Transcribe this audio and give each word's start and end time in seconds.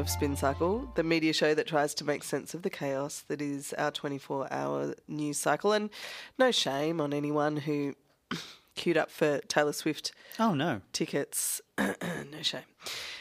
Of 0.00 0.08
Spin 0.08 0.34
Cycle, 0.34 0.90
the 0.94 1.02
media 1.02 1.34
show 1.34 1.52
that 1.52 1.66
tries 1.66 1.92
to 1.96 2.06
make 2.06 2.24
sense 2.24 2.54
of 2.54 2.62
the 2.62 2.70
chaos 2.70 3.22
that 3.28 3.42
is 3.42 3.74
our 3.74 3.90
24 3.90 4.50
hour 4.50 4.94
news 5.06 5.36
cycle. 5.36 5.74
And 5.74 5.90
no 6.38 6.50
shame 6.50 7.02
on 7.02 7.12
anyone 7.12 7.58
who 7.58 7.94
queued 8.76 8.96
up 8.96 9.10
for 9.10 9.40
Taylor 9.40 9.74
Swift 9.74 10.12
Oh 10.38 10.54
no. 10.54 10.80
tickets. 10.94 11.60
no 11.78 12.40
shame. 12.40 12.62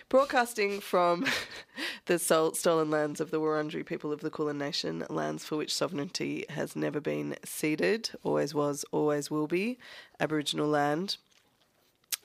Broadcasting 0.07 0.79
from 0.79 1.25
the 2.05 2.17
sol- 2.17 2.53
stolen 2.53 2.89
lands 2.89 3.19
of 3.19 3.29
the 3.29 3.41
Wurundjeri 3.41 3.85
people 3.85 4.13
of 4.13 4.21
the 4.21 4.29
Kulin 4.29 4.57
Nation, 4.57 5.05
lands 5.09 5.43
for 5.43 5.57
which 5.57 5.75
sovereignty 5.75 6.45
has 6.47 6.77
never 6.77 7.01
been 7.01 7.35
ceded, 7.43 8.11
always 8.23 8.53
was, 8.53 8.85
always 8.93 9.29
will 9.29 9.47
be, 9.47 9.77
Aboriginal 10.21 10.69
land. 10.69 11.17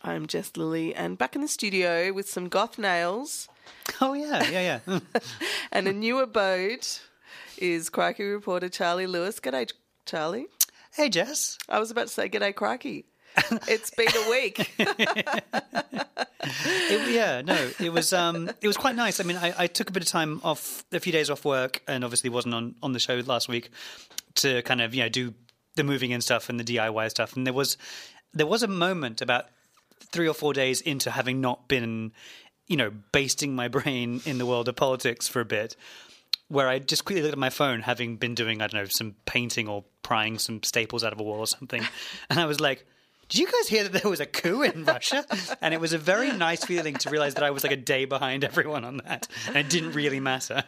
I'm 0.04 0.26
Jess 0.26 0.52
Lilly, 0.56 0.94
and 0.94 1.16
back 1.16 1.34
in 1.34 1.40
the 1.40 1.48
studio 1.48 2.12
with 2.12 2.28
some 2.28 2.48
goth 2.48 2.78
nails 2.78 3.48
Oh 4.00 4.12
yeah, 4.12 4.48
yeah, 4.50 4.80
yeah. 4.86 4.98
and 5.72 5.88
a 5.88 5.92
new 5.92 6.20
abode 6.20 6.86
is 7.58 7.88
Crikey 7.88 8.24
reporter 8.24 8.68
Charlie 8.68 9.06
Lewis. 9.06 9.40
G'day, 9.40 9.72
Charlie. 10.06 10.46
hey 10.92 11.08
Jess. 11.08 11.58
I 11.68 11.78
was 11.78 11.90
about 11.90 12.08
to 12.08 12.12
say 12.12 12.28
g'day, 12.28 12.54
Crikey. 12.54 13.06
It's 13.66 13.90
been 13.90 14.08
a 14.14 14.30
week. 14.30 14.72
It, 16.46 17.10
yeah, 17.10 17.40
no, 17.40 17.70
it 17.80 17.92
was 17.92 18.12
um, 18.12 18.50
it 18.60 18.66
was 18.66 18.76
quite 18.76 18.94
nice. 18.94 19.18
I 19.18 19.24
mean, 19.24 19.38
I, 19.38 19.54
I 19.56 19.66
took 19.66 19.88
a 19.88 19.92
bit 19.92 20.02
of 20.02 20.08
time 20.08 20.40
off, 20.44 20.84
a 20.92 21.00
few 21.00 21.12
days 21.12 21.30
off 21.30 21.44
work, 21.44 21.82
and 21.88 22.04
obviously 22.04 22.30
wasn't 22.30 22.54
on 22.54 22.74
on 22.82 22.92
the 22.92 22.98
show 23.00 23.14
last 23.26 23.48
week 23.48 23.70
to 24.36 24.60
kind 24.62 24.80
of 24.82 24.94
you 24.94 25.02
know 25.02 25.08
do 25.08 25.32
the 25.74 25.82
moving 25.82 26.12
and 26.12 26.22
stuff 26.22 26.48
and 26.48 26.60
the 26.60 26.64
DIY 26.64 27.10
stuff. 27.10 27.34
And 27.34 27.46
there 27.46 27.54
was 27.54 27.76
there 28.34 28.46
was 28.46 28.62
a 28.62 28.68
moment 28.68 29.20
about 29.22 29.46
three 30.14 30.28
or 30.28 30.34
four 30.34 30.52
days 30.52 30.80
into 30.80 31.10
having 31.10 31.40
not 31.40 31.68
been, 31.68 32.12
you 32.68 32.76
know, 32.76 32.90
basting 33.12 33.54
my 33.54 33.68
brain 33.76 34.22
in 34.24 34.38
the 34.38 34.46
world 34.46 34.68
of 34.68 34.76
politics 34.76 35.28
for 35.28 35.40
a 35.40 35.44
bit, 35.44 35.76
where 36.48 36.68
I 36.68 36.78
just 36.78 37.04
quickly 37.04 37.22
looked 37.22 37.32
at 37.32 37.38
my 37.38 37.50
phone, 37.50 37.80
having 37.80 38.16
been 38.16 38.34
doing 38.34 38.62
I 38.62 38.68
don't 38.68 38.80
know 38.80 38.86
some 38.86 39.16
painting 39.26 39.68
or 39.68 39.84
prying 40.02 40.38
some 40.38 40.62
staples 40.62 41.04
out 41.04 41.12
of 41.12 41.20
a 41.20 41.22
wall 41.22 41.40
or 41.40 41.46
something, 41.46 41.82
and 42.30 42.40
I 42.40 42.46
was 42.46 42.60
like. 42.60 42.86
Did 43.30 43.40
you 43.40 43.46
guys 43.46 43.68
hear 43.68 43.84
that 43.84 44.02
there 44.02 44.10
was 44.10 44.20
a 44.20 44.26
coup 44.26 44.60
in 44.62 44.84
Russia? 44.84 45.24
And 45.62 45.72
it 45.72 45.80
was 45.80 45.94
a 45.94 45.98
very 45.98 46.30
nice 46.30 46.62
feeling 46.62 46.94
to 46.96 47.08
realize 47.08 47.34
that 47.34 47.42
I 47.42 47.52
was 47.52 47.62
like 47.62 47.72
a 47.72 47.76
day 47.76 48.04
behind 48.04 48.44
everyone 48.44 48.84
on 48.84 48.98
that, 48.98 49.28
and 49.48 49.56
it 49.56 49.70
didn't 49.70 49.92
really 49.92 50.20
matter. 50.20 50.62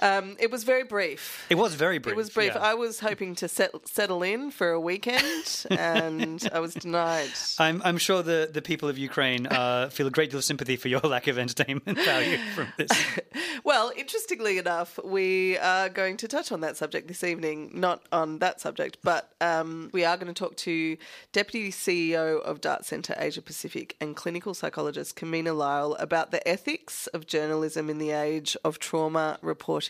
Um, 0.00 0.36
it 0.40 0.50
was 0.50 0.64
very 0.64 0.82
brief. 0.82 1.46
It 1.48 1.54
was 1.54 1.74
very 1.74 1.98
brief. 1.98 2.14
It 2.14 2.16
was 2.16 2.30
brief. 2.30 2.52
yeah. 2.54 2.60
I 2.60 2.74
was 2.74 3.00
hoping 3.00 3.34
to 3.36 3.48
set, 3.48 3.70
settle 3.86 4.22
in 4.22 4.50
for 4.50 4.70
a 4.70 4.80
weekend, 4.80 5.66
and 5.70 6.46
I 6.52 6.58
was 6.58 6.74
denied. 6.74 7.30
I'm, 7.58 7.80
I'm 7.84 7.98
sure 7.98 8.22
the, 8.22 8.50
the 8.52 8.62
people 8.62 8.88
of 8.88 8.98
Ukraine 8.98 9.46
uh, 9.46 9.88
feel 9.90 10.06
a 10.06 10.10
great 10.10 10.30
deal 10.30 10.38
of 10.38 10.44
sympathy 10.44 10.76
for 10.76 10.88
your 10.88 11.00
lack 11.04 11.28
of 11.28 11.38
entertainment 11.38 11.98
value 11.98 12.38
from 12.54 12.68
this. 12.76 12.90
Well, 13.64 13.92
interestingly 13.96 14.58
enough, 14.58 14.98
we 15.02 15.56
are 15.56 15.88
going 15.88 16.18
to 16.18 16.28
touch 16.28 16.52
on 16.52 16.60
that 16.60 16.76
subject 16.76 17.08
this 17.08 17.24
evening. 17.24 17.70
Not 17.72 18.02
on 18.12 18.40
that 18.40 18.60
subject, 18.60 18.98
but 19.02 19.32
um, 19.40 19.88
we 19.92 20.04
are 20.04 20.18
going 20.18 20.32
to 20.32 20.34
talk 20.34 20.56
to 20.58 20.98
Deputy 21.32 21.70
CEO 21.70 22.42
of 22.42 22.60
Dart 22.60 22.84
Centre 22.84 23.14
Asia 23.16 23.40
Pacific 23.40 23.96
and 24.02 24.14
clinical 24.14 24.52
psychologist 24.52 25.16
Kimina 25.16 25.56
Lyall 25.56 25.96
about 25.98 26.30
the 26.30 26.46
ethics 26.46 27.06
of 27.08 27.26
journalism 27.26 27.88
in 27.88 27.96
the 27.96 28.10
age 28.10 28.54
of 28.64 28.78
trauma 28.78 29.38
reporting. 29.40 29.83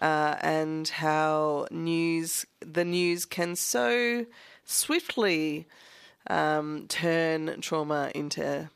Uh, 0.00 0.36
and 0.40 0.88
how 0.88 1.66
news, 1.70 2.46
the 2.60 2.84
news 2.84 3.24
can 3.26 3.56
so 3.56 4.24
swiftly 4.64 5.66
um, 6.28 6.86
turn 6.88 7.60
trauma 7.60 8.10
into 8.14 8.70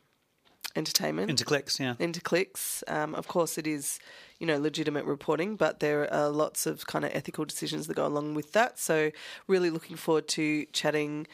entertainment 0.75 1.29
Into 1.29 1.45
clicks, 1.45 1.79
yeah. 1.79 1.95
into 1.99 2.21
clicks. 2.21 2.83
Um, 2.87 3.15
of 3.15 3.27
course, 3.27 3.57
it 3.57 3.65
is, 3.65 3.99
you 4.39 4.47
know, 4.47 4.57
legitimate 4.57 5.05
reporting, 5.05 5.55
but 5.55 5.79
there 5.79 6.11
are 6.13 6.29
lots 6.29 6.65
of 6.65 6.85
kind 6.85 7.05
of 7.05 7.11
ethical 7.13 7.45
decisions 7.45 7.87
that 7.87 7.95
go 7.95 8.05
along 8.05 8.33
with 8.33 8.51
that. 8.51 8.77
So, 8.77 9.11
really 9.47 9.69
looking 9.69 9.95
forward 9.95 10.27
to 10.29 10.65
chatting 10.73 11.27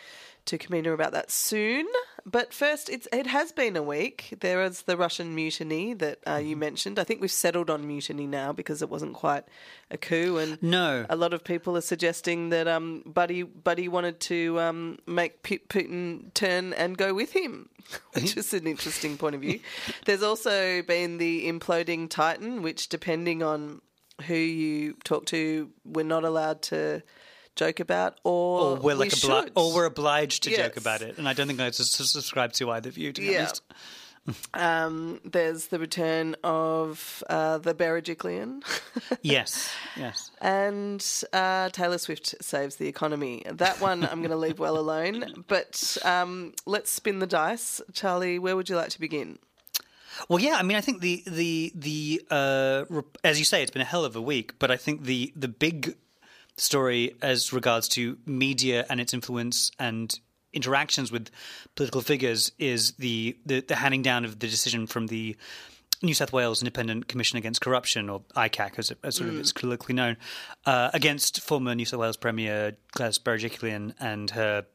to 0.46 0.58
Kimina 0.58 0.94
about 0.94 1.12
that 1.14 1.30
soon. 1.32 1.86
But 2.26 2.54
first, 2.54 2.90
it's 2.90 3.08
it 3.12 3.26
has 3.28 3.52
been 3.52 3.76
a 3.76 3.82
week. 3.82 4.36
There 4.42 4.60
was 4.60 4.84
the 4.84 4.96
Russian 4.98 5.34
mutiny 5.34 5.94
that 5.96 6.20
uh, 6.28 6.36
you 6.36 6.56
mentioned. 6.56 7.00
I 7.00 7.04
think 7.04 7.20
we've 7.22 7.32
settled 7.32 7.70
on 7.70 7.88
mutiny 7.88 8.28
now 8.28 8.54
because 8.54 8.82
it 8.82 8.90
wasn't 8.90 9.14
quite 9.16 9.44
a 9.90 9.98
coup, 9.98 10.38
and 10.38 10.62
No. 10.62 11.06
a 11.10 11.16
lot 11.16 11.34
of 11.34 11.44
people 11.44 11.76
are 11.78 11.82
suggesting 11.82 12.50
that 12.50 12.68
um, 12.68 13.02
Buddy 13.06 13.42
Buddy 13.44 13.88
wanted 13.88 14.20
to 14.22 14.60
um, 14.60 15.00
make 15.08 15.42
Pu- 15.44 15.60
Putin 15.68 16.32
turn 16.34 16.74
and 16.74 16.96
go 16.98 17.14
with 17.14 17.32
him, 17.36 17.70
which 18.14 18.38
is 18.38 18.54
an 18.54 18.68
interesting 18.68 19.18
point 19.18 19.34
of 19.36 19.42
view. 19.42 19.60
There's 20.06 20.24
also 20.24 20.82
been 20.84 21.18
the 21.18 21.48
imploding 21.52 22.10
Titan, 22.10 22.62
which, 22.62 22.90
depending 22.90 23.42
on 23.42 23.82
who 24.28 24.36
you 24.36 24.94
talk 25.04 25.26
to, 25.28 25.72
we're 25.86 26.06
not 26.06 26.24
allowed 26.24 26.62
to 26.64 27.02
joke 27.56 27.80
about, 27.80 28.20
or, 28.24 28.62
Or 28.62 28.76
we're 28.76 28.96
like 28.96 29.12
we 29.12 29.18
obli- 29.18 29.52
or 29.56 29.74
we're 29.74 29.86
obliged 29.86 30.44
to 30.44 30.56
joke 30.56 30.78
about 30.78 31.02
it, 31.02 31.18
and 31.18 31.28
I 31.28 31.34
don't 31.34 31.48
think 31.48 31.60
I 31.60 31.72
subscribe 31.72 32.54
to 32.54 32.72
either 32.72 32.90
view. 32.92 33.12
To 33.14 33.22
be 33.22 33.28
Yeah. 33.28 33.40
honest, 33.40 33.62
Um, 34.54 35.20
there's 35.26 35.68
the 35.68 35.80
return 35.80 36.36
of 36.44 37.24
uh, 37.28 37.58
the 37.58 37.74
Berejiklian. 37.74 38.62
yes, 39.24 39.74
yes. 39.98 40.30
And 40.40 41.04
uh, 41.34 41.70
Taylor 41.70 41.98
Swift 41.98 42.36
saves 42.40 42.76
the 42.76 42.88
economy. 42.88 43.42
That 43.52 43.82
one 43.82 44.04
I'm 44.04 44.20
going 44.20 44.30
to 44.30 44.36
leave 44.38 44.60
well 44.60 44.78
alone. 44.78 45.44
But 45.48 45.98
um, 46.06 46.54
let's 46.68 46.92
spin 46.92 47.18
the 47.18 47.26
dice. 47.26 47.82
Charlie, 47.94 48.38
where 48.38 48.56
would 48.56 48.70
you 48.70 48.76
like 48.76 48.90
to 48.90 49.00
begin? 49.00 49.40
Well, 50.30 50.40
yeah. 50.40 50.56
I 50.56 50.62
mean, 50.62 50.78
I 50.78 50.82
think 50.82 51.02
the 51.02 51.24
the 51.26 51.72
the 51.74 52.22
uh, 52.30 52.86
as 53.24 53.40
you 53.40 53.46
say, 53.46 53.64
it's 53.64 53.72
been 53.72 53.82
a 53.82 53.86
hell 53.86 54.06
of 54.06 54.16
a 54.16 54.22
week. 54.22 54.54
But 54.60 54.70
I 54.70 54.78
think 54.78 55.04
the 55.06 55.34
the 55.36 55.48
big 55.48 55.96
story 56.62 57.16
as 57.22 57.52
regards 57.52 57.88
to 57.90 58.18
media 58.26 58.86
and 58.90 59.02
its 59.02 59.14
influence 59.14 59.72
and 59.80 60.20
interactions 60.54 61.12
with 61.12 61.30
political 61.76 62.02
figures 62.02 62.52
is 62.60 62.94
the 62.94 63.38
the, 63.46 63.62
the 63.62 63.76
handing 63.76 64.02
down 64.02 64.26
of 64.26 64.40
the 64.40 64.48
decision 64.48 64.88
from 64.88 65.08
the 65.08 65.36
New 66.04 66.14
South 66.14 66.34
Wales 66.34 66.62
Independent 66.62 67.08
Commission 67.08 67.38
Against 67.38 67.62
Corruption, 67.62 68.10
or 68.10 68.22
ICAC, 68.36 68.80
as, 68.80 68.90
it, 68.90 68.98
as 69.04 69.18
sort 69.18 69.30
of 69.30 69.38
it's 69.38 69.52
colloquially 69.52 69.94
known, 69.94 70.18
uh, 70.66 70.90
against 70.96 71.42
former 71.42 71.76
New 71.76 71.86
South 71.86 72.00
Wales 72.00 72.18
Premier 72.18 72.76
Gladys 72.94 73.20
Berejiklian 73.20 73.94
and 74.00 74.32
her. 74.32 74.66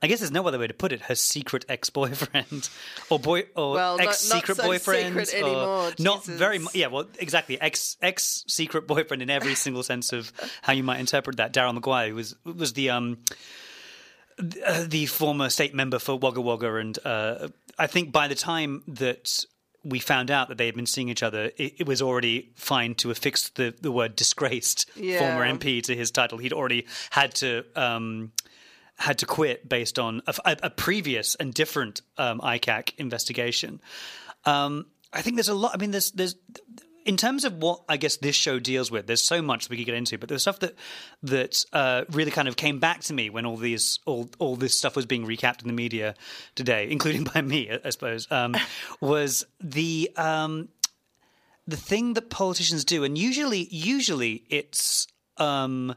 I 0.00 0.06
guess 0.06 0.20
there's 0.20 0.30
no 0.30 0.46
other 0.46 0.58
way 0.60 0.68
to 0.68 0.74
put 0.74 0.92
it. 0.92 1.00
Her 1.02 1.14
secret 1.16 1.64
ex-boyfriend, 1.68 2.68
or 3.10 3.18
boy, 3.18 3.46
or 3.56 3.74
Well, 3.74 3.96
not- 3.96 4.04
not 4.04 4.08
ex-secret 4.08 4.56
so 4.56 4.62
boyfriend, 4.64 5.26
secret 5.26 5.42
or 5.42 5.46
anymore, 5.48 5.92
not 5.98 6.20
Jesus. 6.22 6.38
very. 6.38 6.60
Yeah, 6.72 6.86
well, 6.86 7.06
exactly. 7.18 7.60
Ex 7.60 7.96
ex-secret 8.00 8.86
boyfriend 8.86 9.22
in 9.22 9.30
every 9.30 9.54
single 9.56 9.82
sense 9.82 10.12
of 10.12 10.32
how 10.62 10.72
you 10.72 10.84
might 10.84 11.00
interpret 11.00 11.36
that. 11.38 11.52
Daryl 11.52 11.74
Maguire 11.74 12.14
was 12.14 12.36
was 12.44 12.74
the 12.74 12.90
um 12.90 13.18
uh, 14.64 14.84
the 14.86 15.06
former 15.06 15.50
state 15.50 15.74
member 15.74 15.98
for 15.98 16.16
Wagga 16.16 16.40
Wagga, 16.40 16.76
and 16.76 16.98
uh, 17.04 17.48
I 17.78 17.86
think 17.88 18.12
by 18.12 18.28
the 18.28 18.36
time 18.36 18.84
that 18.86 19.44
we 19.84 19.98
found 19.98 20.30
out 20.30 20.48
that 20.48 20.58
they 20.58 20.66
had 20.66 20.74
been 20.76 20.86
seeing 20.86 21.08
each 21.08 21.22
other, 21.22 21.50
it, 21.56 21.74
it 21.80 21.86
was 21.86 22.02
already 22.02 22.50
fine 22.54 22.94
to 22.96 23.10
affix 23.10 23.48
the, 23.50 23.74
the 23.80 23.90
word 23.90 24.14
disgraced 24.16 24.88
Yeah. 24.96 25.18
former 25.20 25.44
MP 25.44 25.82
to 25.84 25.96
his 25.96 26.10
title. 26.10 26.38
He'd 26.38 26.52
already 26.52 26.86
had 27.10 27.34
to. 27.36 27.64
Um, 27.74 28.32
had 28.98 29.18
to 29.18 29.26
quit 29.26 29.68
based 29.68 29.98
on 29.98 30.22
a, 30.26 30.56
a- 30.62 30.70
previous 30.70 31.34
and 31.36 31.54
different 31.54 32.02
um, 32.16 32.40
ICAC 32.40 32.94
investigation. 32.98 33.80
Um, 34.44 34.86
I 35.12 35.22
think 35.22 35.36
there's 35.36 35.48
a 35.48 35.54
lot. 35.54 35.72
I 35.74 35.78
mean, 35.78 35.92
there's 35.92 36.10
there's 36.10 36.34
in 37.06 37.16
terms 37.16 37.44
of 37.44 37.54
what 37.54 37.82
I 37.88 37.96
guess 37.96 38.16
this 38.16 38.36
show 38.36 38.58
deals 38.58 38.90
with. 38.90 39.06
There's 39.06 39.22
so 39.22 39.40
much 39.40 39.64
that 39.64 39.70
we 39.70 39.78
could 39.78 39.86
get 39.86 39.94
into, 39.94 40.18
but 40.18 40.28
there's 40.28 40.42
stuff 40.42 40.58
that 40.60 40.74
that 41.22 41.64
uh, 41.72 42.04
really 42.10 42.30
kind 42.30 42.48
of 42.48 42.56
came 42.56 42.80
back 42.80 43.00
to 43.04 43.14
me 43.14 43.30
when 43.30 43.46
all 43.46 43.56
these 43.56 44.00
all 44.04 44.28
all 44.38 44.56
this 44.56 44.76
stuff 44.76 44.96
was 44.96 45.06
being 45.06 45.26
recapped 45.26 45.62
in 45.62 45.68
the 45.68 45.74
media 45.74 46.14
today, 46.54 46.88
including 46.90 47.24
by 47.24 47.40
me, 47.40 47.70
I 47.70 47.80
I 47.84 47.90
suppose. 47.90 48.30
Um, 48.30 48.54
was 49.00 49.46
the 49.60 50.10
um, 50.16 50.68
the 51.66 51.76
thing 51.76 52.14
that 52.14 52.30
politicians 52.30 52.84
do, 52.84 53.04
and 53.04 53.16
usually 53.16 53.68
usually 53.70 54.44
it's. 54.50 55.06
Um, 55.36 55.94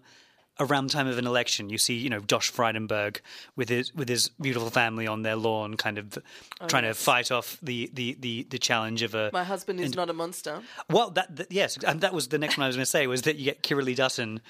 around 0.60 0.88
the 0.90 0.94
time 0.94 1.08
of 1.08 1.18
an 1.18 1.26
election, 1.26 1.70
you 1.70 1.78
see, 1.78 1.96
you 1.96 2.10
know, 2.10 2.20
Josh 2.20 2.52
Frydenberg 2.52 3.18
with 3.56 3.70
his 3.70 3.94
with 3.96 4.10
his 4.10 4.30
beautiful 4.30 4.70
family 4.70 5.08
on 5.08 5.22
their 5.24 5.36
lawn, 5.36 5.76
kind 5.76 5.98
of 5.98 6.18
oh, 6.60 6.68
trying 6.68 6.84
to 6.84 6.94
fight 6.94 7.32
off 7.32 7.58
the, 7.62 7.90
the, 7.94 8.18
the, 8.20 8.44
the 8.50 8.60
challenge 8.60 9.02
of 9.02 9.16
a. 9.16 9.30
My 9.34 9.44
husband 9.44 9.80
is 9.80 9.96
not 9.96 10.10
a 10.10 10.14
monster. 10.14 10.62
Well, 10.90 11.10
that, 11.12 11.36
that 11.36 11.52
yes, 11.52 11.78
and 11.78 12.02
that 12.02 12.14
was 12.14 12.28
the 12.28 12.38
next 12.38 12.58
one 12.58 12.66
I 12.66 12.68
was 12.68 12.76
going 12.76 12.84
to 12.84 12.90
say 12.90 13.08
was 13.08 13.24
that 13.24 13.38
you 13.38 13.46
get 13.46 13.64
Kirilly 13.64 13.96
Dutton, 13.96 14.42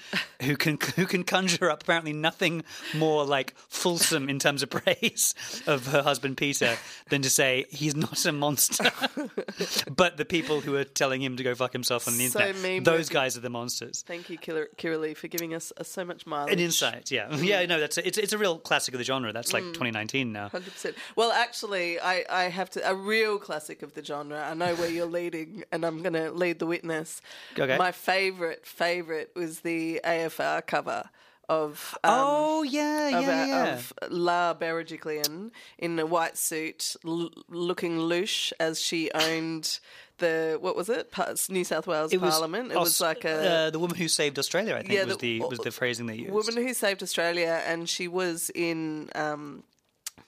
who 0.42 0.56
can 0.56 0.78
who 0.96 1.06
can 1.06 1.24
conjure 1.24 1.70
up 1.70 1.82
apparently 1.82 2.12
nothing 2.12 2.64
more 2.94 3.24
like 3.24 3.54
fulsome 3.68 4.28
in 4.28 4.38
terms 4.38 4.62
of 4.62 4.70
praise 4.70 5.34
of 5.66 5.86
her 5.88 6.02
husband 6.02 6.36
Peter 6.36 6.76
than 7.08 7.22
to 7.22 7.30
say 7.30 7.66
he's 7.70 7.94
not 7.96 8.24
a 8.26 8.32
monster, 8.32 8.90
but 9.94 10.16
the 10.16 10.24
people 10.24 10.60
who 10.60 10.76
are 10.76 10.84
telling 10.84 11.22
him 11.22 11.36
to 11.36 11.42
go 11.42 11.54
fuck 11.54 11.72
himself 11.72 12.06
on 12.06 12.18
the 12.18 12.26
So 12.28 12.40
internet, 12.40 12.84
those 12.84 13.08
guys 13.08 13.36
are 13.36 13.40
the 13.40 13.50
monsters. 13.50 14.04
Thank 14.06 14.28
you, 14.28 14.38
Kira, 14.38 14.66
Kira 14.76 15.16
for 15.16 15.28
giving 15.28 15.54
us 15.54 15.72
a 15.76 15.84
so 15.84 16.01
so 16.02 16.06
much 16.06 16.26
mileage. 16.26 16.52
An 16.52 16.58
insight, 16.58 17.10
yeah, 17.10 17.28
Mm. 17.30 17.44
yeah. 17.46 17.64
No, 17.66 17.78
that's 17.80 17.98
a, 17.98 18.06
it's 18.06 18.18
it's 18.18 18.32
a 18.32 18.38
real 18.38 18.58
classic 18.58 18.94
of 18.94 18.98
the 18.98 19.04
genre. 19.04 19.32
That's 19.32 19.52
like 19.52 19.62
2019 19.62 20.32
now. 20.32 20.48
Hundred 20.48 20.72
percent. 20.72 20.96
Well, 21.16 21.32
actually, 21.32 21.98
I, 22.00 22.24
I 22.28 22.44
have 22.44 22.70
to 22.70 22.90
a 22.90 22.94
real 22.94 23.38
classic 23.38 23.82
of 23.82 23.94
the 23.94 24.04
genre. 24.04 24.42
I 24.42 24.54
know 24.54 24.74
where 24.74 24.90
you're 24.90 25.06
leading, 25.06 25.64
and 25.72 25.84
I'm 25.84 26.02
going 26.02 26.14
to 26.14 26.30
lead 26.30 26.58
the 26.58 26.66
witness. 26.66 27.20
Okay. 27.58 27.76
My 27.78 27.92
favorite 27.92 28.66
favorite 28.66 29.30
was 29.34 29.60
the 29.60 30.00
AFR 30.04 30.66
cover 30.66 31.04
of 31.48 31.98
um, 32.04 32.10
oh 32.14 32.62
yeah, 32.62 33.18
of, 33.18 33.24
yeah, 33.24 33.42
uh, 33.42 33.46
yeah. 33.46 33.74
of 33.74 33.92
La 34.10 34.54
Berejiklian 34.54 35.50
in 35.78 35.98
a 35.98 36.06
white 36.06 36.38
suit, 36.38 36.96
l- 37.04 37.30
looking 37.48 37.98
louche 37.98 38.52
as 38.60 38.80
she 38.80 39.10
owned 39.12 39.78
the 40.22 40.56
what 40.60 40.74
was 40.80 40.88
it? 40.88 41.10
Pa- 41.12 41.34
New 41.50 41.64
South 41.64 41.86
Wales 41.86 42.12
it 42.12 42.20
was 42.20 42.32
Parliament. 42.34 42.72
It 42.72 42.76
Aus- 42.76 42.84
was 42.86 43.00
like 43.00 43.24
a 43.24 43.36
uh, 43.52 43.70
the 43.70 43.78
woman 43.78 43.96
who 43.96 44.08
saved 44.08 44.38
Australia. 44.38 44.74
I 44.76 44.80
think 44.80 44.92
Yeah, 44.92 45.04
was 45.04 45.18
the- 45.18 45.38
the, 45.40 45.46
was 45.46 45.58
the 45.58 45.70
phrasing 45.70 46.06
they 46.06 46.16
used. 46.16 46.30
The 46.30 46.34
woman 46.40 46.56
who 46.66 46.72
saved 46.74 47.02
Australia, 47.02 47.54
and 47.70 47.88
she 47.88 48.08
was 48.08 48.50
in 48.54 49.10
um, 49.14 49.62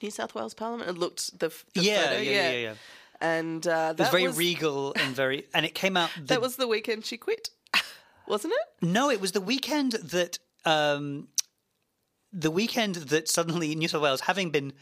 New 0.01 0.11
South 0.11 0.35
Wales 0.35 0.53
Parliament. 0.53 0.89
It 0.89 0.97
looked 0.97 1.39
the, 1.39 1.49
the 1.73 1.81
yeah, 1.81 2.01
photo, 2.03 2.17
yeah, 2.21 2.31
yeah, 2.31 2.51
yeah, 2.51 2.57
yeah. 2.69 2.73
And 3.21 3.65
uh, 3.65 3.93
It 3.97 3.99
was 4.01 4.09
very 4.09 4.27
was, 4.27 4.37
regal 4.37 4.93
and 4.95 5.15
very, 5.15 5.45
and 5.53 5.65
it 5.65 5.73
came 5.73 5.95
out. 5.97 6.09
The, 6.17 6.33
that 6.35 6.41
was 6.41 6.55
the 6.57 6.67
weekend 6.67 7.05
she 7.05 7.17
quit, 7.17 7.49
wasn't 8.27 8.53
it? 8.61 8.85
no, 8.85 9.09
it 9.09 9.19
was 9.21 9.31
the 9.31 9.41
weekend 9.41 9.93
that 9.93 10.37
um, 10.65 11.29
the 12.33 12.51
weekend 12.51 12.95
that 13.13 13.29
suddenly 13.29 13.73
New 13.75 13.87
South 13.87 14.01
Wales, 14.01 14.21
having 14.21 14.49
been 14.51 14.73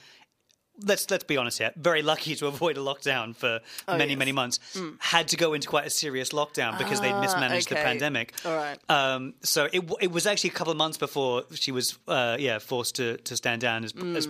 let's 0.85 1.09
let's 1.11 1.23
be 1.23 1.37
honest 1.37 1.59
here, 1.59 1.71
very 1.75 2.01
lucky 2.01 2.35
to 2.35 2.47
avoid 2.47 2.77
a 2.77 2.81
lockdown 2.81 3.35
for 3.35 3.59
many 3.87 4.03
Oh, 4.03 4.07
yes. 4.07 4.17
many 4.17 4.31
months, 4.31 4.59
had 4.99 5.27
to 5.29 5.37
go 5.37 5.53
into 5.53 5.67
quite 5.67 5.85
a 5.85 5.89
serious 5.89 6.29
lockdown 6.29 6.77
because 6.77 7.01
they'd 7.01 7.19
mismanaged 7.19 7.69
the 7.69 7.75
pandemic. 7.75 8.33
All 8.45 8.55
right. 8.55 8.77
Um, 8.89 9.33
so 9.41 9.67
it 9.71 9.83
it 10.01 10.11
was 10.11 10.25
actually 10.25 10.49
a 10.51 10.53
couple 10.53 10.71
of 10.71 10.77
months 10.77 10.97
before 10.97 11.43
she 11.53 11.71
was 11.71 11.97
uh, 12.07 12.37
yeah 12.39 12.59
forced 12.59 12.95
to, 12.95 13.17
to 13.17 13.35
stand 13.35 13.61
down 13.61 13.83
as, 13.83 13.93
as 14.15 14.27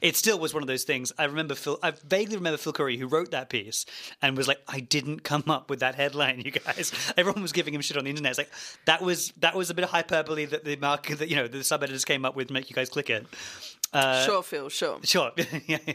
it 0.00 0.16
still 0.16 0.38
was 0.38 0.52
one 0.54 0.62
of 0.62 0.66
those 0.66 0.84
things. 0.84 1.12
I 1.18 1.24
remember 1.24 1.54
Phil. 1.54 1.78
I 1.82 1.92
vaguely 2.06 2.36
remember 2.36 2.56
Phil 2.58 2.72
Coorey 2.72 2.96
who 2.98 3.06
wrote 3.06 3.30
that 3.30 3.48
piece 3.48 3.86
and 4.20 4.36
was 4.36 4.48
like, 4.48 4.60
I 4.66 4.80
didn't 4.80 5.22
come 5.22 5.44
up 5.48 5.70
with 5.70 5.80
that 5.80 5.94
headline, 5.94 6.40
you 6.44 6.50
guys. 6.50 6.92
Everyone 7.16 7.42
was 7.42 7.52
giving 7.52 7.74
him 7.74 7.80
shit 7.80 7.96
on 7.96 8.04
the 8.04 8.10
internet. 8.10 8.30
It's 8.32 8.38
like 8.38 8.50
that 8.86 9.02
was 9.02 9.32
that 9.38 9.54
was 9.54 9.70
a 9.70 9.74
bit 9.74 9.84
of 9.84 9.90
hyperbole 9.90 10.46
that 10.46 10.64
the 10.64 10.76
mark 10.76 11.06
that 11.08 11.28
you 11.28 11.36
know 11.36 11.48
the 11.48 11.62
sub 11.64 11.82
editors 11.82 12.04
came 12.04 12.24
up 12.24 12.34
with 12.36 12.48
to 12.48 12.52
make 12.54 12.70
you 12.70 12.74
guys 12.74 12.88
click 12.88 13.08
it. 13.10 13.26
Sure, 14.24 14.42
Phil. 14.42 14.68
Sure, 14.68 14.98
Sure. 15.02 15.32
yeah, 15.66 15.78
yeah. 15.86 15.94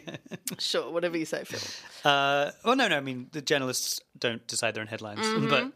sure. 0.60 0.92
Whatever 0.92 1.18
you 1.18 1.26
say, 1.26 1.44
Phil. 1.44 1.60
Uh, 2.10 2.52
well, 2.64 2.76
no, 2.76 2.88
no. 2.88 2.98
I 2.98 3.02
mean, 3.02 3.28
the 3.32 3.42
journalists 3.42 4.02
don't 4.18 4.46
decide 4.48 4.76
their 4.76 4.82
own 4.82 4.88
headlines, 4.88 5.26
but 5.50 5.72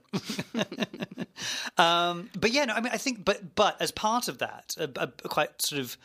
um, 1.83 2.29
but 2.39 2.51
yeah, 2.51 2.65
no. 2.65 2.73
I 2.73 2.81
mean, 2.81 2.91
I 2.93 2.97
think, 2.97 3.25
but 3.25 3.55
but 3.55 3.81
as 3.81 3.91
part 3.91 4.27
of 4.27 4.37
that, 4.39 4.75
a, 4.77 4.83
a, 4.95 5.11
a 5.25 5.29
quite 5.29 5.61
sort 5.61 5.81
of 5.81 5.97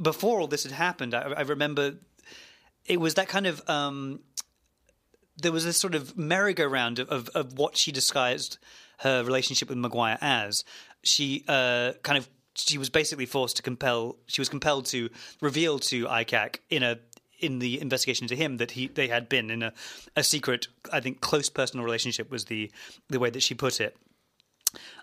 before 0.00 0.40
all 0.40 0.46
this 0.46 0.64
had 0.64 0.72
happened, 0.72 1.14
I, 1.14 1.22
I 1.22 1.40
remember 1.42 1.94
it 2.84 3.00
was 3.00 3.14
that 3.14 3.28
kind 3.28 3.46
of 3.46 3.68
um, 3.68 4.20
there 5.36 5.52
was 5.52 5.64
this 5.64 5.76
sort 5.76 5.94
of 5.94 6.16
merry-go-round 6.18 6.98
of, 6.98 7.08
of, 7.08 7.28
of 7.30 7.58
what 7.58 7.76
she 7.76 7.92
disguised 7.92 8.58
her 8.98 9.22
relationship 9.22 9.68
with 9.68 9.78
Maguire 9.78 10.18
as. 10.20 10.64
She 11.04 11.44
uh, 11.46 11.92
kind 12.02 12.18
of 12.18 12.28
she 12.58 12.78
was 12.78 12.90
basically 12.90 13.26
forced 13.26 13.56
to 13.56 13.62
compel. 13.62 14.16
She 14.26 14.40
was 14.40 14.48
compelled 14.48 14.86
to 14.86 15.10
reveal 15.40 15.78
to 15.80 16.06
ICAC 16.06 16.56
in 16.70 16.82
a 16.82 16.98
in 17.40 17.60
the 17.60 17.80
investigation 17.80 18.26
to 18.28 18.36
him 18.36 18.56
that 18.56 18.72
he 18.72 18.88
they 18.88 19.08
had 19.08 19.28
been 19.28 19.50
in 19.50 19.62
a, 19.62 19.72
a 20.16 20.24
secret, 20.24 20.68
I 20.92 21.00
think, 21.00 21.20
close 21.20 21.48
personal 21.48 21.84
relationship 21.84 22.30
was 22.30 22.46
the 22.46 22.70
the 23.08 23.18
way 23.18 23.30
that 23.30 23.42
she 23.42 23.54
put 23.54 23.80
it. 23.80 23.96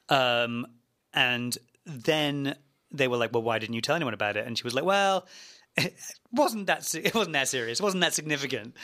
Um, 0.09 0.67
and 1.13 1.57
then 1.85 2.55
they 2.91 3.07
were 3.07 3.17
like, 3.17 3.33
"Well, 3.33 3.43
why 3.43 3.59
didn't 3.59 3.75
you 3.75 3.81
tell 3.81 3.95
anyone 3.95 4.13
about 4.13 4.37
it?" 4.37 4.45
And 4.45 4.57
she 4.57 4.63
was 4.63 4.73
like, 4.73 4.85
"Well." 4.85 5.27
It 5.77 5.93
wasn't 6.31 6.67
that 6.67 6.95
it 6.95 7.13
wasn't 7.13 7.33
that 7.33 7.49
serious. 7.49 7.81
It 7.81 7.83
wasn't 7.83 7.99
that 7.99 8.13
significant. 8.13 8.75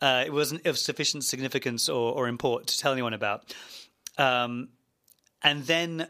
Uh, 0.00 0.24
it 0.26 0.32
wasn't 0.32 0.66
of 0.66 0.78
sufficient 0.78 1.24
significance 1.24 1.88
or, 1.88 2.12
or 2.12 2.26
import 2.26 2.66
to 2.68 2.78
tell 2.78 2.90
anyone 2.90 3.12
about. 3.12 3.54
Um, 4.18 4.70
and 5.42 5.64
then, 5.64 6.08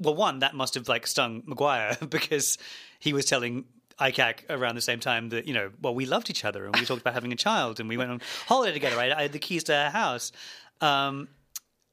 well, 0.00 0.14
one 0.14 0.40
that 0.40 0.54
must 0.54 0.74
have 0.74 0.88
like 0.88 1.06
stung 1.06 1.42
Maguire 1.46 1.96
because 2.08 2.58
he 2.98 3.12
was 3.12 3.26
telling 3.26 3.64
ICAC 3.98 4.48
around 4.48 4.74
the 4.74 4.80
same 4.80 4.98
time 4.98 5.28
that 5.28 5.46
you 5.46 5.54
know, 5.54 5.70
well, 5.80 5.94
we 5.94 6.06
loved 6.06 6.30
each 6.30 6.44
other 6.44 6.64
and 6.64 6.74
we 6.76 6.86
talked 6.86 7.02
about 7.02 7.14
having 7.14 7.32
a 7.32 7.36
child 7.36 7.80
and 7.80 7.88
we 7.88 7.96
went 7.96 8.10
on 8.10 8.20
holiday 8.46 8.72
together. 8.72 8.98
I, 8.98 9.12
I 9.12 9.22
had 9.22 9.32
the 9.32 9.38
keys 9.38 9.64
to 9.64 9.74
her 9.74 9.90
house. 9.90 10.32
Um, 10.80 11.28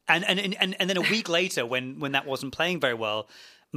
and, 0.07 0.23
and 0.23 0.39
and 0.39 0.75
and 0.79 0.89
then 0.89 0.95
a 0.95 1.01
week 1.01 1.27
later, 1.27 1.65
when 1.65 1.99
when 1.99 2.13
that 2.13 2.25
wasn't 2.25 2.53
playing 2.53 2.79
very 2.79 2.93
well, 2.93 3.27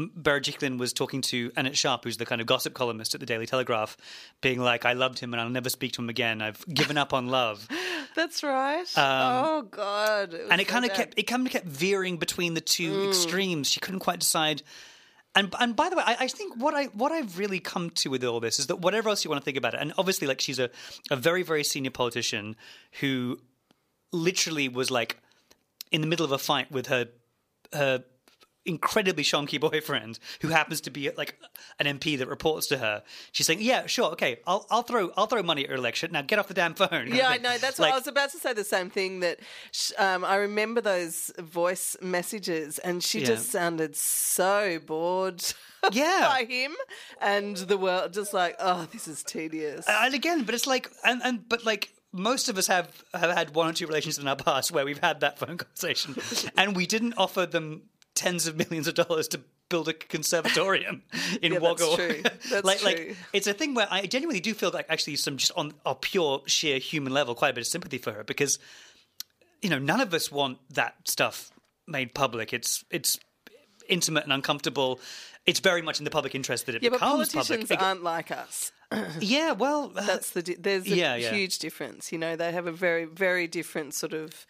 Berejiklian 0.08 0.78
was 0.78 0.92
talking 0.92 1.20
to 1.22 1.52
Annette 1.56 1.76
Sharp, 1.76 2.04
who's 2.04 2.16
the 2.16 2.26
kind 2.26 2.40
of 2.40 2.46
gossip 2.46 2.74
columnist 2.74 3.14
at 3.14 3.20
the 3.20 3.26
Daily 3.26 3.46
Telegraph, 3.46 3.96
being 4.40 4.60
like, 4.60 4.84
"I 4.84 4.94
loved 4.94 5.18
him, 5.18 5.34
and 5.34 5.40
I'll 5.40 5.48
never 5.50 5.68
speak 5.70 5.92
to 5.92 6.02
him 6.02 6.08
again. 6.08 6.40
I've 6.42 6.64
given 6.66 6.96
up 6.98 7.12
on 7.12 7.28
love." 7.28 7.66
That's 8.16 8.42
right. 8.42 8.86
oh 8.96 9.62
God. 9.70 10.34
Um, 10.34 10.40
and 10.50 10.60
it 10.60 10.66
so 10.66 10.72
kind 10.72 10.84
of 10.84 10.92
kept 10.94 11.18
it 11.18 11.24
kind 11.24 11.46
of 11.46 11.52
kept 11.52 11.66
veering 11.66 12.16
between 12.16 12.54
the 12.54 12.60
two 12.60 12.90
Mm. 12.92 13.08
extremes. 13.08 13.68
She 13.70 13.80
couldn't 13.80 14.00
quite 14.00 14.20
decide. 14.20 14.62
And 15.36 15.54
and 15.60 15.76
by 15.76 15.88
the 15.90 15.96
way, 15.96 16.02
I, 16.04 16.16
I 16.20 16.28
think 16.28 16.56
what 16.56 16.74
I 16.74 16.86
what 16.86 17.12
I've 17.12 17.38
really 17.38 17.60
come 17.60 17.90
to 17.90 18.10
with 18.10 18.24
all 18.24 18.40
this 18.40 18.58
is 18.58 18.66
that 18.66 18.80
whatever 18.80 19.08
else 19.10 19.24
you 19.24 19.30
want 19.30 19.40
to 19.40 19.44
think 19.44 19.56
about 19.56 19.74
it, 19.74 19.80
and 19.80 19.92
obviously, 19.96 20.26
like 20.26 20.40
she's 20.40 20.58
a 20.58 20.70
a 21.10 21.14
very 21.16 21.42
very 21.44 21.62
senior 21.62 21.92
politician 21.92 22.56
who 23.00 23.38
literally 24.12 24.68
was 24.68 24.90
like 24.90 25.18
in 25.92 26.00
the 26.00 26.06
middle 26.08 26.24
of 26.24 26.32
a 26.32 26.38
fight 26.38 26.70
with 26.72 26.88
her 26.88 27.08
her 27.72 28.02
incredibly 28.66 29.24
shonky 29.24 29.58
boyfriend 29.70 30.18
who 30.42 30.48
happens 30.48 30.80
to 30.82 30.90
be 30.90 31.10
like 31.16 31.38
an 31.78 31.86
MP 31.98 32.18
that 32.18 32.28
reports 32.28 32.66
to 32.68 32.78
her. 32.78 33.02
She's 33.32 33.46
saying, 33.46 33.60
"Yeah, 33.62 33.86
sure, 33.86 34.10
okay, 34.12 34.40
I'll 34.46 34.66
I'll 34.70 34.82
throw 34.82 35.10
I'll 35.16 35.26
throw 35.26 35.42
money 35.42 35.62
at 35.62 35.68
your 35.68 35.78
election. 35.78 36.12
Now 36.12 36.22
get 36.22 36.38
off 36.38 36.48
the 36.48 36.54
damn 36.54 36.74
phone." 36.74 37.08
Yeah, 37.14 37.28
I 37.28 37.38
know. 37.38 37.56
That's 37.58 37.78
Like, 37.78 37.90
what 37.90 37.94
I 37.94 37.98
was 37.98 38.06
about 38.06 38.30
to 38.30 38.38
say. 38.38 38.52
The 38.52 38.64
same 38.64 38.90
thing 38.90 39.20
that 39.20 39.40
um, 39.98 40.24
I 40.24 40.36
remember 40.36 40.80
those 40.80 41.30
voice 41.38 41.96
messages, 42.00 42.78
and 42.78 43.02
she 43.02 43.20
Yeah. 43.20 43.26
just 43.26 43.50
sounded 43.50 43.96
so 43.96 44.78
bored. 44.84 45.42
Yeah. 45.92 46.28
by 46.30 46.44
him 46.44 46.74
and 47.22 47.56
the 47.56 47.78
world, 47.78 48.12
just 48.12 48.34
like, 48.34 48.54
oh, 48.58 48.86
this 48.92 49.08
is 49.08 49.22
tedious. 49.22 49.86
and 49.88 50.12
again, 50.14 50.42
but 50.42 50.54
it's 50.54 50.66
like, 50.66 50.90
and, 51.06 51.22
and 51.24 51.48
but 51.48 51.64
like 51.64 51.90
most 52.12 52.50
of 52.50 52.58
us 52.58 52.66
have 52.66 53.02
have 53.14 53.30
had 53.34 53.54
one 53.54 53.70
or 53.70 53.72
two 53.72 53.86
relations 53.86 54.18
in 54.18 54.28
our 54.28 54.36
past 54.36 54.70
where 54.72 54.84
we've 54.84 54.98
had 55.00 55.20
that 55.20 55.38
phone 55.38 55.56
conversation, 55.56 56.16
and 56.58 56.76
we 56.76 56.84
didn't 56.84 57.14
offer 57.16 57.46
them 57.46 57.84
tens 58.20 58.46
of 58.46 58.56
millions 58.56 58.86
of 58.86 58.94
dollars 58.94 59.26
to 59.28 59.40
build 59.70 59.88
a 59.88 59.92
conservatorium 59.94 61.02
in 61.42 61.52
Yeah, 61.54 61.58
that's 61.60 61.94
true. 61.96 62.22
That's 62.50 62.64
like, 62.64 62.78
true. 62.80 62.88
like 62.88 63.16
it's 63.32 63.46
a 63.46 63.54
thing 63.54 63.74
where 63.74 63.88
I 63.90 64.06
genuinely 64.06 64.40
do 64.40 64.52
feel 64.54 64.70
like 64.72 64.86
actually 64.88 65.16
some 65.16 65.36
just 65.36 65.52
on 65.56 65.72
a 65.86 65.94
pure 65.94 66.42
sheer 66.46 66.78
human 66.78 67.12
level, 67.12 67.34
quite 67.34 67.50
a 67.50 67.52
bit 67.54 67.62
of 67.62 67.66
sympathy 67.66 67.98
for 67.98 68.12
her 68.12 68.24
because 68.24 68.58
you 69.62 69.70
know 69.70 69.78
none 69.78 70.00
of 70.00 70.12
us 70.12 70.30
want 70.30 70.58
that 70.74 70.94
stuff 71.06 71.50
made 71.86 72.14
public. 72.14 72.52
It's 72.52 72.84
it's 72.90 73.18
intimate 73.88 74.24
and 74.24 74.32
uncomfortable. 74.32 75.00
It's 75.46 75.60
very 75.60 75.82
much 75.82 75.98
in 75.98 76.04
the 76.04 76.10
public 76.10 76.34
interest 76.34 76.66
that 76.66 76.74
it 76.74 76.82
yeah, 76.82 76.90
but 76.90 77.00
becomes 77.00 77.32
politicians 77.32 77.68
public. 77.70 77.82
aren't 77.82 78.02
like 78.02 78.30
us. 78.30 78.72
yeah, 79.20 79.52
well, 79.52 79.92
uh, 79.96 80.02
That's 80.02 80.30
the 80.30 80.42
di- 80.42 80.56
there's 80.58 80.84
a 80.86 80.90
Yeah, 80.94 81.14
yeah. 81.16 81.30
huge 81.32 81.58
difference. 81.60 82.12
You 82.12 82.18
know, 82.18 82.36
they 82.36 82.52
have 82.52 82.66
a 82.66 82.72
very 82.72 83.04
very 83.06 83.46
different 83.46 83.94
sort 83.94 84.12
of 84.12 84.46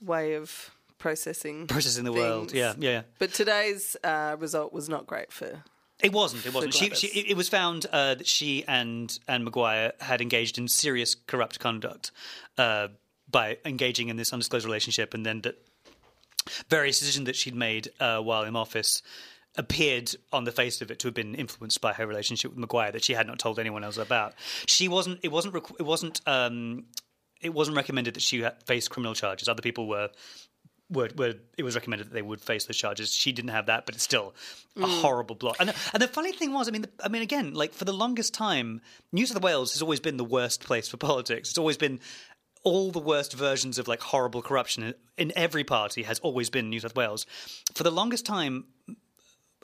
way 0.00 0.34
of 0.34 0.70
processing 0.98 1.66
processing 1.66 2.04
the 2.04 2.12
world. 2.12 2.52
Yeah, 2.52 2.74
yeah, 2.78 2.90
yeah. 2.90 3.02
But 3.18 3.32
today's 3.32 3.96
uh, 4.04 4.36
result 4.38 4.72
was 4.72 4.88
not 4.88 5.06
great 5.06 5.32
for. 5.32 5.62
It 6.02 6.12
wasn't. 6.12 6.46
It 6.46 6.54
wasn't. 6.54 6.74
She, 6.74 6.90
she, 6.90 7.06
it 7.20 7.36
was 7.36 7.48
found 7.48 7.86
uh, 7.92 8.14
that 8.16 8.26
she 8.26 8.64
and 8.68 9.18
and 9.26 9.44
Maguire 9.44 9.92
had 10.00 10.20
engaged 10.20 10.56
in 10.58 10.68
serious 10.68 11.14
corrupt 11.14 11.58
conduct 11.58 12.12
uh, 12.56 12.88
by 13.30 13.58
engaging 13.64 14.08
in 14.08 14.16
this 14.16 14.32
undisclosed 14.32 14.64
relationship, 14.64 15.12
and 15.14 15.26
then 15.26 15.40
that 15.42 15.56
various 16.70 16.98
decisions 17.00 17.26
that 17.26 17.36
she'd 17.36 17.54
made 17.54 17.88
uh, 18.00 18.20
while 18.20 18.44
in 18.44 18.54
office 18.56 19.02
appeared 19.56 20.14
on 20.32 20.44
the 20.44 20.52
face 20.52 20.80
of 20.80 20.90
it 20.90 21.00
to 21.00 21.08
have 21.08 21.14
been 21.14 21.34
influenced 21.34 21.80
by 21.80 21.92
her 21.92 22.06
relationship 22.06 22.52
with 22.52 22.58
Maguire 22.58 22.92
that 22.92 23.02
she 23.02 23.14
had 23.14 23.26
not 23.26 23.38
told 23.40 23.58
anyone 23.58 23.82
else 23.82 23.96
about. 23.96 24.34
She 24.66 24.86
wasn't. 24.86 25.18
It 25.24 25.32
wasn't. 25.32 25.54
requ- 25.54 25.80
It 25.80 25.84
wasn't. 25.86 26.20
Um, 26.26 26.84
it 27.40 27.52
wasn't 27.54 27.76
recommended 27.76 28.14
that 28.14 28.22
she 28.22 28.44
face 28.66 28.86
criminal 28.88 29.14
charges. 29.14 29.48
Other 29.48 29.62
people 29.62 29.88
were 29.88 30.10
were, 30.90 31.08
were 31.16 31.34
it 31.56 31.62
was 31.62 31.74
recommended 31.74 32.08
that 32.08 32.14
they 32.14 32.22
would 32.22 32.40
face 32.40 32.66
those 32.66 32.76
charges. 32.76 33.12
She 33.12 33.32
didn't 33.32 33.50
have 33.50 33.66
that, 33.66 33.86
but 33.86 33.94
it's 33.94 34.04
still 34.04 34.34
a 34.76 34.86
horrible 34.86 35.34
blot. 35.34 35.56
And 35.60 35.72
and 35.92 36.02
the 36.02 36.08
funny 36.08 36.32
thing 36.32 36.52
was, 36.52 36.68
I 36.68 36.70
mean, 36.70 36.82
the, 36.82 36.90
I 37.02 37.08
mean, 37.08 37.22
again, 37.22 37.54
like 37.54 37.72
for 37.72 37.84
the 37.84 37.92
longest 37.92 38.34
time, 38.34 38.80
New 39.12 39.26
South 39.26 39.42
Wales 39.42 39.72
has 39.72 39.82
always 39.82 40.00
been 40.00 40.16
the 40.16 40.24
worst 40.24 40.64
place 40.64 40.88
for 40.88 40.96
politics. 40.96 41.50
It's 41.50 41.58
always 41.58 41.76
been 41.76 42.00
all 42.64 42.90
the 42.90 42.98
worst 42.98 43.34
versions 43.34 43.78
of 43.78 43.88
like 43.88 44.00
horrible 44.00 44.42
corruption 44.42 44.94
in 45.16 45.32
every 45.36 45.64
party 45.64 46.02
has 46.02 46.18
always 46.20 46.50
been 46.50 46.68
New 46.70 46.80
South 46.80 46.94
Wales. 46.94 47.26
For 47.74 47.82
the 47.82 47.90
longest 47.90 48.26
time, 48.26 48.64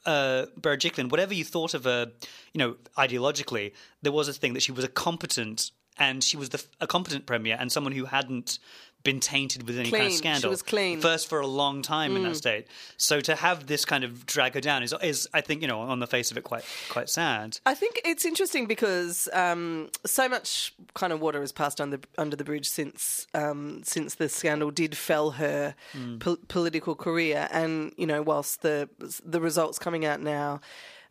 uh, 0.06 0.46
Berejiklian, 0.60 1.10
whatever 1.10 1.34
you 1.34 1.44
thought 1.44 1.74
of 1.74 1.84
her, 1.84 2.12
you 2.52 2.58
know, 2.58 2.76
ideologically, 2.96 3.72
there 4.02 4.12
was 4.12 4.28
a 4.28 4.32
thing 4.32 4.54
that 4.54 4.62
she 4.62 4.72
was 4.72 4.84
a 4.84 4.88
competent 4.88 5.70
and 5.96 6.22
she 6.22 6.36
was 6.36 6.50
the, 6.50 6.64
a 6.80 6.86
competent 6.86 7.26
premier 7.26 7.56
and 7.58 7.70
someone 7.70 7.92
who 7.92 8.04
hadn't 8.04 8.58
been 9.04 9.20
tainted 9.20 9.66
with 9.66 9.78
any 9.78 9.90
kind 9.90 9.94
of 9.94 10.00
Clean. 10.00 10.10
She 10.10 10.16
scandal. 10.16 10.50
was 10.50 10.62
clean. 10.62 10.98
Mm. 10.98 11.02
First 11.02 11.28
for 11.28 11.40
a 11.40 11.46
long 11.46 11.82
time 11.82 12.16
in 12.16 12.22
that 12.24 12.36
state. 12.36 12.66
So 12.96 13.20
to 13.20 13.34
have 13.36 13.66
this 13.66 13.84
kind 13.84 14.02
of 14.02 14.26
drag 14.26 14.54
her 14.54 14.60
down 14.60 14.82
is, 14.82 14.94
is 15.02 15.28
I 15.32 15.42
think, 15.42 15.62
you 15.62 15.68
know, 15.68 15.80
on 15.80 16.00
the 16.00 16.06
face 16.06 16.30
of 16.30 16.36
it, 16.36 16.42
quite 16.44 16.64
quite 16.88 17.08
sad. 17.08 17.60
I 17.66 17.74
think 17.74 18.00
it's 18.04 18.24
interesting 18.24 18.66
because 18.66 19.28
um, 19.32 19.90
so 20.04 20.28
much 20.28 20.74
kind 20.94 21.12
of 21.12 21.20
water 21.20 21.40
has 21.40 21.52
passed 21.52 21.80
under 21.80 22.00
under 22.18 22.34
the 22.34 22.44
bridge 22.44 22.68
since 22.68 23.26
um, 23.34 23.82
since 23.84 24.14
the 24.16 24.28
scandal 24.28 24.70
did 24.70 24.96
fell 24.96 25.32
her 25.32 25.74
pol- 26.18 26.38
political 26.48 26.94
career, 26.94 27.48
and 27.52 27.92
you 27.96 28.06
know, 28.06 28.22
whilst 28.22 28.62
the 28.62 28.88
the 29.24 29.40
results 29.40 29.78
coming 29.78 30.04
out 30.04 30.20
now 30.20 30.60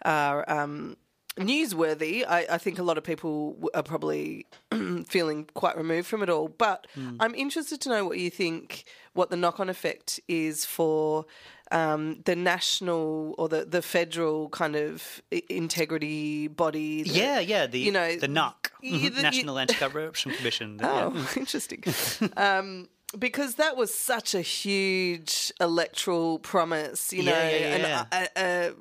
are. 0.04 0.50
Um, 0.52 0.98
Newsworthy. 1.38 2.24
I, 2.28 2.46
I 2.52 2.58
think 2.58 2.80
a 2.80 2.84
lot 2.84 2.98
of 2.98 3.04
people 3.04 3.58
are 3.74 3.84
probably 3.84 4.46
feeling 5.08 5.50
quite 5.54 5.78
removed 5.78 6.08
from 6.08 6.24
it 6.24 6.30
all. 6.30 6.48
But 6.48 6.88
I'm 7.20 7.34
interested 7.36 7.82
to 7.82 7.90
know 7.90 8.06
what 8.06 8.20
you 8.20 8.30
think, 8.30 8.86
what 9.14 9.30
the 9.30 9.38
knock 9.38 9.60
on 9.60 9.70
effect 9.70 10.20
is 10.28 10.66
for 10.66 11.26
um, 11.72 12.22
the 12.26 12.36
national 12.36 13.34
or 13.38 13.50
the, 13.50 13.66
the 13.66 13.82
federal 13.82 14.50
kind 14.50 14.76
of 14.76 15.22
integrity 15.50 16.48
body. 16.48 17.04
that- 17.04 17.10
Yeah, 17.14 17.40
yeah. 17.40 17.66
The 17.68 17.80
you 17.80 17.92
know, 17.92 18.16
the 18.16 18.28
NUC, 18.28 18.72
you- 18.82 19.10
the- 19.10 19.22
National 19.22 19.58
Anti-Corruption 19.58 20.32
Commission. 20.34 20.78
the- 20.78 20.88
Oh, 20.90 21.12
yeah. 21.16 21.26
interesting. 21.36 21.84
um, 22.38 22.90
because 23.20 23.56
that 23.56 23.78
was 23.78 23.94
such 23.94 24.34
a 24.34 24.42
huge 24.42 25.52
electoral 25.62 26.40
promise, 26.40 27.14
you 27.14 27.24
know, 27.24 27.32
Yeah, 27.32 27.50
yeah, 27.50 27.76
yeah, 27.78 28.06
and 28.14 28.28
uh, 28.36 28.40
uh, 28.40 28.72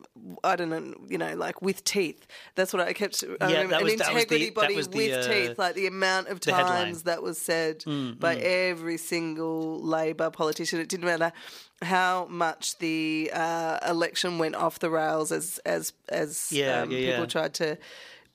I 0.44 0.56
don't 0.56 0.70
know, 0.70 0.94
you 1.08 1.18
know, 1.18 1.34
like 1.34 1.60
with 1.62 1.84
teeth. 1.84 2.26
That's 2.54 2.72
what 2.72 2.80
I 2.86 2.92
kept. 2.92 3.22
I 3.40 3.50
Yeah, 3.50 3.62
remember, 3.62 3.70
that 3.72 3.78
an 3.80 3.84
was- 3.84 3.94
that 3.96 4.14
was 4.14 4.24
the- 4.26 4.34
integrity 4.36 4.46
that 4.46 4.54
body 4.54 4.76
was 4.76 4.88
the, 4.88 4.96
with 4.96 5.12
uh, 5.26 5.28
teeth, 5.32 5.58
like 5.58 5.74
the 5.74 5.86
amount 5.86 6.28
of 6.28 6.40
the 6.40 6.52
headline. 6.54 6.72
Mm, 6.72 6.84
times 6.86 7.02
that 7.04 7.22
was 7.22 7.38
said 7.38 7.84
by 8.18 8.36
every 8.36 8.96
single 8.96 9.80
Labor 9.82 10.30
politician. 10.30 10.80
It 10.80 10.88
didn't 10.88 11.06
matter 11.06 11.32
how 11.82 12.26
much 12.30 12.78
the 12.78 13.30
uh, 13.34 13.78
election 13.88 14.38
went 14.38 14.54
off 14.54 14.78
the 14.78 14.90
rails 14.90 15.30
as 15.32 15.58
as 15.66 15.92
as 16.08 16.52
um, 16.82 16.88
people 16.90 17.26
tried 17.26 17.54
to 17.54 17.76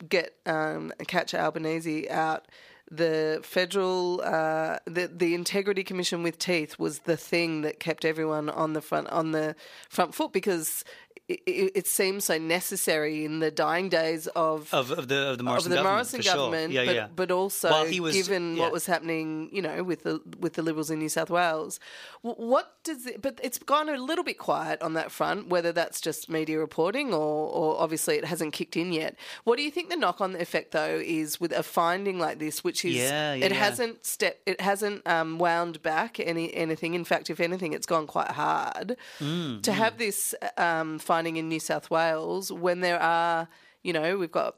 get 0.09 0.35
um, 0.45 0.91
catch 1.07 1.33
Albanese 1.33 2.07
out. 2.09 2.45
The 2.89 3.41
federal, 3.43 4.21
uh, 4.21 4.79
the 4.85 5.07
the 5.07 5.35
integrity 5.35 5.83
commission 5.83 6.23
with 6.23 6.39
teeth 6.39 6.79
was 6.79 6.99
the 6.99 7.17
thing 7.17 7.61
that 7.61 7.81
kept 7.81 8.05
everyone 8.05 8.49
on 8.49 8.73
the 8.73 8.81
front 8.81 9.09
on 9.09 9.31
the 9.31 9.55
front 9.89 10.15
foot 10.15 10.31
because 10.31 10.85
it, 11.27 11.71
it, 11.75 11.87
seemed 11.87 12.23
so 12.23 12.37
necessary 12.37 13.25
in 13.25 13.39
the 13.39 13.51
dying 13.51 13.89
days 13.89 14.27
of 14.27 14.73
Of, 14.73 14.91
of 14.91 15.09
the 15.09 15.31
of 15.31 15.37
the 15.37 15.41
of 15.41 15.41
Morrison 15.41 15.71
the 15.71 15.75
government, 15.75 15.93
Morrison 15.95 16.21
for 16.21 16.23
sure. 16.23 16.67
Yeah, 16.69 16.85
but, 16.85 16.95
yeah. 16.95 17.07
but 17.13 17.31
also 17.31 17.69
While 17.69 17.85
he 17.85 17.99
was- 17.99 18.15
given 18.15 18.55
yeah. 18.55 18.63
what 18.63 18.71
was 18.71 18.85
happening, 18.85 19.49
you 19.51 19.61
know, 19.61 19.83
with 19.83 20.03
the 20.03 20.21
with 20.39 20.53
the 20.53 20.61
Liberals 20.61 20.89
in 20.89 20.99
New 20.99 21.09
South 21.09 21.29
Wales, 21.29 21.79
what 22.21 22.71
does 22.85 23.05
it? 23.05 23.21
But 23.21 23.39
it's 23.43 23.57
gone 23.59 23.89
a 23.89 23.97
little 23.97 24.23
bit 24.23 24.37
quiet 24.37 24.81
on 24.81 24.93
that 24.93 25.11
front. 25.11 25.49
Whether 25.49 25.73
that's 25.73 25.99
just 25.99 26.29
media 26.29 26.59
reporting 26.59 27.13
or, 27.13 27.49
or 27.49 27.77
obviously 27.79 28.15
it 28.15 28.23
hasn't 28.25 28.53
kicked 28.53 28.77
in 28.77 28.93
yet. 28.93 29.15
What 29.43 29.57
do 29.57 29.63
you 29.63 29.71
think 29.71 29.89
the 29.89 29.97
knock 29.97 30.21
on 30.21 30.33
effect 30.35 30.71
though 30.71 31.01
is 31.03 31.41
with 31.41 31.51
a 31.51 31.61
finding 31.63 32.19
like 32.19 32.39
this, 32.39 32.63
which 32.63 32.85
is 32.85 32.95
Yeah, 32.95 33.33
it 33.33 33.51
hasn't 33.51 34.05
step 34.05 34.39
it 34.45 34.61
hasn't 34.61 35.05
um, 35.05 35.39
wound 35.39 35.81
back 35.83 36.21
any 36.21 36.53
anything. 36.53 36.93
In 36.93 37.03
fact, 37.03 37.29
if 37.29 37.41
anything, 37.41 37.73
it's 37.73 37.85
gone 37.85 38.07
quite 38.07 38.31
hard 38.31 38.95
Mm, 39.19 39.61
to 39.63 39.71
have 39.73 39.97
this 39.97 40.33
um, 40.57 40.99
finding 40.99 41.16
in 41.25 41.49
New 41.49 41.59
South 41.59 41.89
Wales 41.89 42.51
when 42.51 42.81
there 42.81 43.01
are, 43.01 43.47
you 43.81 43.93
know, 43.93 44.17
we've 44.17 44.31
got 44.31 44.55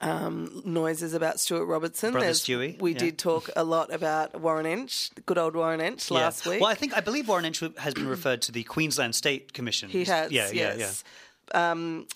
um, 0.00 0.62
noises 0.64 1.14
about 1.14 1.40
Stuart 1.40 1.66
Robertson. 1.66 2.12
Brother 2.12 2.26
There's- 2.26 2.40
Stewie, 2.42 2.80
We 2.80 2.92
yeah. 2.92 2.98
did 2.98 3.18
talk 3.18 3.48
a 3.56 3.64
lot 3.64 3.92
about 3.92 4.40
Warren 4.40 4.66
Entsch, 4.66 5.10
good 5.26 5.38
old 5.38 5.54
Warren 5.54 5.80
Entsch, 5.80 6.10
Yeah. 6.10 6.18
last 6.18 6.46
week. 6.46 6.60
Well, 6.60 6.70
I 6.70 6.74
think 6.74 6.94
I 6.96 7.00
believe 7.00 7.28
Warren 7.28 7.44
Entsch 7.44 7.76
has 7.78 7.94
been 7.94 8.08
referred 8.08 8.42
to 8.42 8.52
the 8.52 8.64
Queensland 8.64 9.14
State 9.14 9.52
Commission. 9.52 9.88
he 9.90 10.04
has, 10.04 10.30
Yeah, 10.32 10.50
yeah, 10.52 10.74
yes. 10.76 11.04
Um, 11.52 12.06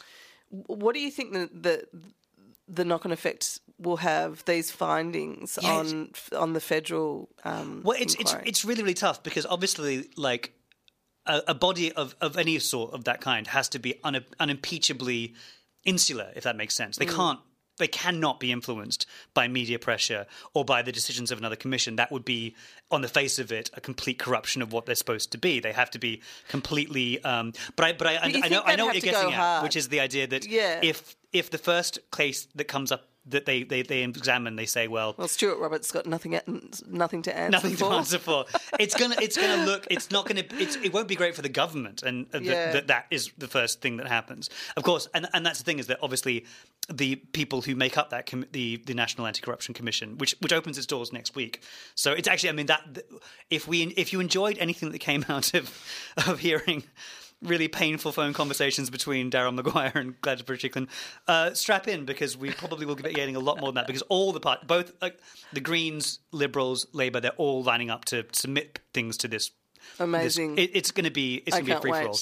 what 0.50 0.94
do 0.94 1.00
you 1.00 1.10
think 1.10 1.32
the 1.32 1.50
the, 1.52 1.86
the 2.68 2.84
knock 2.84 3.04
on 3.04 3.12
effect 3.12 3.60
will 3.78 3.98
have 3.98 4.44
these 4.46 4.70
findings 4.70 5.58
Yeah, 5.62 5.74
on 5.74 6.10
on 6.36 6.52
the 6.54 6.60
federal? 6.60 7.28
Um, 7.44 7.82
Well, 7.84 7.96
it's 8.00 8.14
it's 8.14 8.34
it's 8.44 8.64
really 8.64 8.82
really 8.82 8.94
tough 8.94 9.22
because 9.22 9.46
obviously, 9.46 10.08
like 10.16 10.52
a, 11.28 11.42
a 11.48 11.54
body 11.54 11.92
of, 11.92 12.16
of 12.20 12.36
any 12.36 12.58
sort 12.58 12.92
of 12.94 13.04
that 13.04 13.20
kind 13.20 13.46
has 13.48 13.68
to 13.70 13.78
be 13.78 14.00
un, 14.02 14.24
unimpeachably 14.40 15.34
insular, 15.84 16.32
if 16.34 16.44
that 16.44 16.56
makes 16.56 16.74
sense. 16.74 16.96
They 16.96 17.06
can't. 17.06 17.38
They 17.78 17.86
cannot 17.86 18.40
be 18.40 18.50
influenced 18.50 19.06
by 19.34 19.46
media 19.46 19.78
pressure 19.78 20.26
or 20.52 20.64
by 20.64 20.82
the 20.82 20.90
decisions 20.90 21.30
of 21.30 21.38
another 21.38 21.54
commission. 21.54 21.94
That 21.94 22.10
would 22.10 22.24
be, 22.24 22.56
on 22.90 23.02
the 23.02 23.08
face 23.08 23.38
of 23.38 23.52
it, 23.52 23.70
a 23.72 23.80
complete 23.80 24.18
corruption 24.18 24.62
of 24.62 24.72
what 24.72 24.84
they're 24.84 24.96
supposed 24.96 25.30
to 25.30 25.38
be. 25.38 25.60
They 25.60 25.70
have 25.70 25.88
to 25.92 25.98
be 26.00 26.20
completely. 26.48 27.22
Um, 27.22 27.52
but 27.76 27.84
I, 27.86 27.92
but 27.92 28.08
I, 28.08 28.26
you 28.26 28.42
I 28.42 28.48
know, 28.48 28.62
I 28.64 28.74
know 28.74 28.86
what 28.86 28.96
you're 28.96 29.12
getting 29.12 29.30
at, 29.30 29.36
hard? 29.38 29.62
which 29.62 29.76
is 29.76 29.88
the 29.90 30.00
idea 30.00 30.26
that 30.26 30.44
Yeah. 30.44 30.80
if 30.82 31.14
if 31.32 31.50
the 31.50 31.58
first 31.58 32.00
case 32.10 32.48
that 32.56 32.64
comes 32.64 32.90
up 32.90 33.06
that 33.30 33.46
they, 33.46 33.62
they, 33.62 33.82
they 33.82 34.02
examine, 34.02 34.56
they 34.56 34.66
say, 34.66 34.88
well, 34.88 35.14
well, 35.16 35.28
Stuart 35.28 35.58
Roberts 35.58 35.90
got 35.90 36.06
nothing 36.06 36.38
nothing 36.86 37.22
to 37.22 37.36
answer 37.36 37.50
nothing 37.50 37.76
for. 37.76 37.90
to 37.90 37.94
answer 37.96 38.18
for. 38.18 38.44
It's 38.78 38.94
gonna 38.96 39.16
it's 39.20 39.36
gonna 39.36 39.64
look 39.64 39.86
it's 39.90 40.10
not 40.10 40.26
gonna 40.26 40.44
it's, 40.58 40.76
it 40.76 40.92
won't 40.92 41.08
be 41.08 41.16
great 41.16 41.34
for 41.34 41.42
the 41.42 41.48
government, 41.48 42.02
and 42.02 42.26
uh, 42.34 42.38
Yeah. 42.40 42.52
that, 42.52 42.72
that 42.72 42.86
that 42.88 43.06
is 43.10 43.30
the 43.38 43.48
first 43.48 43.80
thing 43.80 43.96
that 43.98 44.06
happens. 44.08 44.50
Of 44.76 44.82
course, 44.84 45.08
and 45.14 45.26
and 45.34 45.44
that's 45.44 45.58
the 45.58 45.64
thing 45.64 45.78
is 45.78 45.86
that 45.88 45.98
obviously 46.02 46.44
the 46.90 47.16
people 47.16 47.60
who 47.60 47.74
make 47.74 47.98
up 47.98 48.10
that 48.10 48.26
com- 48.26 48.46
the 48.52 48.76
the 48.86 48.94
National 48.94 49.26
Anti 49.26 49.40
Corruption 49.40 49.74
Commission, 49.74 50.16
which 50.18 50.34
which 50.40 50.52
opens 50.52 50.78
its 50.78 50.86
doors 50.86 51.12
next 51.12 51.34
week. 51.34 51.62
So 51.94 52.12
it's 52.12 52.28
actually 52.28 52.50
I 52.50 52.52
mean 52.52 52.66
that 52.66 52.82
if 53.50 53.66
we 53.68 53.82
if 53.82 54.12
you 54.12 54.20
enjoyed 54.20 54.58
anything 54.58 54.90
that 54.92 54.98
came 55.00 55.24
out 55.28 55.54
of 55.54 55.64
of 56.26 56.38
hearing. 56.40 56.84
Really 57.40 57.68
painful 57.68 58.10
phone 58.10 58.32
conversations 58.32 58.90
between 58.90 59.30
Daryl 59.30 59.54
Maguire 59.54 59.92
and 59.94 60.20
Gladys 60.20 60.42
Berejiklian. 60.42 60.88
Uh, 61.28 61.54
strap 61.54 61.86
in 61.86 62.04
because 62.04 62.36
we 62.36 62.50
probably 62.50 62.84
will 62.84 62.96
be 62.96 63.12
getting 63.12 63.36
a 63.36 63.40
lot 63.40 63.60
more 63.60 63.68
than 63.68 63.76
that 63.76 63.86
because 63.86 64.02
all 64.02 64.32
the 64.32 64.40
part, 64.40 64.66
both 64.66 64.92
uh, 65.00 65.10
the 65.52 65.60
Greens, 65.60 66.18
Liberals, 66.32 66.86
Labour, 66.92 67.20
they're 67.20 67.30
all 67.36 67.62
lining 67.62 67.90
up 67.90 68.04
to 68.06 68.26
submit 68.32 68.80
things 68.92 69.16
to 69.18 69.28
this. 69.28 69.50
this- 69.50 70.00
Amazing. 70.00 70.58
it- 70.58 70.70
it's 70.74 70.90
going 70.90 71.04
to 71.04 71.12
be 71.12 71.42
it's 71.46 71.54
going 71.56 71.64
to 71.64 71.66
be 71.66 71.70
a 71.70 71.74
can't 71.74 71.82
free 71.82 71.92
for 71.92 72.08
all. 72.08 72.18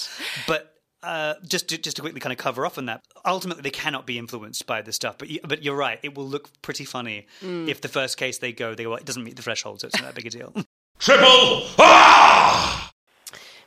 But 0.46 0.74
uh, 1.02 1.34
just 1.46 1.68
to, 1.70 1.78
just 1.78 1.96
to 1.96 2.02
quickly 2.02 2.20
kind 2.20 2.32
of 2.32 2.38
cover 2.38 2.66
off 2.66 2.76
on 2.76 2.84
that, 2.86 3.02
ultimately 3.24 3.62
they 3.62 3.70
cannot 3.70 4.06
be 4.06 4.18
influenced 4.18 4.66
by 4.66 4.82
this 4.82 4.96
stuff. 4.96 5.16
But 5.18 5.30
you, 5.30 5.40
but 5.44 5.62
you're 5.62 5.76
right, 5.76 5.98
it 6.02 6.14
will 6.14 6.26
look 6.26 6.50
pretty 6.60 6.84
funny 6.84 7.26
Mm. 7.42 7.68
if 7.68 7.80
the 7.80 7.88
first 7.88 8.16
case 8.18 8.36
they 8.38 8.52
go, 8.52 8.74
they 8.74 8.82
go, 8.84 8.90
well, 8.90 8.98
it 8.98 9.04
doesn't 9.06 9.24
meet 9.24 9.36
the 9.36 9.42
threshold, 9.42 9.80
so 9.80 9.86
it's 9.86 9.96
not 9.96 10.06
that 10.06 10.14
big 10.14 10.26
a 10.26 10.30
deal. 10.30 10.52
Triple 10.98 11.62
ah! 11.78 12.90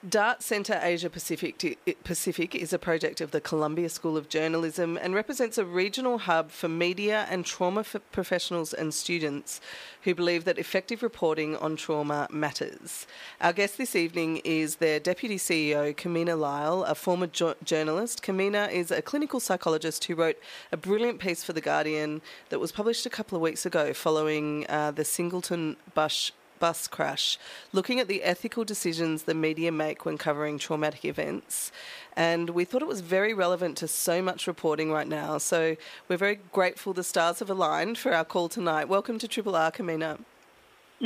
Dart 0.07 0.41
Centre 0.41 0.79
Asia 0.81 1.09
Pacific, 1.09 1.77
Pacific 2.05 2.55
is 2.55 2.71
a 2.71 2.79
project 2.79 3.19
of 3.19 3.31
the 3.31 3.41
Columbia 3.41 3.89
School 3.89 4.15
of 4.15 4.29
Journalism 4.29 4.97
and 4.97 5.13
represents 5.13 5.57
a 5.57 5.65
regional 5.65 6.19
hub 6.19 6.51
for 6.51 6.69
media 6.69 7.27
and 7.29 7.45
trauma 7.45 7.83
professionals 7.83 8.73
and 8.73 8.93
students 8.93 9.59
who 10.03 10.15
believe 10.15 10.45
that 10.45 10.57
effective 10.57 11.03
reporting 11.03 11.57
on 11.57 11.75
trauma 11.75 12.29
matters. 12.31 13.07
Our 13.41 13.51
guest 13.51 13.77
this 13.77 13.93
evening 13.93 14.37
is 14.45 14.77
their 14.77 15.01
Deputy 15.01 15.35
CEO, 15.35 15.93
Kimina 15.93 16.39
Lyall, 16.39 16.89
a 16.89 16.95
former 16.95 17.27
jo- 17.27 17.55
journalist. 17.65 18.23
Kimina 18.23 18.71
is 18.71 18.91
a 18.91 19.01
clinical 19.01 19.41
psychologist 19.41 20.05
who 20.05 20.15
wrote 20.15 20.37
a 20.71 20.77
brilliant 20.77 21.19
piece 21.19 21.43
for 21.43 21.51
The 21.51 21.59
Guardian 21.59 22.21
that 22.47 22.59
was 22.59 22.71
published 22.71 23.05
a 23.05 23.09
couple 23.09 23.35
of 23.35 23.41
weeks 23.41 23.65
ago 23.65 23.93
following 23.93 24.65
uh, 24.69 24.91
the 24.91 25.03
Singleton 25.03 25.75
Bush 25.93 26.31
bus 26.59 26.87
crash, 26.87 27.37
looking 27.71 27.99
at 27.99 28.07
the 28.07 28.23
ethical 28.23 28.63
decisions 28.63 29.23
the 29.23 29.33
media 29.33 29.71
make 29.71 30.05
when 30.05 30.17
covering 30.17 30.57
traumatic 30.57 31.05
events. 31.05 31.71
And 32.15 32.51
we 32.51 32.65
thought 32.65 32.81
it 32.81 32.87
was 32.87 33.01
very 33.01 33.33
relevant 33.33 33.77
to 33.77 33.87
so 33.87 34.21
much 34.21 34.47
reporting 34.47 34.91
right 34.91 35.07
now. 35.07 35.37
So 35.37 35.75
we're 36.07 36.17
very 36.17 36.39
grateful 36.51 36.93
the 36.93 37.03
stars 37.03 37.39
have 37.39 37.49
aligned 37.49 37.97
for 37.97 38.13
our 38.13 38.25
call 38.25 38.49
tonight. 38.49 38.89
Welcome 38.89 39.19
to 39.19 39.27
Triple 39.27 39.55
R, 39.55 39.71
Kimina. 39.71 40.19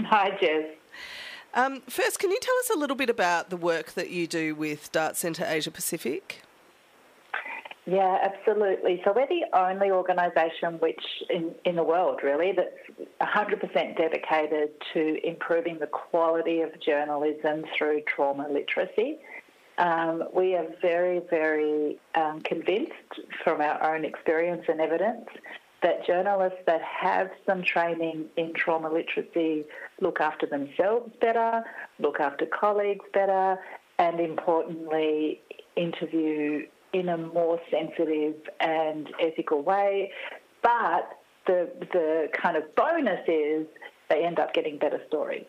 Hi, 0.05 0.37
Jess. 0.41 0.65
Um, 1.53 1.81
first, 1.81 2.17
can 2.17 2.31
you 2.31 2.39
tell 2.41 2.55
us 2.59 2.71
a 2.71 2.79
little 2.79 2.95
bit 2.95 3.11
about 3.11 3.51
the 3.51 3.57
work 3.57 3.91
that 3.93 4.09
you 4.09 4.25
do 4.25 4.55
with 4.55 4.91
Dart 4.91 5.15
Centre 5.15 5.45
Asia 5.47 5.69
Pacific? 5.69 6.41
Yeah, 7.85 8.17
absolutely. 8.21 9.01
So 9.03 9.11
we're 9.13 9.27
the 9.27 9.43
only 9.53 9.91
organisation 9.91 10.79
which 10.79 11.03
in, 11.29 11.53
in 11.65 11.75
the 11.75 11.83
world 11.83 12.21
really 12.23 12.53
that's 12.53 13.09
100% 13.21 13.97
dedicated 13.97 14.69
to 14.93 15.27
improving 15.27 15.79
the 15.79 15.87
quality 15.87 16.61
of 16.61 16.79
journalism 16.79 17.65
through 17.77 18.01
trauma 18.07 18.47
literacy. 18.49 19.17
Um, 19.77 20.23
we 20.33 20.55
are 20.55 20.67
very, 20.81 21.21
very 21.29 21.99
um, 22.15 22.41
convinced 22.41 22.93
from 23.43 23.59
our 23.59 23.95
own 23.95 24.05
experience 24.05 24.63
and 24.69 24.79
evidence 24.79 25.27
that 25.81 26.05
journalists 26.07 26.59
that 26.65 26.81
have 26.81 27.29
some 27.45 27.63
training 27.63 28.27
in 28.37 28.53
trauma 28.53 28.89
literacy 28.89 29.65
look 29.99 30.21
after 30.21 30.45
themselves 30.45 31.11
better, 31.19 31.63
look 31.99 32.21
after 32.21 32.45
colleagues 32.45 33.03
better, 33.13 33.59
and 33.99 34.21
importantly, 34.21 35.41
interview 35.75 36.65
in 36.93 37.09
a 37.09 37.17
more 37.17 37.59
sensitive 37.69 38.35
and 38.59 39.09
ethical 39.19 39.61
way. 39.61 40.11
But 40.61 41.17
the 41.45 41.69
the 41.91 42.29
kind 42.33 42.55
of 42.57 42.73
bonus 42.75 43.21
is 43.27 43.67
they 44.09 44.23
end 44.23 44.39
up 44.39 44.53
getting 44.53 44.77
better 44.77 45.01
stories. 45.07 45.45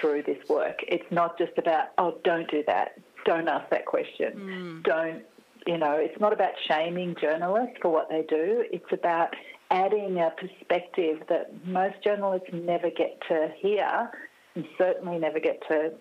through 0.00 0.22
this 0.22 0.38
work. 0.48 0.80
It's 0.88 1.10
not 1.10 1.38
just 1.38 1.56
about, 1.58 1.88
oh, 1.98 2.18
don't 2.24 2.50
do 2.50 2.62
that, 2.66 2.98
don't 3.24 3.48
ask 3.48 3.70
that 3.70 3.86
question, 3.86 4.32
mm. 4.34 4.82
don't, 4.82 5.22
you 5.66 5.78
know, 5.78 5.92
it's 5.92 6.18
not 6.20 6.32
about 6.32 6.52
shaming 6.66 7.14
journalists 7.20 7.76
for 7.80 7.90
what 7.90 8.08
they 8.08 8.22
do. 8.28 8.64
It's 8.70 8.92
about 8.92 9.34
adding 9.70 10.18
a 10.18 10.30
perspective 10.30 11.22
that 11.28 11.52
most 11.66 12.02
journalists 12.02 12.48
never 12.52 12.90
get 12.90 13.20
to 13.28 13.52
hear 13.58 14.10
and 14.54 14.64
certainly 14.76 15.18
never 15.18 15.40
get 15.40 15.62
to 15.68 15.92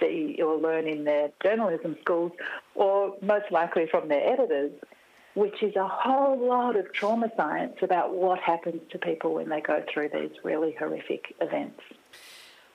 see 0.00 0.40
or 0.42 0.56
learn 0.56 0.86
in 0.86 1.04
their 1.04 1.30
journalism 1.42 1.96
schools 2.00 2.32
or 2.74 3.14
most 3.22 3.50
likely 3.50 3.86
from 3.86 4.08
their 4.08 4.32
editors, 4.32 4.72
which 5.34 5.62
is 5.62 5.74
a 5.76 5.88
whole 5.88 6.38
lot 6.48 6.76
of 6.76 6.92
trauma 6.92 7.30
science 7.36 7.76
about 7.82 8.14
what 8.14 8.38
happens 8.40 8.80
to 8.90 8.98
people 8.98 9.34
when 9.34 9.48
they 9.48 9.60
go 9.60 9.82
through 9.92 10.08
these 10.10 10.30
really 10.44 10.74
horrific 10.78 11.34
events. 11.40 11.80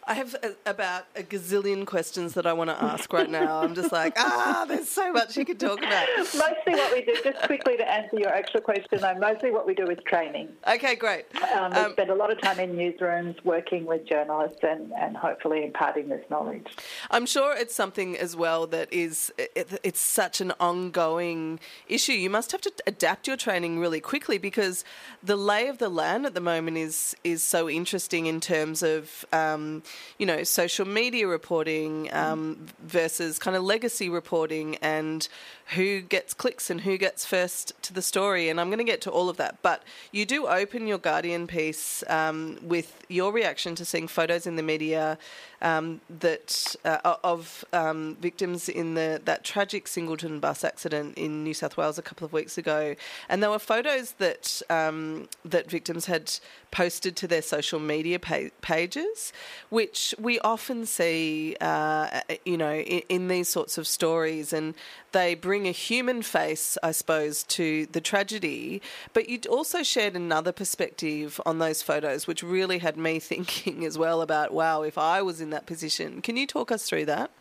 I 0.08 0.16
have 0.16 0.36
a, 0.44 0.56
about 0.70 1.06
a 1.16 1.22
gazillion 1.24 1.86
questions 1.86 2.34
that 2.34 2.46
I 2.48 2.54
want 2.54 2.70
to 2.70 2.84
ask 2.84 3.12
right 3.14 3.30
now. 3.30 3.60
I'm 3.62 3.76
just 3.76 3.92
like, 4.02 4.14
ah, 4.18 4.66
there's 4.68 4.90
so 4.90 5.12
much 5.14 5.38
you 5.38 5.46
could 5.46 5.60
talk 5.60 5.80
about. 5.80 6.08
Mostly 6.18 6.74
what 6.74 6.92
we 6.92 7.02
do, 7.04 7.16
just 7.24 7.42
quickly 7.44 7.78
to 7.78 7.90
answer 7.90 8.18
your 8.20 8.30
actual 8.30 8.62
question, 8.62 9.00
though, 9.00 9.14
mostly 9.16 9.52
what 9.52 9.68
we 9.68 9.74
do 9.76 9.88
is 9.90 10.00
training. 10.06 10.50
Okay, 10.68 10.96
great. 10.96 11.26
Um, 11.54 11.72
we 11.72 11.78
Um, 11.78 11.92
spend 11.94 12.10
a 12.10 12.16
lot 12.16 12.32
of 12.32 12.42
time 12.42 12.60
in 12.60 12.76
newsrooms 12.76 13.44
working 13.46 13.86
with 13.86 14.06
journalists 14.08 14.60
and, 14.64 14.92
and 14.94 15.16
hopefully 15.16 15.64
imparting 15.64 16.10
this 16.10 16.24
knowledge. 16.30 16.68
I'm 17.12 17.26
sure 17.26 17.56
it's 17.56 17.76
something 17.76 18.18
as 18.18 18.36
well 18.36 18.66
that 18.68 18.92
is 18.92 19.32
it, 19.38 19.80
it's 19.84 20.00
such 20.00 20.42
an 20.42 20.52
ongoing 20.60 21.60
issue. 21.88 22.14
You 22.14 22.30
must 22.30 22.52
have 22.52 22.62
to 22.62 22.72
adapt 22.88 23.28
your 23.28 23.38
training 23.38 23.80
really 23.80 24.00
quickly 24.00 24.38
because 24.38 24.84
the 25.24 25.36
lay 25.36 25.68
of 25.68 25.78
the 25.78 25.90
land 25.90 26.26
at 26.26 26.34
the 26.34 26.42
moment 26.42 26.78
is 26.78 27.16
is 27.24 27.44
so 27.44 27.70
interesting 27.70 28.26
in 28.26 28.40
terms 28.40 28.82
of 28.84 29.26
um, 29.32 29.84
you 30.18 30.26
know 30.26 30.44
social 30.44 30.86
media 30.86 31.28
reporting 31.28 32.14
um, 32.14 32.66
versus 32.84 33.40
kind 33.40 33.56
of 33.58 33.64
legacy 33.64 34.10
reporting 34.10 34.76
and 34.78 35.28
who 35.76 36.02
gets 36.02 36.34
clicks 36.34 36.70
and 36.70 36.82
who 36.82 36.98
gets 36.98 37.26
first 37.26 37.74
to 37.82 37.94
the 37.94 38.02
story. 38.02 38.50
And 38.50 38.60
I'm 38.60 38.68
going 38.68 38.80
to 38.80 38.84
get 38.84 39.02
to 39.02 39.12
all 39.12 39.30
of 39.30 39.38
that, 39.38 39.62
but 39.62 39.84
you 40.12 40.26
do 40.26 40.48
open 40.48 40.88
your 40.88 40.98
Guardian 40.98 41.48
piece 41.48 42.04
um, 42.08 42.58
with 42.62 43.06
your 43.08 43.32
reaction 43.32 43.76
to 43.76 43.86
seeing 43.86 44.08
photos 44.08 44.46
in 44.46 44.56
the 44.56 44.64
media 44.64 45.18
um, 45.62 46.02
that 46.20 46.76
uh, 46.86 47.16
of 47.24 47.64
um, 47.72 48.18
victims 48.20 48.68
in 48.68 48.96
the 48.96 49.22
that 49.26 49.44
tragic 49.44 49.88
Singleton 49.88 50.40
bus 50.40 50.64
accident 50.64 51.18
in 51.18 51.44
New 51.44 51.54
South 51.54 51.78
Wales 51.78 51.98
a 51.98 52.02
couple 52.02 52.26
of 52.26 52.34
weeks 52.34 52.58
ago, 52.58 52.96
and 53.30 53.44
there 53.44 53.50
were 53.50 53.60
photos 53.60 54.14
that 54.14 54.62
um, 54.70 55.30
that 55.46 55.70
victims 55.70 56.06
had 56.06 56.32
posted 56.72 57.16
to 57.18 57.28
their 57.28 57.42
social 57.42 57.80
media 57.80 58.18
pa- 58.18 58.50
pages, 58.62 59.34
which 59.70 60.16
we 60.18 60.40
often 60.40 60.86
see, 60.86 61.56
uh, 61.62 62.22
you 62.46 62.58
know, 62.58 62.74
in, 62.74 63.04
in 63.10 63.28
these 63.28 63.48
sorts 63.48 63.78
of 63.78 63.86
stories, 63.88 64.54
and 64.54 64.74
they 65.12 65.36
bring 65.36 65.68
a 65.68 65.72
human 65.72 66.22
face, 66.22 66.78
I 66.84 66.92
suppose, 66.92 67.44
to 67.44 67.86
the 67.88 68.02
tragedy. 68.02 68.82
But 69.14 69.30
you 69.30 69.40
also 69.50 69.84
shared 69.84 70.16
another 70.16 70.52
perspective 70.52 71.40
on 71.46 71.60
those 71.60 71.82
photos, 71.82 72.28
which 72.28 72.44
really 72.44 72.80
had 72.80 72.98
me 72.98 73.20
thinking 73.32 73.86
as 73.86 73.98
well 73.98 74.22
about, 74.22 74.54
wow, 74.54 74.82
if 74.84 74.98
I 74.98 75.22
was 75.22 75.42
in 75.42 75.50
that 75.52 75.66
position. 75.66 76.22
Can 76.22 76.38
you 76.38 76.48
talk 76.48 76.72
us 76.72 76.84
through 76.84 77.06
that? 77.06 77.32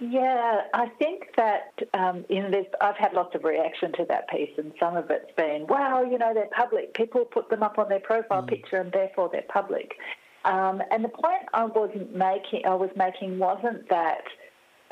Yeah, 0.00 0.62
I 0.74 0.88
think 0.98 1.28
that 1.36 1.72
um, 1.94 2.24
in 2.28 2.50
this, 2.50 2.66
I've 2.80 2.96
had 2.96 3.12
lots 3.14 3.34
of 3.34 3.44
reaction 3.44 3.92
to 3.92 4.04
that 4.08 4.28
piece, 4.28 4.50
and 4.58 4.72
some 4.78 4.96
of 4.96 5.10
it's 5.10 5.32
been, 5.36 5.66
wow, 5.68 6.02
you 6.02 6.18
know, 6.18 6.34
they're 6.34 6.48
public. 6.56 6.92
People 6.94 7.24
put 7.24 7.48
them 7.48 7.62
up 7.62 7.78
on 7.78 7.88
their 7.88 8.00
profile 8.00 8.42
picture, 8.42 8.76
and 8.76 8.92
therefore 8.92 9.30
they're 9.32 9.44
public. 9.48 9.94
Um, 10.44 10.82
and 10.90 11.04
the 11.04 11.08
point 11.08 11.42
I 11.54 11.64
wasn't 11.64 12.14
making, 12.14 12.66
I 12.66 12.74
was 12.74 12.90
making, 12.96 13.38
wasn't 13.38 13.88
that 13.90 14.24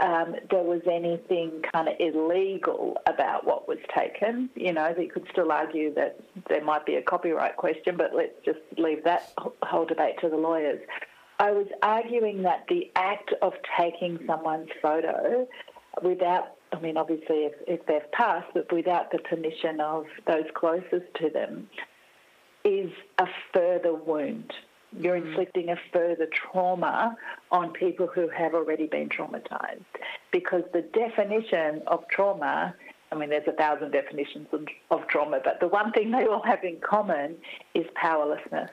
um, 0.01 0.35
there 0.51 0.63
was 0.63 0.81
anything 0.91 1.63
kind 1.73 1.89
of 1.89 1.95
illegal 2.01 2.97
about 3.07 3.45
what 3.45 3.69
was 3.69 3.79
taken. 3.95 4.51
You 4.55 4.73
know, 4.73 4.95
you 4.99 5.09
could 5.09 5.27
still 5.31 5.53
argue 5.53 5.95
that 5.95 6.19
there 6.49 6.65
might 6.65 6.87
be 6.87 6.95
a 6.97 7.03
copyright 7.03 7.57
question, 7.57 7.97
but 7.97 8.15
let's 8.15 8.35
just 8.45 8.61
leave 8.79 9.05
that 9.05 9.33
whole 9.63 9.85
debate 9.85 10.17
to 10.21 10.29
the 10.29 10.37
lawyers. 10.37 10.81
I 11.39 11.53
was 11.53 11.67
arguing 11.83 12.43
that 12.43 12.65
the 12.69 12.91
act 12.97 13.33
of 13.41 13.55
taking 13.79 14.19
someone's 14.27 14.69
photo 14.83 15.49
without, 16.03 16.57
I 16.73 16.81
mean, 16.81 16.97
obviously 16.97 17.47
if, 17.47 17.55
if 17.67 17.87
they've 17.87 18.11
passed, 18.13 18.49
but 18.55 18.71
without 18.73 19.11
the 19.11 19.19
permission 19.19 19.81
of 19.81 20.05
those 20.27 20.45
closest 20.55 21.07
to 21.17 21.31
them, 21.31 21.69
is 22.65 22.91
a 23.19 23.27
further 23.55 23.95
wound. 23.95 24.53
You're 24.99 25.17
mm. 25.17 25.27
inflicting 25.27 25.71
a 25.71 25.77
further 25.93 26.27
trauma 26.27 27.17
on 27.51 27.73
people 27.73 28.07
who 28.07 28.29
have 28.29 28.55
already 28.55 28.87
been 28.87 29.09
traumatized. 29.09 29.85
Because 30.33 30.65
the 30.73 30.83
definition 30.83 31.83
of 31.87 32.07
trauma, 32.09 32.75
I 33.13 33.15
mean, 33.15 33.31
there's 33.31 33.49
a 33.49 33.53
thousand 33.53 33.93
definitions 33.93 34.49
of, 34.53 34.67
of 34.91 35.07
trauma, 35.09 35.41
but 35.43 35.61
the 35.61 35.69
one 35.69 35.93
thing 35.93 36.11
they 36.11 36.27
all 36.27 36.43
have 36.43 36.65
in 36.65 36.79
common 36.81 37.37
is 37.75 37.87
powerlessness 37.95 38.71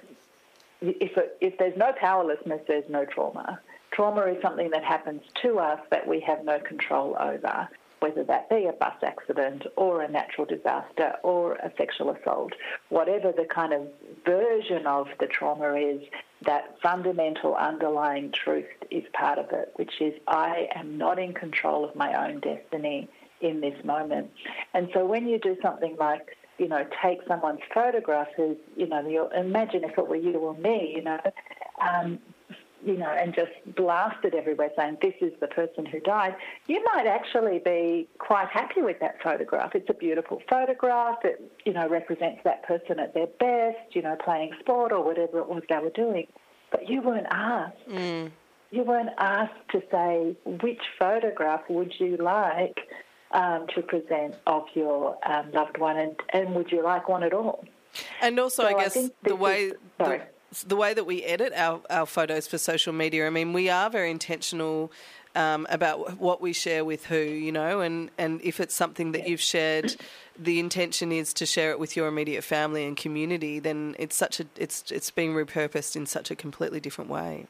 if, 0.81 1.17
it, 1.17 1.37
if 1.41 1.57
there's 1.57 1.77
no 1.77 1.91
powerlessness, 1.99 2.61
there's 2.67 2.89
no 2.89 3.05
trauma. 3.05 3.59
Trauma 3.91 4.21
is 4.25 4.41
something 4.41 4.69
that 4.71 4.83
happens 4.83 5.21
to 5.41 5.59
us 5.59 5.79
that 5.89 6.07
we 6.07 6.19
have 6.21 6.43
no 6.43 6.59
control 6.59 7.15
over, 7.19 7.67
whether 7.99 8.23
that 8.23 8.49
be 8.49 8.65
a 8.65 8.73
bus 8.73 8.95
accident 9.03 9.63
or 9.75 10.01
a 10.01 10.07
natural 10.07 10.45
disaster 10.45 11.13
or 11.23 11.53
a 11.55 11.71
sexual 11.77 12.11
assault. 12.11 12.53
Whatever 12.89 13.31
the 13.31 13.45
kind 13.45 13.73
of 13.73 13.87
version 14.25 14.85
of 14.85 15.07
the 15.19 15.27
trauma 15.27 15.73
is, 15.73 16.01
that 16.45 16.75
fundamental 16.83 17.55
underlying 17.55 18.31
truth 18.31 18.67
is 18.91 19.03
part 19.13 19.39
of 19.39 19.51
it, 19.51 19.73
which 19.75 19.99
is 19.99 20.13
I 20.27 20.67
am 20.75 20.97
not 20.97 21.17
in 21.17 21.33
control 21.33 21.83
of 21.83 21.95
my 21.95 22.27
own 22.27 22.39
destiny 22.39 23.09
in 23.41 23.61
this 23.61 23.83
moment. 23.83 24.31
And 24.73 24.89
so 24.93 25.05
when 25.05 25.27
you 25.27 25.39
do 25.39 25.57
something 25.61 25.95
like 25.99 26.37
you 26.57 26.67
know, 26.67 26.85
take 27.03 27.19
someone's 27.27 27.59
photograph 27.73 28.27
who's, 28.35 28.57
you 28.75 28.87
know, 28.87 29.07
you 29.07 29.29
imagine 29.29 29.83
if 29.83 29.97
it 29.97 30.07
were 30.07 30.15
you 30.15 30.33
or 30.39 30.55
me, 30.55 30.93
you 30.95 31.03
know, 31.03 31.19
um, 31.79 32.19
you 32.85 32.95
know, 32.97 33.09
and 33.09 33.33
just 33.33 33.51
blast 33.75 34.23
it 34.23 34.33
everywhere 34.33 34.69
saying 34.77 34.97
this 35.01 35.13
is 35.21 35.33
the 35.39 35.47
person 35.47 35.85
who 35.85 35.99
died, 35.99 36.35
you 36.67 36.83
might 36.93 37.07
actually 37.07 37.59
be 37.59 38.07
quite 38.19 38.47
happy 38.49 38.81
with 38.81 38.99
that 38.99 39.21
photograph. 39.23 39.73
It's 39.75 39.89
a 39.89 39.93
beautiful 39.93 40.41
photograph. 40.49 41.17
It, 41.23 41.41
you 41.65 41.73
know, 41.73 41.87
represents 41.89 42.41
that 42.43 42.63
person 42.63 42.99
at 42.99 43.13
their 43.13 43.27
best, 43.27 43.95
you 43.95 44.01
know, 44.01 44.15
playing 44.23 44.51
sport 44.59 44.91
or 44.91 45.03
whatever 45.03 45.39
it 45.39 45.47
was 45.47 45.63
they 45.69 45.77
were 45.79 45.89
doing. 45.89 46.27
But 46.71 46.87
you 46.89 47.01
weren't 47.01 47.27
asked. 47.31 47.87
Mm. 47.89 48.31
You 48.71 48.83
weren't 48.83 49.09
asked 49.17 49.69
to 49.71 49.81
say 49.89 50.35
which 50.45 50.81
photograph 50.99 51.61
would 51.69 51.93
you 51.99 52.17
like 52.17 52.77
um, 53.31 53.65
to 53.75 53.81
present 53.81 54.35
of 54.45 54.65
your 54.73 55.17
um, 55.29 55.51
loved 55.51 55.77
one, 55.77 55.97
and, 55.97 56.15
and 56.31 56.53
would 56.55 56.71
you 56.71 56.83
like 56.83 57.07
one 57.09 57.23
at 57.23 57.33
all? 57.33 57.63
And 58.21 58.37
also, 58.39 58.63
So 58.63 58.67
I 58.69 58.73
I 58.77 58.83
guess 58.83 58.93
think 58.93 59.13
the 59.23 59.35
way 59.35 59.63
is- 59.65 59.73
sorry. 59.97 60.17
the 60.19 60.23
way 60.69 60.93
that 60.93 61.05
we 61.05 61.23
edit 61.23 61.53
our, 61.55 61.81
our 61.89 62.05
photos 62.05 62.47
for 62.47 62.57
social 62.57 62.93
media. 62.93 63.27
I 63.27 63.29
mean, 63.29 63.53
we 63.53 63.69
are 63.69 63.89
very 63.89 64.11
intentional 64.11 64.91
um, 65.35 65.67
about 65.69 66.19
what 66.19 66.41
we 66.41 66.53
share 66.53 66.83
with 66.83 67.05
who, 67.05 67.17
you 67.17 67.51
know, 67.51 67.81
and 67.81 68.09
and 68.17 68.41
if 68.41 68.59
it's 68.59 68.73
something 68.73 69.11
that 69.11 69.27
you've 69.27 69.41
shared, 69.41 69.95
the 70.39 70.59
intention 70.59 71.11
is 71.11 71.33
to 71.35 71.45
share 71.45 71.71
it 71.71 71.79
with 71.79 71.95
your 71.95 72.07
immediate 72.07 72.43
family 72.43 72.85
and 72.85 72.97
community. 72.97 73.59
Then 73.59 73.95
it's 73.99 74.15
such 74.15 74.39
a 74.39 74.45
it's 74.55 74.91
it's 74.91 75.11
being 75.11 75.33
repurposed 75.33 75.95
in 75.95 76.05
such 76.05 76.31
a 76.31 76.35
completely 76.35 76.79
different 76.79 77.09
way. 77.09 77.45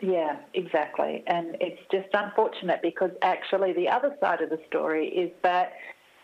Yeah, 0.00 0.36
exactly. 0.54 1.22
And 1.28 1.56
it's 1.60 1.80
just 1.92 2.08
unfortunate 2.12 2.80
because 2.82 3.12
actually 3.22 3.72
the 3.72 3.88
other 3.88 4.16
side 4.20 4.40
of 4.40 4.50
the 4.50 4.58
story 4.66 5.06
is 5.08 5.30
that 5.42 5.74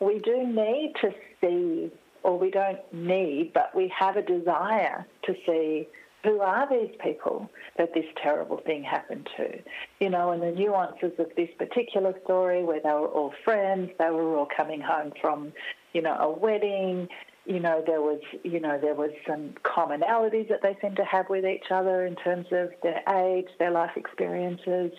we 0.01 0.18
do 0.18 0.44
need 0.47 0.94
to 1.01 1.11
see, 1.40 1.90
or 2.23 2.39
we 2.39 2.51
don't 2.51 2.81
need, 2.93 3.53
but 3.53 3.75
we 3.75 3.93
have 3.97 4.17
a 4.17 4.23
desire 4.23 5.07
to 5.25 5.35
see 5.47 5.89
who 6.25 6.41
are 6.41 6.69
these 6.69 6.95
people 7.03 7.49
that 7.77 7.95
this 7.95 8.05
terrible 8.21 8.59
thing 8.59 8.83
happened 8.83 9.29
to? 9.37 9.59
You 10.01 10.11
know, 10.11 10.33
and 10.33 10.43
the 10.43 10.51
nuances 10.51 11.13
of 11.19 11.29
this 11.37 11.49
particular 11.57 12.15
story 12.25 12.65
where 12.65 12.81
they 12.81 12.91
were 12.91 13.09
all 13.09 13.33
friends, 13.45 13.91
they 13.99 14.11
were 14.11 14.37
all 14.37 14.49
coming 14.55 14.81
home 14.81 15.13
from, 15.21 15.53
you 15.93 16.03
know, 16.03 16.17
a 16.19 16.31
wedding, 16.31 17.09
you 17.49 17.61
know, 17.61 17.83
there 17.87 18.03
was, 18.03 18.21
you 18.45 18.61
know, 18.61 18.79
there 18.79 18.95
was 18.95 19.11
some 19.27 19.55
commonalities 19.63 20.49
that 20.51 20.61
they 20.61 20.77
seemed 20.83 20.97
to 20.97 21.05
have 21.05 21.31
with 21.31 21.47
each 21.47 21.71
other 21.71 22.05
in 22.05 22.15
terms 22.17 22.47
of 22.53 22.71
their 22.83 23.03
age, 23.09 23.47
their 23.59 23.71
life 23.71 23.97
experiences. 23.97 24.93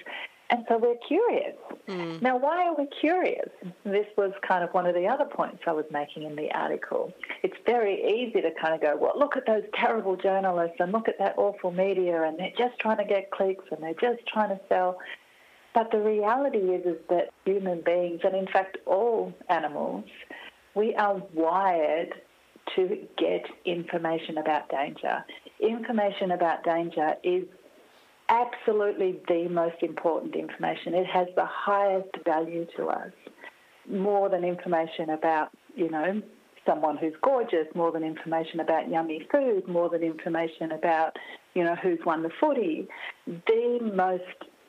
And 0.51 0.65
so 0.67 0.77
we're 0.77 0.97
curious. 1.07 1.55
Hmm. 1.87 2.17
Now, 2.21 2.37
why 2.37 2.65
are 2.65 2.75
we 2.75 2.87
curious? 2.99 3.49
This 3.83 4.07
was 4.17 4.31
kind 4.47 4.63
of 4.63 4.71
one 4.71 4.87
of 4.87 4.95
the 4.95 5.07
other 5.07 5.25
points 5.25 5.61
I 5.67 5.73
was 5.73 5.85
making 5.91 6.23
in 6.23 6.35
the 6.35 6.51
article. 6.51 7.13
It's 7.43 7.57
very 7.65 8.01
easy 8.03 8.41
to 8.41 8.51
kind 8.59 8.73
of 8.73 8.81
go, 8.81 8.97
well, 8.99 9.13
look 9.17 9.37
at 9.37 9.45
those 9.45 9.63
terrible 9.75 10.15
journalists 10.15 10.77
and 10.79 10.91
look 10.91 11.07
at 11.07 11.19
that 11.19 11.37
awful 11.37 11.71
media 11.71 12.23
and 12.23 12.39
they're 12.39 12.53
just 12.57 12.79
trying 12.79 12.97
to 12.97 13.05
get 13.05 13.29
clicks 13.29 13.65
and 13.71 13.83
they're 13.83 13.93
just 13.93 14.25
trying 14.27 14.49
to 14.49 14.59
sell. 14.69 14.97
But 15.75 15.91
the 15.91 15.99
reality 15.99 16.57
is, 16.57 16.85
is 16.85 16.97
that 17.09 17.29
human 17.45 17.81
beings, 17.81 18.21
and 18.23 18.35
in 18.35 18.47
fact 18.47 18.77
all 18.87 19.31
animals, 19.49 20.05
we 20.73 20.95
are 20.95 21.21
wired 21.33 22.13
to 22.75 23.07
get 23.17 23.45
information 23.65 24.37
about 24.37 24.69
danger. 24.69 25.23
Information 25.59 26.31
about 26.31 26.63
danger 26.63 27.15
is 27.23 27.45
absolutely 28.29 29.19
the 29.27 29.47
most 29.49 29.81
important 29.81 30.35
information. 30.35 30.93
It 30.93 31.07
has 31.07 31.27
the 31.35 31.45
highest 31.45 32.09
value 32.25 32.65
to 32.77 32.87
us, 32.87 33.11
more 33.89 34.29
than 34.29 34.43
information 34.43 35.09
about, 35.09 35.49
you 35.75 35.89
know, 35.89 36.21
someone 36.65 36.97
who's 36.97 37.13
gorgeous, 37.23 37.65
more 37.73 37.91
than 37.91 38.03
information 38.03 38.59
about 38.59 38.89
yummy 38.89 39.27
food, 39.31 39.67
more 39.67 39.89
than 39.89 40.03
information 40.03 40.71
about, 40.71 41.15
you 41.55 41.63
know, 41.63 41.75
who's 41.75 41.99
won 42.05 42.21
the 42.21 42.29
footy. 42.39 42.87
The 43.25 43.79
most 43.93 44.23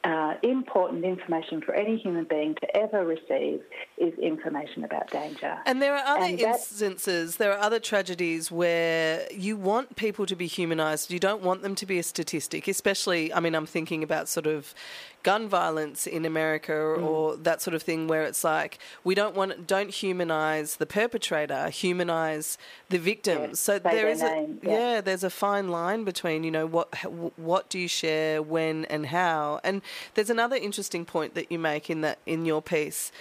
uh, 0.04 0.34
important 0.42 1.04
information 1.04 1.60
for 1.60 1.74
any 1.74 1.96
human 1.98 2.24
being 2.24 2.54
to 2.54 2.76
ever 2.76 3.04
receive 3.04 3.60
is 3.98 4.18
information 4.18 4.84
about 4.84 5.10
danger. 5.10 5.58
And 5.66 5.82
there 5.82 5.94
are 5.94 6.04
other 6.16 6.24
And 6.24 6.38
that- 6.38 6.54
instances, 6.54 7.36
there 7.36 7.52
are 7.52 7.58
other 7.58 7.78
tragedies 7.78 8.50
where 8.50 9.26
you 9.30 9.56
want 9.56 9.96
people 9.96 10.24
to 10.26 10.34
be 10.36 10.46
humanised. 10.46 11.10
You 11.10 11.18
don't 11.18 11.42
want 11.42 11.62
them 11.62 11.74
to 11.74 11.86
be 11.86 11.98
a 11.98 12.02
statistic, 12.02 12.66
especially, 12.66 13.32
I 13.32 13.40
mean, 13.40 13.54
I'm 13.54 13.66
thinking 13.66 14.02
about 14.02 14.28
sort 14.28 14.46
of 14.46 14.74
gun 15.22 15.48
violence 15.48 16.06
in 16.06 16.24
America 16.24 16.72
or, 16.72 16.96
Mm. 16.98 17.04
or 17.04 17.36
that 17.36 17.60
sort 17.62 17.74
of 17.74 17.82
thing 17.82 18.08
where 18.08 18.22
it's 18.22 18.42
like 18.44 18.78
we 19.04 19.14
don't 19.14 19.34
want 19.34 19.66
don't 19.66 19.90
humanise 19.90 20.76
the 20.76 20.86
perpetrator, 20.86 21.68
humanise 21.70 22.58
the 22.88 22.98
victims. 22.98 23.50
Yeah, 23.50 23.54
so 23.54 23.78
there 23.78 24.14
name, 24.14 24.60
a 24.62 24.66
yeah. 24.66 24.78
yeah, 24.94 25.00
there's 25.00 25.24
a 25.24 25.30
fine 25.30 25.68
line 25.68 26.04
between 26.04 26.44
you 26.44 26.50
know 26.50 26.66
what 26.66 26.88
what 27.36 27.68
do 27.68 27.78
you 27.78 27.88
share 27.88 28.42
when 28.42 28.84
and 28.86 29.06
how. 29.06 29.60
And 29.62 29.82
there's 30.14 30.30
another 30.30 30.56
interesting 30.56 31.04
point 31.04 31.34
that 31.34 31.50
you 31.52 31.58
make 31.58 31.90
in 31.90 32.00
that 32.02 32.18
in 32.26 32.44
your 32.44 32.62
piece. 32.62 33.12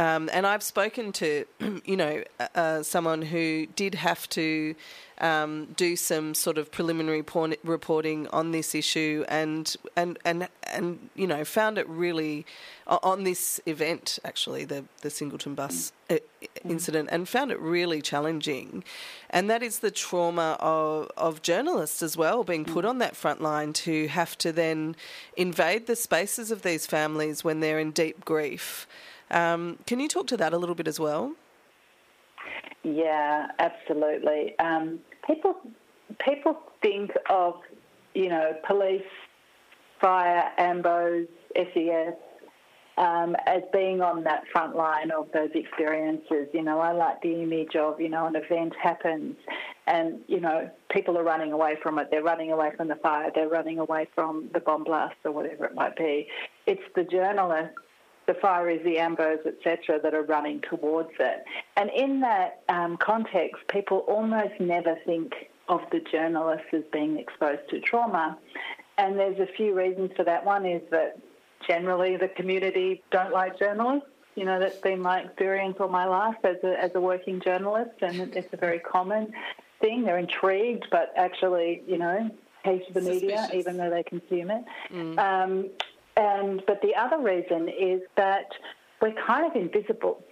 Um, 0.00 0.30
and 0.32 0.46
I've 0.46 0.62
spoken 0.62 1.12
to, 1.12 1.44
you 1.84 1.94
know, 1.94 2.24
uh, 2.54 2.82
someone 2.82 3.20
who 3.20 3.66
did 3.76 3.94
have 3.96 4.26
to 4.30 4.74
um, 5.18 5.66
do 5.76 5.94
some 5.94 6.32
sort 6.32 6.56
of 6.56 6.72
preliminary 6.72 7.22
porn- 7.22 7.56
reporting 7.62 8.26
on 8.28 8.50
this 8.52 8.74
issue, 8.74 9.26
and 9.28 9.76
and 9.94 10.18
and 10.24 10.48
and 10.72 11.10
you 11.14 11.26
know, 11.26 11.44
found 11.44 11.76
it 11.76 11.86
really 11.86 12.46
on 12.86 13.24
this 13.24 13.60
event 13.66 14.18
actually, 14.24 14.64
the 14.64 14.86
the 15.02 15.10
Singleton 15.10 15.54
bus 15.54 15.92
uh, 16.08 16.16
incident, 16.64 17.10
and 17.12 17.28
found 17.28 17.52
it 17.52 17.60
really 17.60 18.00
challenging. 18.00 18.82
And 19.28 19.50
that 19.50 19.62
is 19.62 19.80
the 19.80 19.90
trauma 19.90 20.56
of 20.60 21.10
of 21.18 21.42
journalists 21.42 22.02
as 22.02 22.16
well, 22.16 22.42
being 22.42 22.64
put 22.64 22.86
on 22.86 22.96
that 23.00 23.16
front 23.16 23.42
line 23.42 23.74
to 23.84 24.08
have 24.08 24.38
to 24.38 24.50
then 24.50 24.96
invade 25.36 25.86
the 25.86 25.96
spaces 25.96 26.50
of 26.50 26.62
these 26.62 26.86
families 26.86 27.44
when 27.44 27.60
they're 27.60 27.78
in 27.78 27.90
deep 27.90 28.24
grief. 28.24 28.86
Um, 29.30 29.78
can 29.86 30.00
you 30.00 30.08
talk 30.08 30.26
to 30.28 30.36
that 30.36 30.52
a 30.52 30.58
little 30.58 30.74
bit 30.74 30.88
as 30.88 30.98
well? 30.98 31.34
Yeah, 32.82 33.48
absolutely. 33.58 34.58
Um, 34.58 35.00
people 35.26 35.56
people 36.26 36.58
think 36.82 37.12
of 37.28 37.54
you 38.14 38.28
know 38.28 38.52
police, 38.66 39.02
fire, 40.00 40.50
AMBOs, 40.58 41.28
SES 41.54 42.14
um, 43.00 43.34
as 43.46 43.62
being 43.72 44.02
on 44.02 44.22
that 44.24 44.42
front 44.52 44.76
line 44.76 45.10
of 45.10 45.28
those 45.32 45.48
experiences. 45.54 46.48
You 46.52 46.62
know, 46.62 46.80
I 46.80 46.92
like 46.92 47.22
the 47.22 47.42
image 47.42 47.74
of 47.74 47.98
you 47.98 48.10
know 48.10 48.26
an 48.26 48.36
event 48.36 48.74
happens, 48.80 49.36
and 49.86 50.20
you 50.28 50.38
know 50.38 50.70
people 50.90 51.16
are 51.16 51.24
running 51.24 51.52
away 51.52 51.76
from 51.82 51.98
it. 51.98 52.08
They're 52.10 52.22
running 52.22 52.52
away 52.52 52.72
from 52.76 52.88
the 52.88 52.96
fire. 52.96 53.30
They're 53.34 53.48
running 53.48 53.78
away 53.78 54.06
from 54.14 54.50
the 54.52 54.60
bomb 54.60 54.84
blast 54.84 55.16
or 55.24 55.32
whatever 55.32 55.64
it 55.64 55.74
might 55.74 55.96
be. 55.96 56.28
It's 56.66 56.82
the 56.94 57.04
journalists 57.04 57.74
the 58.30 58.40
fire 58.40 58.70
is 58.70 58.80
the 58.84 58.96
ambos, 58.96 59.44
etc., 59.44 59.98
that 60.00 60.14
are 60.14 60.22
running 60.22 60.60
towards 60.60 61.10
it. 61.18 61.44
And 61.76 61.90
in 61.90 62.20
that 62.20 62.62
um, 62.68 62.96
context, 62.96 63.66
people 63.68 63.98
almost 64.06 64.54
never 64.60 64.96
think 65.04 65.32
of 65.68 65.80
the 65.90 66.00
journalists 66.12 66.68
as 66.72 66.82
being 66.92 67.18
exposed 67.18 67.68
to 67.70 67.80
trauma. 67.80 68.38
And 68.98 69.18
there's 69.18 69.40
a 69.40 69.48
few 69.56 69.74
reasons 69.76 70.12
for 70.16 70.22
that. 70.24 70.44
One 70.44 70.64
is 70.64 70.82
that 70.92 71.18
generally 71.66 72.16
the 72.16 72.28
community 72.28 73.02
don't 73.10 73.32
like 73.32 73.58
journalists. 73.58 74.08
You 74.36 74.44
know, 74.44 74.60
that's 74.60 74.78
been 74.78 75.00
my 75.00 75.22
experience 75.22 75.78
all 75.80 75.88
my 75.88 76.06
life 76.06 76.36
as 76.44 76.56
a, 76.62 76.80
as 76.80 76.94
a 76.94 77.00
working 77.00 77.40
journalist, 77.40 77.96
and 78.00 78.20
it's 78.36 78.52
a 78.52 78.56
very 78.56 78.78
common 78.78 79.32
thing. 79.80 80.04
They're 80.04 80.18
intrigued, 80.18 80.86
but 80.92 81.12
actually, 81.16 81.82
you 81.88 81.98
know, 81.98 82.30
hate 82.62 82.94
the 82.94 83.00
media, 83.00 83.48
even 83.52 83.76
though 83.76 83.90
they 83.90 84.04
consume 84.04 84.52
it. 84.52 84.64
Um, 85.18 85.70
and 86.20 86.62
but 86.66 86.82
the 86.82 86.94
other 86.94 87.18
reason 87.18 87.68
is 87.68 88.02
that 88.16 88.46
we're 89.00 89.14
kind 89.26 89.46
of 89.46 89.56
invisible. 89.56 90.22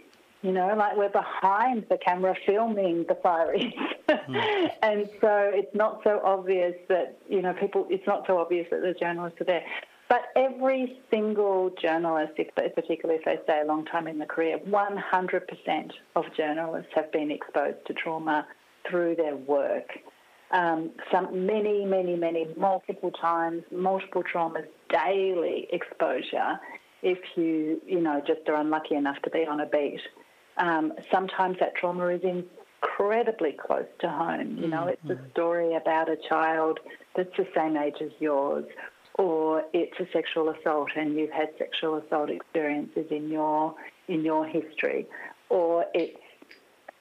You 0.42 0.52
know, 0.52 0.72
like 0.76 0.96
we're 0.96 1.08
behind 1.08 1.86
the 1.90 1.98
camera 1.98 2.34
filming 2.46 3.04
the 3.08 3.16
firing. 3.16 3.72
Hmm. 4.08 4.36
and 4.82 5.08
so 5.20 5.50
it's 5.52 5.74
not 5.74 6.00
so 6.04 6.20
obvious 6.22 6.74
that, 6.88 7.18
you 7.28 7.42
know, 7.42 7.54
people, 7.54 7.88
it's 7.90 8.06
not 8.06 8.24
so 8.26 8.38
obvious 8.38 8.68
that 8.70 8.82
the 8.82 8.94
journalists 8.94 9.40
are 9.40 9.44
there. 9.44 9.64
But 10.08 10.22
every 10.36 11.00
single 11.10 11.70
journalist, 11.82 12.34
if, 12.36 12.54
particularly 12.54 13.20
if 13.20 13.24
they 13.24 13.38
stay 13.44 13.62
a 13.62 13.66
long 13.66 13.84
time 13.84 14.06
in 14.06 14.18
the 14.18 14.26
career, 14.26 14.58
100% 14.58 15.90
of 16.14 16.24
journalists 16.36 16.92
have 16.94 17.10
been 17.10 17.32
exposed 17.32 17.84
to 17.86 17.92
trauma 17.94 18.46
through 18.88 19.16
their 19.16 19.36
work. 19.36 19.90
Um, 20.50 20.90
some 21.12 21.46
many, 21.46 21.84
many, 21.84 22.16
many, 22.16 22.48
multiple 22.56 23.10
times, 23.10 23.64
multiple 23.70 24.22
traumas, 24.22 24.66
daily 24.88 25.68
exposure. 25.70 26.58
If 27.02 27.18
you, 27.36 27.80
you 27.86 28.00
know, 28.00 28.22
just 28.26 28.48
are 28.48 28.56
unlucky 28.56 28.94
enough 28.94 29.20
to 29.22 29.30
be 29.30 29.46
on 29.46 29.60
a 29.60 29.66
beat, 29.66 30.00
um, 30.56 30.92
sometimes 31.12 31.58
that 31.60 31.74
trauma 31.76 32.08
is 32.08 32.22
incredibly 32.24 33.52
close 33.52 33.86
to 34.00 34.08
home. 34.08 34.58
You 34.58 34.68
know, 34.68 34.86
it's 34.86 35.10
a 35.10 35.18
story 35.30 35.74
about 35.74 36.08
a 36.08 36.16
child 36.28 36.80
that's 37.14 37.36
the 37.36 37.46
same 37.54 37.76
age 37.76 37.96
as 38.00 38.10
yours, 38.18 38.64
or 39.14 39.64
it's 39.72 39.98
a 40.00 40.06
sexual 40.12 40.48
assault 40.50 40.90
and 40.96 41.14
you've 41.14 41.30
had 41.30 41.48
sexual 41.58 41.96
assault 41.96 42.30
experiences 42.30 43.06
in 43.10 43.28
your 43.30 43.74
in 44.08 44.24
your 44.24 44.46
history, 44.46 45.06
or 45.50 45.84
it's 45.92 46.18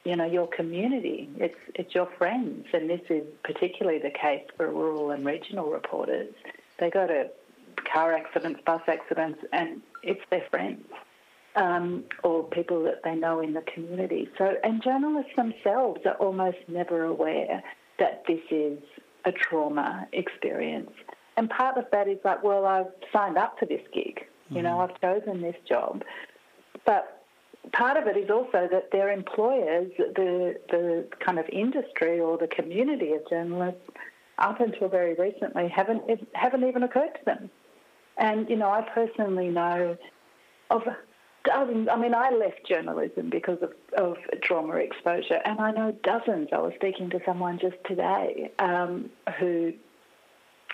you 0.08 0.16
know 0.16 0.26
your 0.26 0.48
community, 0.48 1.30
it's 1.38 1.60
it's 1.76 1.94
your 1.94 2.10
friends, 2.18 2.66
and 2.74 2.90
this 2.90 3.02
is 3.10 3.24
particularly 3.44 4.00
the 4.00 4.10
case 4.12 4.46
for 4.56 4.70
rural 4.72 5.12
and 5.12 5.26
regional 5.26 5.70
reporters. 5.70 6.34
They 6.80 6.90
go 6.90 7.06
to 7.06 7.30
car 7.92 8.14
accidents, 8.14 8.62
bus 8.66 8.82
accidents, 8.88 9.40
and 9.52 9.82
it's 10.04 10.22
their 10.30 10.46
friends 10.50 10.86
um, 11.58 12.06
or 12.24 12.44
people 12.44 12.84
that 12.84 13.02
they 13.04 13.16
know 13.16 13.42
in 13.42 13.54
the 13.54 13.64
community. 13.74 14.30
So, 14.38 14.56
and 14.64 14.82
journalists 14.82 15.34
themselves 15.36 16.02
are 16.06 16.16
almost 16.16 16.58
never 16.68 17.04
aware 17.04 17.62
that 18.00 18.24
this 18.28 18.42
is 18.50 18.80
a 19.26 19.32
trauma 19.32 20.08
experience. 20.14 20.92
And 21.36 21.50
part 21.50 21.78
of 21.78 21.86
that 21.92 22.08
is 22.08 22.20
like, 22.24 22.44
well, 22.44 22.66
I've 22.66 22.92
signed 23.12 23.38
up 23.38 23.58
for 23.60 23.66
this 23.66 23.82
gig. 23.94 24.26
You 24.50 24.62
know, 24.62 24.80
I've 24.80 25.02
chosen 25.02 25.42
this 25.42 25.58
job. 25.68 26.04
But 26.86 27.17
part 27.74 27.98
of 27.98 28.08
it 28.08 28.18
is 28.18 28.30
also 28.30 28.68
that 28.72 28.92
their 28.92 29.12
employers, 29.12 29.92
the 29.98 30.60
the 30.70 31.08
kind 31.20 31.40
of 31.40 31.46
industry 31.50 32.20
or 32.20 32.38
the 32.38 32.48
community 32.48 33.14
of 33.14 33.28
journalists, 33.30 33.82
up 34.38 34.60
until 34.60 34.90
very 34.90 35.14
recently, 35.16 35.68
haven't 35.68 36.04
haven't 36.34 36.64
even 36.64 36.84
occurred 36.84 37.14
to 37.20 37.26
them. 37.26 37.50
And 38.18 38.50
you 38.50 38.56
know, 38.56 38.70
I 38.70 38.82
personally 38.82 39.50
know 39.50 39.98
of 40.70 40.84
dozens. 41.44 41.88
I 41.92 41.98
mean, 41.98 42.14
I 42.14 42.30
left 42.32 42.66
journalism 42.68 43.30
because 43.30 43.60
of, 43.62 43.74
of 43.98 44.18
trauma 44.42 44.76
exposure, 44.76 45.40
and 45.46 45.60
I 45.60 45.72
know 45.72 45.96
dozens. 46.04 46.50
I 46.52 46.60
was 46.60 46.74
speaking 46.76 47.10
to 47.12 47.20
someone 47.26 47.60
just 47.60 47.78
today 47.86 48.52
um, 48.60 49.10
who 49.40 49.74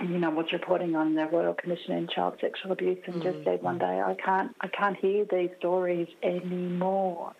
you 0.02 0.18
know, 0.18 0.30
was 0.32 0.52
reporting 0.52 0.96
on 0.96 1.16
the 1.16 1.26
Royal 1.28 1.54
Commission 1.54 1.94
in 1.94 2.08
Child 2.08 2.38
Sexual 2.42 2.72
Abuse 2.72 3.00
and 3.06 3.22
just 3.22 3.44
said 3.44 3.62
one 3.62 3.78
day, 3.78 4.02
I 4.02 4.16
can't, 4.16 4.56
I 4.62 4.68
can't 4.68 4.98
hear 4.98 5.26
these 5.30 5.50
stories 5.60 6.08
anymore. 6.24 7.34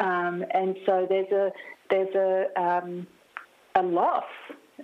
Um, 0.00 0.44
and 0.52 0.76
so 0.84 1.06
there's 1.08 1.30
a, 1.30 1.52
there's 1.90 2.14
a, 2.14 2.60
um, 2.60 3.06
a 3.76 3.82
loss, 3.82 4.24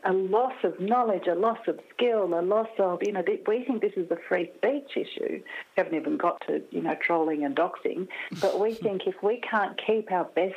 a 0.04 0.12
loss 0.12 0.54
of 0.62 0.78
knowledge, 0.78 1.26
a 1.26 1.34
loss 1.34 1.58
of 1.66 1.80
skill, 1.94 2.38
a 2.38 2.42
loss 2.42 2.68
of, 2.78 3.00
you 3.02 3.12
know, 3.12 3.24
we 3.46 3.64
think 3.64 3.82
this 3.82 3.92
is 3.96 4.10
a 4.10 4.18
free 4.28 4.50
speech 4.56 4.90
issue. 4.96 5.42
We 5.42 5.42
haven't 5.76 5.94
even 5.94 6.16
got 6.16 6.40
to, 6.46 6.62
you 6.70 6.82
know, 6.82 6.96
trolling 7.04 7.44
and 7.44 7.56
doxing, 7.56 8.06
but 8.40 8.60
we 8.60 8.74
think 8.82 9.06
if 9.06 9.22
we 9.22 9.40
can't 9.40 9.80
keep 9.84 10.12
our 10.12 10.24
best 10.24 10.54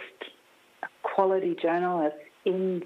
quality 1.04 1.56
journalists 1.60 2.20
in 2.46 2.84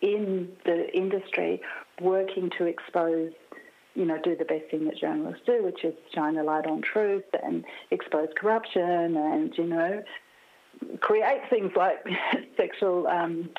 in 0.00 0.48
the 0.64 0.92
industry 0.92 1.60
working 2.00 2.50
to 2.58 2.66
expose, 2.66 3.32
you 3.94 4.04
know, 4.04 4.18
do 4.22 4.36
the 4.36 4.44
best 4.44 4.64
thing 4.70 4.84
that 4.86 4.96
journalists 4.98 5.42
do, 5.46 5.62
which 5.62 5.84
is 5.84 5.94
shine 6.14 6.36
a 6.36 6.42
light 6.42 6.66
on 6.66 6.82
truth 6.82 7.24
and 7.42 7.64
expose 7.90 8.28
corruption 8.36 9.16
and, 9.16 9.56
you 9.56 9.66
know, 9.66 10.02
create 11.00 11.42
things 11.50 11.72
like 11.76 12.04
sexual 12.56 13.06
um, 13.06 13.50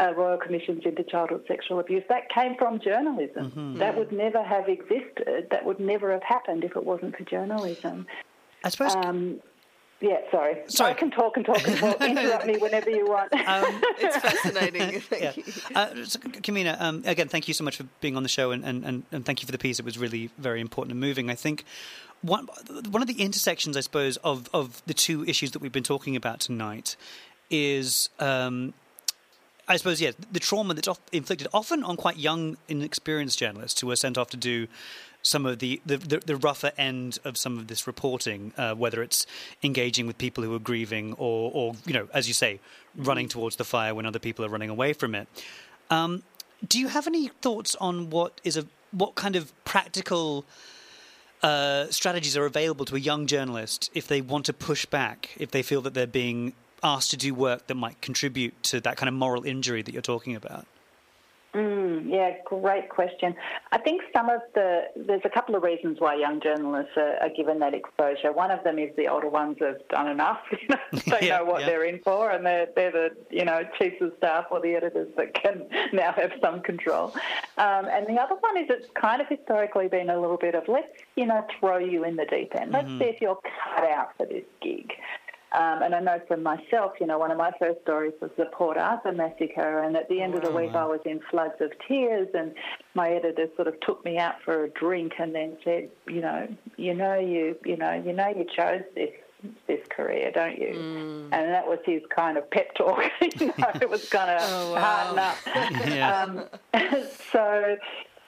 uh, 0.00 0.12
royal 0.14 0.38
commissions 0.38 0.82
into 0.84 1.04
childhood 1.04 1.44
sexual 1.46 1.78
abuse. 1.80 2.02
That 2.08 2.28
came 2.28 2.56
from 2.56 2.80
journalism. 2.80 3.52
That 3.78 3.96
would 3.96 4.12
never 4.12 4.42
have 4.42 4.68
existed. 4.68 5.48
That 5.50 5.64
would 5.64 5.78
never 5.78 6.10
have 6.12 6.22
happened 6.22 6.64
if 6.64 6.76
it 6.76 6.84
wasn't 6.84 7.16
for 7.16 7.24
journalism. 7.24 8.06
I 8.64 8.68
suppose 8.70 8.94
Um, 8.94 9.40
Yeah, 10.02 10.18
sorry. 10.32 10.58
Sorry. 10.66 10.90
I 10.90 10.94
can 10.94 11.12
talk 11.12 11.36
and 11.36 11.46
talk 11.46 11.64
and 11.66 11.78
talk. 11.78 12.00
Interrupt 12.02 12.44
me 12.44 12.56
whenever 12.56 12.90
you 12.90 13.06
want. 13.06 13.32
Um, 13.32 13.80
It's 13.98 14.16
fascinating. 14.16 15.00
Thank 15.00 15.22
yeah. 15.22 15.32
you. 15.36 15.44
Uh, 15.76 16.04
so, 16.04 16.18
Kimina, 16.18 16.78
um, 16.80 17.04
again, 17.06 17.28
thank 17.28 17.46
you 17.46 17.54
so 17.54 17.62
much 17.62 17.76
for 17.76 17.84
being 18.00 18.16
on 18.16 18.24
the 18.24 18.28
show, 18.28 18.50
and, 18.50 18.64
and, 18.64 19.04
and, 19.12 19.24
thank 19.24 19.42
you 19.42 19.46
for 19.46 19.52
the 19.52 19.58
piece. 19.58 19.78
It 19.78 19.84
was 19.84 19.98
really 19.98 20.30
very 20.38 20.60
important 20.60 20.90
and 20.90 21.00
moving. 21.00 21.30
I 21.30 21.36
think 21.36 21.64
one 22.20 22.48
one 22.90 23.00
of 23.00 23.06
the 23.06 23.22
intersections, 23.22 23.76
I 23.76 23.80
suppose, 23.80 24.16
of 24.18 24.50
of 24.52 24.82
the 24.86 24.94
two 24.94 25.24
issues 25.24 25.52
that 25.52 25.60
we've 25.60 25.72
been 25.72 25.84
talking 25.84 26.16
about 26.16 26.40
tonight 26.40 26.96
is. 27.48 28.08
Um, 28.18 28.74
I 29.68 29.76
suppose, 29.76 30.00
yeah, 30.00 30.10
the 30.30 30.40
trauma 30.40 30.74
that's 30.74 30.88
inflicted 31.12 31.48
often 31.54 31.84
on 31.84 31.96
quite 31.96 32.16
young, 32.16 32.56
inexperienced 32.68 33.38
journalists 33.38 33.80
who 33.80 33.90
are 33.90 33.96
sent 33.96 34.18
off 34.18 34.30
to 34.30 34.36
do 34.36 34.66
some 35.22 35.46
of 35.46 35.60
the, 35.60 35.80
the, 35.86 35.96
the, 35.96 36.18
the 36.18 36.36
rougher 36.36 36.72
end 36.76 37.18
of 37.24 37.36
some 37.36 37.58
of 37.58 37.68
this 37.68 37.86
reporting, 37.86 38.52
uh, 38.58 38.74
whether 38.74 39.02
it's 39.02 39.24
engaging 39.62 40.06
with 40.06 40.18
people 40.18 40.42
who 40.42 40.52
are 40.54 40.58
grieving 40.58 41.12
or, 41.14 41.50
or, 41.54 41.74
you 41.86 41.92
know, 41.92 42.08
as 42.12 42.26
you 42.26 42.34
say, 42.34 42.58
running 42.96 43.28
towards 43.28 43.56
the 43.56 43.64
fire 43.64 43.94
when 43.94 44.04
other 44.04 44.18
people 44.18 44.44
are 44.44 44.48
running 44.48 44.68
away 44.68 44.92
from 44.92 45.14
it. 45.14 45.28
Um, 45.90 46.24
do 46.66 46.78
you 46.78 46.88
have 46.88 47.06
any 47.06 47.28
thoughts 47.28 47.76
on 47.76 48.10
what 48.10 48.40
is 48.44 48.56
a 48.56 48.66
what 48.92 49.14
kind 49.14 49.36
of 49.36 49.52
practical 49.64 50.44
uh, 51.42 51.86
strategies 51.90 52.36
are 52.36 52.44
available 52.44 52.84
to 52.84 52.94
a 52.94 52.98
young 52.98 53.26
journalist 53.26 53.90
if 53.94 54.06
they 54.06 54.20
want 54.20 54.46
to 54.46 54.52
push 54.52 54.86
back, 54.86 55.30
if 55.38 55.50
they 55.50 55.62
feel 55.62 55.80
that 55.80 55.94
they're 55.94 56.06
being 56.06 56.52
asked 56.82 57.10
to 57.10 57.16
do 57.16 57.34
work 57.34 57.66
that 57.66 57.74
might 57.74 58.00
contribute 58.00 58.60
to 58.64 58.80
that 58.80 58.96
kind 58.96 59.08
of 59.08 59.14
moral 59.14 59.44
injury 59.44 59.82
that 59.82 59.92
you're 59.92 60.02
talking 60.02 60.34
about? 60.36 60.66
Mm, 61.54 62.10
yeah, 62.10 62.36
great 62.46 62.88
question. 62.88 63.34
I 63.72 63.78
think 63.78 64.00
some 64.16 64.30
of 64.30 64.40
the 64.54 64.84
there's 64.96 65.20
a 65.26 65.28
couple 65.28 65.54
of 65.54 65.62
reasons 65.62 66.00
why 66.00 66.14
young 66.14 66.40
journalists 66.40 66.92
are, 66.96 67.16
are 67.20 67.28
given 67.28 67.58
that 67.58 67.74
exposure. 67.74 68.32
One 68.32 68.50
of 68.50 68.64
them 68.64 68.78
is 68.78 68.88
the 68.96 69.08
older 69.08 69.28
ones 69.28 69.58
have 69.60 69.86
done 69.88 70.08
enough. 70.08 70.40
You 70.62 70.68
know, 70.70 70.76
they 71.20 71.26
Yeah, 71.26 71.38
know 71.38 71.44
what 71.44 71.60
yeah. 71.60 71.66
they're 71.66 71.84
in 71.84 71.98
for, 71.98 72.30
and 72.30 72.46
they're 72.46 72.68
they're 72.74 72.90
the 72.90 73.10
you 73.30 73.44
know 73.44 73.64
chiefs 73.78 74.00
of 74.00 74.14
staff 74.16 74.46
or 74.50 74.62
the 74.62 74.74
editors 74.74 75.08
that 75.18 75.34
can 75.34 75.66
now 75.92 76.12
have 76.12 76.32
some 76.40 76.62
control. 76.62 77.14
Um, 77.58 77.84
and 77.84 78.06
the 78.06 78.18
other 78.18 78.36
one 78.36 78.56
is 78.56 78.70
it's 78.70 78.88
kind 78.98 79.20
of 79.20 79.28
historically 79.28 79.88
been 79.88 80.08
a 80.08 80.18
little 80.18 80.38
bit 80.38 80.54
of 80.54 80.66
let's 80.68 80.88
you 81.16 81.26
know 81.26 81.46
throw 81.60 81.76
you 81.76 82.04
in 82.04 82.16
the 82.16 82.24
deep 82.24 82.54
end. 82.54 82.72
Let's 82.72 82.88
see 82.88 83.04
if 83.04 83.20
you're 83.20 83.38
cut 83.74 83.84
out 83.84 84.16
for 84.16 84.24
this 84.24 84.44
gig. 84.62 84.90
Um, 85.54 85.82
and 85.82 85.94
I 85.94 86.00
know 86.00 86.18
from 86.26 86.42
myself, 86.42 86.92
you 87.00 87.06
know, 87.06 87.18
one 87.18 87.30
of 87.30 87.36
my 87.36 87.50
first 87.58 87.82
stories 87.82 88.14
was 88.20 88.30
the 88.38 88.46
Port 88.46 88.78
Arthur 88.78 89.12
massacre, 89.12 89.82
and 89.82 89.96
at 89.96 90.08
the 90.08 90.22
end 90.22 90.34
of 90.34 90.42
the 90.42 90.50
week, 90.50 90.70
I 90.74 90.86
was 90.86 91.00
in 91.04 91.20
floods 91.30 91.60
of 91.60 91.70
tears, 91.86 92.28
and 92.34 92.54
my 92.94 93.10
editor 93.10 93.46
sort 93.56 93.68
of 93.68 93.78
took 93.80 94.02
me 94.04 94.18
out 94.18 94.36
for 94.44 94.64
a 94.64 94.70
drink, 94.70 95.12
and 95.18 95.34
then 95.34 95.58
said, 95.62 95.90
you 96.06 96.20
know, 96.22 96.48
you 96.76 96.94
know, 96.94 97.18
you, 97.18 97.56
you 97.66 97.76
know, 97.76 97.92
you 98.04 98.12
know, 98.14 98.28
you 98.28 98.46
chose 98.56 98.82
this 98.94 99.10
this 99.66 99.80
career, 99.90 100.30
don't 100.32 100.56
you? 100.56 100.70
And 101.32 101.50
that 101.52 101.66
was 101.66 101.80
his 101.84 102.00
kind 102.14 102.38
of 102.38 102.48
pep 102.50 102.72
talk. 102.76 103.02
you 103.40 103.46
know, 103.48 103.70
it 103.80 103.90
was 103.90 104.08
kind 104.08 104.30
of 104.30 104.40
Oh, 104.52 104.72
wow. 104.72 104.80
harden 104.80 105.18
up. 105.18 105.36
Yeah. 105.88 106.22
Um, 106.22 107.10
so, 107.32 107.76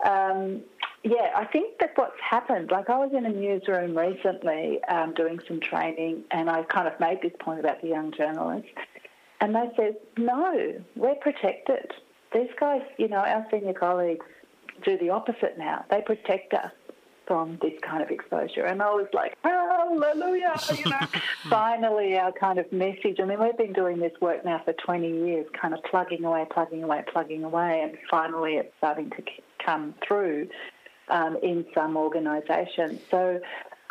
um, 0.05 0.61
yeah, 1.05 1.33
I 1.37 1.45
think 1.45 1.79
that 1.81 1.91
what's 1.97 2.19
happened, 2.19 2.71
like 2.71 2.89
I 2.89 2.97
was 2.97 3.11
in 3.13 3.27
a 3.27 3.29
newsroom 3.29 3.97
recently 3.97 4.83
um, 4.85 5.13
doing 5.13 5.39
some 5.47 5.61
training, 5.61 6.25
and 6.31 6.49
I 6.49 6.63
kind 6.63 6.89
of 6.89 6.99
made 6.99 7.21
this 7.23 7.33
point 7.39 7.61
about 7.61 7.83
the 7.83 7.89
young 7.89 8.11
journalists, 8.11 8.71
and 9.41 9.55
they 9.55 9.71
said, 9.77 9.97
no, 10.17 10.81
we're 10.97 11.15
protected. 11.17 11.93
These 12.33 12.49
guys, 12.59 12.81
you 12.97 13.09
know, 13.09 13.19
our 13.19 13.47
senior 13.51 13.75
colleagues 13.75 14.25
do 14.83 14.97
the 14.97 15.11
opposite 15.11 15.59
now. 15.59 15.85
They 15.91 16.01
protect 16.01 16.55
us 16.55 16.73
from 17.27 17.59
this 17.61 17.73
kind 17.83 18.03
of 18.03 18.11
exposure. 18.11 18.65
And 18.65 18.83
I 18.83 18.91
was 18.91 19.07
like, 19.13 19.35
hallelujah, 19.43 20.55
you 20.79 20.91
know, 20.91 21.07
finally 21.51 22.17
our 22.17 22.33
kind 22.33 22.59
of 22.59 22.71
message. 22.73 23.19
I 23.21 23.25
mean, 23.25 23.41
we've 23.41 23.57
been 23.57 23.75
doing 23.75 23.99
this 23.99 24.13
work 24.23 24.45
now 24.45 24.63
for 24.65 24.73
20 24.73 25.07
years, 25.07 25.47
kind 25.61 25.75
of 25.75 25.81
plugging 25.91 26.25
away, 26.25 26.47
plugging 26.51 26.83
away, 26.83 27.05
plugging 27.13 27.45
away, 27.45 27.83
and 27.83 27.99
finally 28.11 28.55
it's 28.55 28.73
starting 28.79 29.11
to 29.11 29.23
come 29.65 29.95
through 30.07 30.49
um, 31.09 31.37
in 31.43 31.67
some 31.75 31.97
organisations. 31.97 33.01
So 33.11 33.41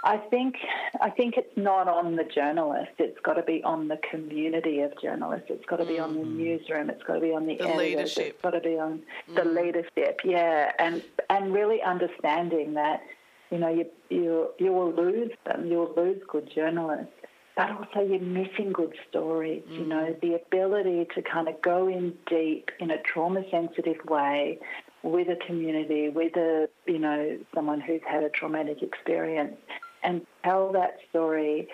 I 0.04 0.17
think 0.17 0.56
I 1.02 1.10
think 1.10 1.36
it's 1.38 1.56
not 1.56 1.88
on 1.88 2.15
the 2.17 2.26
journalist. 2.26 2.91
It's 2.99 3.17
got 3.23 3.36
to 3.36 3.43
be 3.43 3.63
on 3.63 3.88
the 3.88 3.97
community 4.12 4.82
of 4.82 4.91
journalists. 5.02 5.47
It's 5.49 5.65
got 5.65 5.78
to 5.78 5.86
be 5.86 5.97
on 5.97 6.13
the 6.15 6.21
mm. 6.21 6.36
newsroom. 6.36 6.89
It's 6.89 7.04
got 7.04 7.15
to 7.15 7.21
be 7.21 7.34
on 7.34 7.45
the, 7.45 7.56
The 7.56 7.63
editors. 7.63 7.78
leadership. 7.78 8.28
It's 8.28 8.41
got 8.41 8.52
to 8.52 8.60
be 8.60 8.78
on 8.78 9.02
the 9.34 9.41
mm. 9.41 9.56
leadership. 9.56 10.19
Yeah, 10.26 10.71
and 10.78 11.02
and 11.30 11.54
really 11.54 11.82
understanding 11.82 12.73
that 12.73 13.02
you 13.49 13.60
know 13.60 13.69
you 13.69 13.86
you 14.10 14.49
you 14.60 14.73
will 14.73 14.91
lose 14.91 15.32
them. 15.45 15.67
You 15.67 15.78
will 15.78 15.93
lose 15.95 16.21
good 16.28 16.52
journalists. 16.54 17.13
But 17.56 17.69
also, 17.69 18.02
you're 18.02 18.19
missing 18.19 18.73
good 18.73 18.95
stories. 19.10 19.62
You 19.69 19.86
know, 19.86 20.06
mm. 20.06 20.19
the 20.21 20.34
ability 20.34 21.08
to 21.15 21.21
kind 21.21 21.47
of 21.47 21.62
go 21.62 21.88
in 21.88 22.13
deep 22.28 22.71
in 22.80 22.91
a 22.91 22.97
trauma 23.04 23.43
sensitive 23.52 24.04
way 24.10 24.60
with 25.03 25.27
a 25.27 25.35
community, 25.45 26.09
with 26.09 26.35
a, 26.37 26.67
you 26.87 26.99
know, 26.99 27.37
someone 27.53 27.81
who's 27.81 28.01
had 28.09 28.23
a 28.23 28.29
traumatic 28.29 28.81
experience 28.81 29.57
and 30.01 30.25
tell 30.43 30.71
that 30.71 30.97
story 31.09 31.67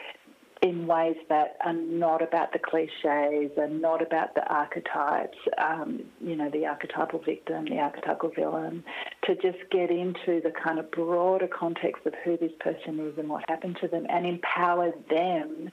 in 0.62 0.88
ways 0.88 1.16
that 1.30 1.58
are 1.64 1.74
not 1.74 2.22
about 2.22 2.52
the 2.52 2.60
cliches 2.60 3.52
and 3.58 3.82
not 3.82 4.02
about 4.02 4.36
the 4.36 4.46
archetypes, 4.48 5.38
um, 5.58 6.02
you 6.20 6.36
know, 6.36 6.50
the 6.50 6.66
archetypal 6.66 7.20
victim, 7.20 7.66
the 7.66 7.78
archetypal 7.78 8.30
villain, 8.36 8.84
to 9.24 9.36
just 9.36 9.58
get 9.72 9.90
into 9.90 10.42
the 10.42 10.52
kind 10.52 10.80
of 10.80 10.92
broader 10.92 11.48
context 11.48 12.06
of 12.06 12.14
who 12.26 12.36
this 12.36 12.52
person 12.60 13.00
is 13.00 13.18
and 13.18 13.30
what 13.30 13.44
happened 13.48 13.78
to 13.80 13.88
them 13.88 14.06
and 14.10 14.26
empower 14.26 14.92
them 15.10 15.72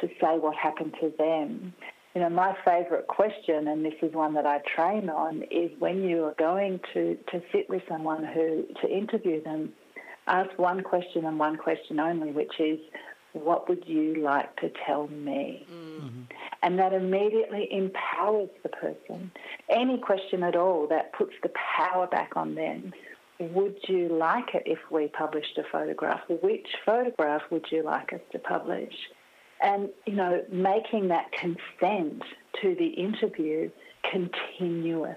to 0.00 0.08
say 0.20 0.38
what 0.38 0.56
happened 0.56 0.94
to 1.00 1.12
them. 1.16 1.72
You 2.14 2.20
know, 2.20 2.30
my 2.30 2.56
favourite 2.64 3.08
question, 3.08 3.66
and 3.66 3.84
this 3.84 3.94
is 4.00 4.12
one 4.12 4.34
that 4.34 4.46
I 4.46 4.60
train 4.76 5.10
on, 5.10 5.42
is 5.50 5.70
when 5.80 6.04
you 6.04 6.24
are 6.24 6.34
going 6.38 6.78
to, 6.92 7.18
to 7.32 7.42
sit 7.50 7.68
with 7.68 7.82
someone 7.88 8.24
who, 8.24 8.64
to 8.82 8.88
interview 8.88 9.42
them, 9.42 9.72
ask 10.28 10.56
one 10.56 10.82
question 10.82 11.24
and 11.24 11.38
one 11.38 11.56
question 11.56 11.98
only, 11.98 12.30
which 12.30 12.60
is, 12.60 12.78
what 13.32 13.68
would 13.68 13.82
you 13.86 14.22
like 14.22 14.54
to 14.60 14.70
tell 14.86 15.08
me? 15.08 15.66
Mm-hmm. 15.68 16.22
And 16.62 16.78
that 16.78 16.92
immediately 16.92 17.68
empowers 17.72 18.48
the 18.62 18.68
person. 18.68 19.32
Any 19.68 19.98
question 19.98 20.44
at 20.44 20.54
all 20.54 20.86
that 20.86 21.12
puts 21.14 21.32
the 21.42 21.50
power 21.76 22.06
back 22.06 22.36
on 22.36 22.54
them. 22.54 22.92
Would 23.40 23.76
you 23.88 24.08
like 24.08 24.54
it 24.54 24.62
if 24.66 24.78
we 24.88 25.08
published 25.08 25.58
a 25.58 25.64
photograph? 25.72 26.20
Which 26.28 26.68
photograph 26.86 27.42
would 27.50 27.66
you 27.72 27.82
like 27.82 28.12
us 28.12 28.20
to 28.30 28.38
publish? 28.38 28.94
And, 29.64 29.88
you 30.06 30.14
know, 30.14 30.44
making 30.52 31.08
that 31.08 31.32
consent 31.32 32.22
to 32.60 32.74
the 32.76 32.86
interview 32.86 33.70
continuous. 34.08 35.16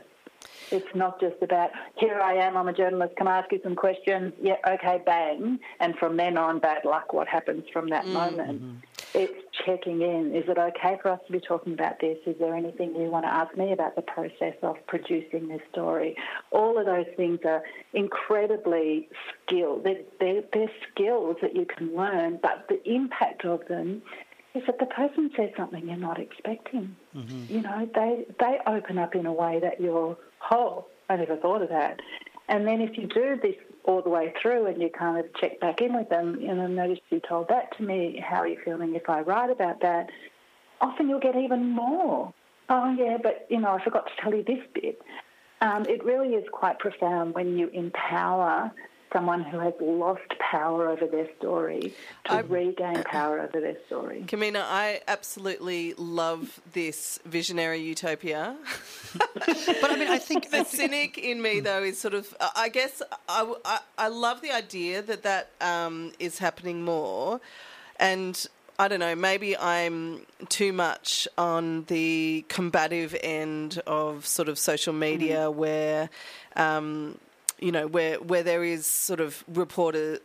It's 0.71 0.95
not 0.95 1.19
just 1.19 1.35
about, 1.41 1.71
here 1.95 2.19
I 2.19 2.33
am, 2.35 2.57
I'm 2.57 2.67
a 2.67 2.73
journalist, 2.73 3.15
can 3.15 3.27
I 3.27 3.39
ask 3.39 3.51
you 3.51 3.59
some 3.63 3.75
questions? 3.75 4.33
Yeah, 4.41 4.55
okay, 4.67 5.01
bang. 5.05 5.59
And 5.79 5.95
from 5.97 6.17
then 6.17 6.37
on, 6.37 6.59
bad 6.59 6.83
luck, 6.83 7.13
what 7.13 7.27
happens 7.27 7.63
from 7.71 7.89
that 7.89 8.03
mm-hmm. 8.03 8.13
moment? 8.13 8.83
It's 9.13 9.33
checking 9.65 10.01
in. 10.01 10.35
Is 10.35 10.43
it 10.47 10.57
okay 10.57 10.97
for 11.01 11.09
us 11.09 11.19
to 11.27 11.31
be 11.31 11.39
talking 11.39 11.73
about 11.73 11.99
this? 11.99 12.17
Is 12.25 12.35
there 12.39 12.53
anything 12.53 12.95
you 12.95 13.09
want 13.09 13.25
to 13.25 13.33
ask 13.33 13.55
me 13.57 13.71
about 13.71 13.95
the 13.95 14.01
process 14.01 14.55
of 14.61 14.75
producing 14.87 15.47
this 15.47 15.61
story? 15.71 16.15
All 16.51 16.77
of 16.77 16.85
those 16.85 17.07
things 17.15 17.39
are 17.45 17.63
incredibly 17.93 19.07
skilled. 19.45 19.85
They're, 19.85 20.01
they're, 20.19 20.43
they're 20.53 20.71
skills 20.91 21.37
that 21.41 21.55
you 21.55 21.65
can 21.65 21.95
learn, 21.95 22.39
but 22.41 22.65
the 22.67 22.81
impact 22.89 23.45
of 23.45 23.65
them 23.67 24.01
is 24.57 24.65
that 24.67 24.79
the 24.79 24.85
person 24.85 25.31
says 25.35 25.51
something 25.55 25.87
you're 25.87 25.97
not 25.97 26.19
expecting. 26.19 26.95
You 27.49 27.61
know, 27.61 27.89
they 27.93 28.25
they 28.39 28.59
open 28.65 28.97
up 28.97 29.15
in 29.15 29.25
a 29.25 29.33
way 29.33 29.59
that 29.59 29.79
you're, 29.79 30.17
oh, 30.51 30.85
I 31.09 31.15
never 31.15 31.37
thought 31.37 31.61
of 31.61 31.69
that. 31.69 32.01
And 32.47 32.67
then 32.67 32.81
if 32.81 32.97
you 32.97 33.07
do 33.07 33.37
this 33.41 33.55
all 33.83 34.01
the 34.01 34.09
way 34.09 34.33
through 34.41 34.67
and 34.67 34.81
you 34.81 34.89
kind 34.89 35.17
of 35.19 35.33
check 35.35 35.59
back 35.59 35.81
in 35.81 35.93
with 35.95 36.09
them, 36.09 36.39
you 36.39 36.53
know, 36.53 36.67
notice 36.67 36.99
you 37.09 37.21
told 37.27 37.47
that 37.49 37.75
to 37.77 37.83
me, 37.83 38.23
how 38.25 38.37
are 38.37 38.47
you 38.47 38.59
feeling 38.63 38.95
if 38.95 39.09
I 39.09 39.21
write 39.21 39.49
about 39.49 39.81
that? 39.81 40.09
Often 40.81 41.09
you'll 41.09 41.19
get 41.19 41.35
even 41.35 41.69
more. 41.69 42.33
Oh, 42.69 42.95
yeah, 42.97 43.17
but, 43.21 43.47
you 43.49 43.59
know, 43.59 43.71
I 43.71 43.83
forgot 43.83 44.07
to 44.07 44.21
tell 44.21 44.33
you 44.33 44.43
this 44.43 44.59
bit. 44.73 45.01
Um, 45.61 45.85
it 45.87 46.03
really 46.03 46.35
is 46.35 46.45
quite 46.51 46.79
profound 46.79 47.33
when 47.33 47.57
you 47.57 47.69
empower 47.69 48.71
someone 49.11 49.41
who 49.43 49.59
has 49.59 49.73
lost 49.79 50.27
power 50.39 50.89
over 50.89 51.07
their 51.07 51.27
story 51.37 51.93
to 52.25 52.43
regain 52.43 53.03
power 53.03 53.39
over 53.39 53.59
their 53.59 53.77
story. 53.87 54.23
Kimina, 54.27 54.63
I 54.63 55.01
absolutely 55.07 55.93
love 55.97 56.59
this 56.73 57.19
visionary 57.25 57.79
utopia. 57.79 58.55
But 59.81 59.91
I 59.91 59.95
mean, 59.95 60.09
I 60.09 60.17
think 60.17 60.51
the 60.51 60.63
cynic 60.63 61.17
in 61.17 61.41
me, 61.41 61.59
though, 61.59 61.81
is 61.81 61.99
sort 61.99 62.13
of. 62.13 62.35
I 62.55 62.69
guess 62.69 63.01
I, 63.29 63.53
I, 63.63 63.79
I 63.97 64.07
love 64.09 64.41
the 64.41 64.51
idea 64.51 65.01
that 65.01 65.23
that 65.23 65.49
um, 65.61 66.11
is 66.19 66.37
happening 66.37 66.83
more, 66.83 67.39
and 67.99 68.45
I 68.77 68.87
don't 68.87 68.99
know. 68.99 69.15
Maybe 69.15 69.57
I'm 69.57 70.25
too 70.49 70.73
much 70.73 71.27
on 71.37 71.85
the 71.85 72.45
combative 72.49 73.15
end 73.23 73.81
of 73.87 74.25
sort 74.25 74.49
of 74.49 74.59
social 74.59 74.93
media, 74.93 75.49
where. 75.49 76.09
Um, 76.55 77.17
you 77.59 77.71
know, 77.71 77.87
where 77.87 78.15
where 78.17 78.43
there 78.43 78.63
is 78.63 78.85
sort 78.85 79.19
of 79.19 79.43
reporter 79.47 80.19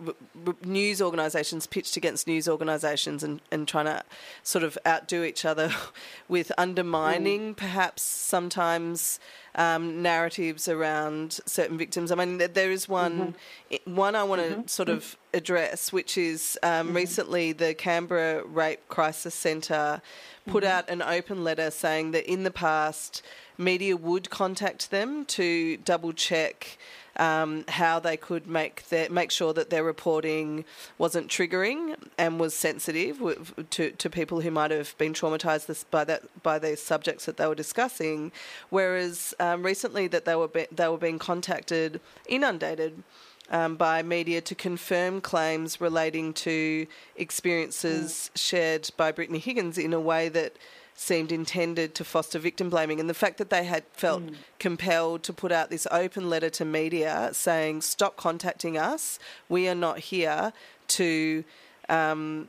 news 0.64 1.00
organisations 1.00 1.66
pitched 1.66 1.96
against 1.96 2.26
news 2.26 2.46
organisations 2.46 3.22
and, 3.22 3.40
and 3.50 3.66
trying 3.66 3.86
to 3.86 4.02
sort 4.42 4.64
of 4.64 4.76
outdo 4.86 5.24
each 5.24 5.44
other 5.44 5.72
with 6.28 6.52
undermining 6.58 7.54
mm. 7.54 7.56
perhaps 7.56 8.02
sometimes 8.02 9.18
um, 9.54 10.02
narratives 10.02 10.68
around 10.68 11.40
certain 11.46 11.78
victims. 11.78 12.10
I 12.12 12.16
mean, 12.16 12.38
there 12.38 12.70
is 12.70 12.88
one 12.88 13.34
mm-hmm. 13.70 13.94
one 13.94 14.14
I 14.14 14.24
want 14.24 14.42
to 14.42 14.48
mm-hmm. 14.48 14.66
sort 14.66 14.90
of 14.90 15.02
mm-hmm. 15.02 15.38
address, 15.38 15.92
which 15.92 16.18
is 16.18 16.58
um, 16.62 16.94
recently 16.94 17.52
the 17.52 17.72
Canberra 17.72 18.44
Rape 18.44 18.86
Crisis 18.88 19.34
Centre 19.34 20.02
put 20.46 20.64
out 20.64 20.88
an 20.90 21.02
open 21.02 21.44
letter 21.44 21.70
saying 21.70 22.10
that 22.10 22.30
in 22.30 22.42
the 22.42 22.50
past 22.50 23.22
media 23.58 23.96
would 23.96 24.28
contact 24.30 24.90
them 24.90 25.24
to 25.24 25.76
double 25.78 26.12
check 26.12 26.78
um, 27.16 27.64
how 27.68 27.98
they 27.98 28.16
could 28.16 28.46
make 28.46 28.88
their, 28.88 29.10
make 29.10 29.30
sure 29.30 29.52
that 29.52 29.70
their 29.70 29.84
reporting 29.84 30.64
wasn't 30.98 31.28
triggering 31.28 31.94
and 32.18 32.40
was 32.40 32.54
sensitive 32.54 33.54
to, 33.70 33.90
to 33.90 34.10
people 34.10 34.40
who 34.40 34.50
might 34.50 34.70
have 34.70 34.96
been 34.98 35.12
traumatised 35.12 35.84
by 35.90 36.04
that 36.04 36.22
by 36.42 36.58
the 36.58 36.76
subjects 36.76 37.26
that 37.26 37.36
they 37.36 37.46
were 37.46 37.54
discussing. 37.54 38.32
Whereas 38.70 39.34
um, 39.40 39.62
recently 39.62 40.06
that 40.08 40.24
they 40.24 40.34
were 40.34 40.48
be, 40.48 40.66
they 40.72 40.88
were 40.88 40.98
being 40.98 41.18
contacted, 41.18 42.00
inundated. 42.26 43.02
Um, 43.50 43.76
by 43.76 44.02
media 44.02 44.40
to 44.40 44.54
confirm 44.54 45.20
claims 45.20 45.78
relating 45.78 46.32
to 46.34 46.86
experiences 47.16 48.30
shared 48.34 48.88
by 48.96 49.12
Brittany 49.12 49.40
Higgins 49.40 49.76
in 49.76 49.92
a 49.92 50.00
way 50.00 50.30
that 50.30 50.56
seemed 50.94 51.32
intended 51.32 51.94
to 51.96 52.04
foster 52.04 52.38
victim 52.38 52.70
blaming. 52.70 53.00
And 53.00 53.08
the 53.08 53.14
fact 53.14 53.38
that 53.38 53.50
they 53.50 53.64
had 53.64 53.84
felt 53.92 54.22
compelled 54.58 55.22
to 55.24 55.32
put 55.32 55.50
out 55.50 55.70
this 55.70 55.86
open 55.90 56.30
letter 56.30 56.50
to 56.50 56.64
media 56.64 57.30
saying, 57.32 57.82
stop 57.82 58.16
contacting 58.16 58.78
us, 58.78 59.18
we 59.48 59.68
are 59.68 59.74
not 59.74 59.98
here 59.98 60.52
to. 60.88 61.44
Um, 61.88 62.48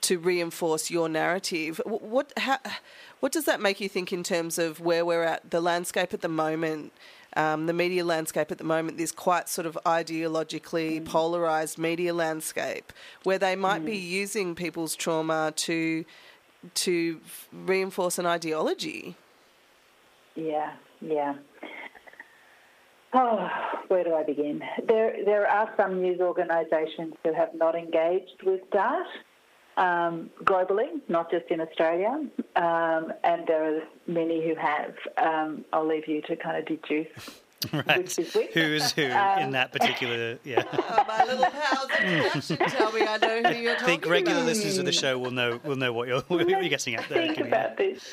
to 0.00 0.18
reinforce 0.18 0.90
your 0.90 1.08
narrative, 1.08 1.80
what 1.86 2.30
how, 2.36 2.58
what 3.20 3.32
does 3.32 3.46
that 3.46 3.58
make 3.58 3.80
you 3.80 3.88
think 3.88 4.12
in 4.12 4.22
terms 4.22 4.58
of 4.58 4.78
where 4.78 5.02
we're 5.02 5.22
at, 5.22 5.50
the 5.50 5.62
landscape 5.62 6.12
at 6.12 6.20
the 6.20 6.28
moment, 6.28 6.92
um, 7.36 7.64
the 7.64 7.72
media 7.72 8.04
landscape 8.04 8.52
at 8.52 8.58
the 8.58 8.64
moment, 8.64 8.98
this 8.98 9.10
quite 9.10 9.48
sort 9.48 9.66
of 9.66 9.78
ideologically 9.86 11.02
polarized 11.06 11.78
media 11.78 12.12
landscape, 12.12 12.92
where 13.22 13.38
they 13.38 13.56
might 13.56 13.84
be 13.84 13.96
using 13.96 14.54
people's 14.54 14.94
trauma 14.94 15.54
to 15.56 16.04
to 16.74 17.20
reinforce 17.52 18.18
an 18.18 18.26
ideology. 18.26 19.16
Yeah, 20.34 20.72
yeah. 21.00 21.34
Oh, 23.12 23.48
where 23.88 24.02
do 24.02 24.14
I 24.14 24.24
begin? 24.24 24.60
There, 24.88 25.24
there 25.24 25.46
are 25.46 25.72
some 25.76 26.02
news 26.02 26.20
organisations 26.20 27.14
who 27.22 27.32
have 27.32 27.54
not 27.54 27.76
engaged 27.76 28.42
with 28.44 28.68
DART 28.72 29.06
um, 29.76 30.30
globally, 30.42 31.00
not 31.08 31.30
just 31.30 31.46
in 31.48 31.60
Australia, 31.60 32.26
um, 32.56 33.12
and 33.22 33.46
there 33.46 33.76
are 33.76 33.82
many 34.08 34.44
who 34.46 34.54
have. 34.56 34.94
Um, 35.16 35.64
I'll 35.72 35.86
leave 35.86 36.08
you 36.08 36.22
to 36.22 36.36
kind 36.36 36.56
of 36.56 36.66
deduce 36.66 37.40
Right. 37.72 37.98
which 37.98 38.18
is 38.18 38.34
which. 38.34 38.50
Who's 38.52 38.92
who 38.92 39.10
Um, 39.10 39.38
in 39.40 39.50
that 39.52 39.72
particular? 39.72 40.38
Yeah. 40.44 40.62
Oh, 40.96 41.04
my 41.08 41.24
little 41.24 41.44
pals 41.46 41.90
introduction 42.00 42.56
tell 42.68 42.92
me 42.92 43.02
I 43.02 43.16
know 43.16 43.42
who 43.42 43.58
you're 43.58 43.74
talking 43.74 43.84
I 43.84 43.86
think 43.86 44.06
regular 44.06 44.42
listeners 44.42 44.78
of 44.78 44.84
the 44.84 44.92
show 44.92 45.18
will 45.18 45.30
know 45.30 45.60
will 45.64 45.76
know 45.76 45.92
what 45.92 46.08
you're 46.08 46.20
what 46.28 46.48
you're 46.48 46.62
guessing 46.68 46.94
at 46.94 47.08
there. 47.08 47.26
Think 47.26 47.46
about 47.46 47.76
this. 47.76 48.12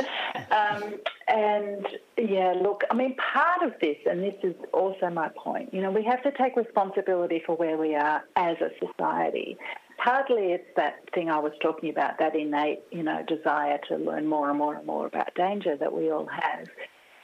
Um, 0.52 0.96
and 1.28 1.86
yeah, 2.18 2.54
look, 2.62 2.84
I 2.90 2.96
mean, 2.96 3.16
part 3.34 3.64
of 3.64 3.74
this, 3.82 3.98
and 4.10 4.22
this 4.24 4.36
is 4.44 4.56
also 4.74 5.10
my 5.10 5.30
point, 5.36 5.74
you 5.74 5.82
know, 5.82 5.92
we 5.92 6.04
have 6.04 6.22
to 6.24 6.32
take 6.32 6.56
responsibility 6.56 7.42
for 7.46 7.56
where 7.56 7.78
we 7.78 7.96
are 7.96 8.24
as 8.36 8.58
a 8.62 8.70
society. 8.86 9.58
Partly 10.04 10.54
it's 10.54 10.68
that 10.78 10.96
thing 11.14 11.30
I 11.30 11.38
was 11.40 11.54
talking 11.62 11.90
about, 11.90 12.18
that 12.20 12.36
innate, 12.36 12.80
you 12.92 13.04
know, 13.04 13.24
desire 13.28 13.80
to 13.90 13.98
learn 13.98 14.26
more 14.28 14.50
and 14.50 14.58
more 14.58 14.76
and 14.76 14.86
more 14.86 15.06
about 15.06 15.34
danger 15.36 15.76
that 15.78 15.94
we 15.94 16.12
all 16.12 16.26
have. 16.28 16.68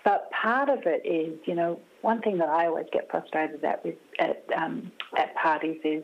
But 0.08 0.32
part 0.32 0.70
of 0.70 0.84
it 0.86 1.06
is, 1.06 1.38
you 1.46 1.54
know, 1.54 1.82
one 2.00 2.22
thing 2.22 2.38
that 2.38 2.48
I 2.48 2.68
always 2.68 2.86
get 2.94 3.12
frustrated 3.12 3.62
at 3.66 3.84
with 3.84 3.96
at 4.20 4.46
um, 4.56 4.90
at 5.18 5.36
parties 5.36 5.82
is, 5.84 6.02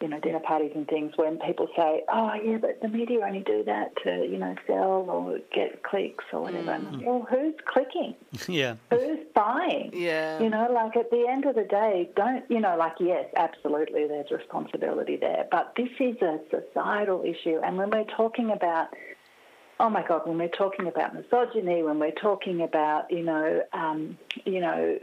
you 0.00 0.06
know, 0.06 0.20
dinner 0.20 0.38
parties 0.38 0.70
and 0.76 0.86
things 0.86 1.14
when 1.16 1.40
people 1.40 1.66
say, 1.76 2.04
"Oh, 2.08 2.30
yeah, 2.34 2.58
but 2.58 2.80
the 2.80 2.86
media 2.86 3.26
only 3.26 3.40
do 3.40 3.64
that 3.64 3.90
to, 4.04 4.24
you 4.30 4.38
know, 4.38 4.54
sell 4.68 5.10
or 5.10 5.40
get 5.52 5.82
clicks 5.82 6.22
or 6.32 6.42
whatever." 6.42 6.70
And 6.70 6.86
I'm 6.86 6.98
like, 6.98 7.06
well, 7.08 7.26
who's 7.28 7.54
clicking? 7.66 8.14
Yeah. 8.46 8.76
Who's 8.92 9.26
buying? 9.34 9.90
Yeah. 9.92 10.40
You 10.40 10.48
know, 10.48 10.68
like 10.70 10.96
at 10.96 11.10
the 11.10 11.26
end 11.28 11.44
of 11.44 11.56
the 11.56 11.64
day, 11.64 12.10
don't, 12.14 12.48
you 12.48 12.60
know, 12.60 12.76
like, 12.76 12.94
yes, 13.00 13.24
absolutely, 13.36 14.06
there's 14.06 14.30
responsibility 14.30 15.16
there. 15.16 15.48
But 15.50 15.72
this 15.76 15.90
is 15.98 16.22
a 16.22 16.38
societal 16.52 17.24
issue. 17.24 17.58
And 17.64 17.78
when 17.78 17.90
we're 17.90 18.04
talking 18.16 18.52
about, 18.52 18.94
oh 19.80 19.90
my 19.90 20.06
God, 20.06 20.26
when 20.26 20.38
we're 20.38 20.48
talking 20.48 20.86
about 20.86 21.14
misogyny, 21.14 21.82
when 21.82 21.98
we're 21.98 22.12
talking 22.12 22.62
about, 22.62 23.10
you 23.10 23.22
know, 23.22 23.62
um, 23.72 24.16
you 24.44 24.60
know, 24.60 24.98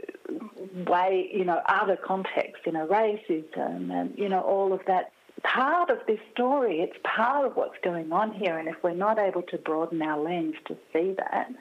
way, 0.86 1.30
you 1.32 1.44
know, 1.44 1.60
other 1.66 1.96
contexts, 1.96 2.64
you 2.66 2.72
know, 2.72 2.86
racism 2.86 3.92
and, 3.92 4.16
you 4.16 4.28
know, 4.28 4.40
all 4.40 4.72
of 4.72 4.80
that, 4.86 5.12
part 5.42 5.90
of 5.90 5.98
this 6.06 6.20
story, 6.32 6.80
it's 6.80 6.96
part 7.04 7.46
of 7.46 7.56
what's 7.56 7.76
going 7.82 8.12
on 8.12 8.32
here. 8.32 8.58
And 8.58 8.68
if 8.68 8.76
we're 8.82 8.94
not 8.94 9.18
able 9.18 9.42
to 9.42 9.58
broaden 9.58 10.00
our 10.00 10.18
lens 10.18 10.54
to 10.66 10.76
see 10.92 11.14
that, 11.18 11.52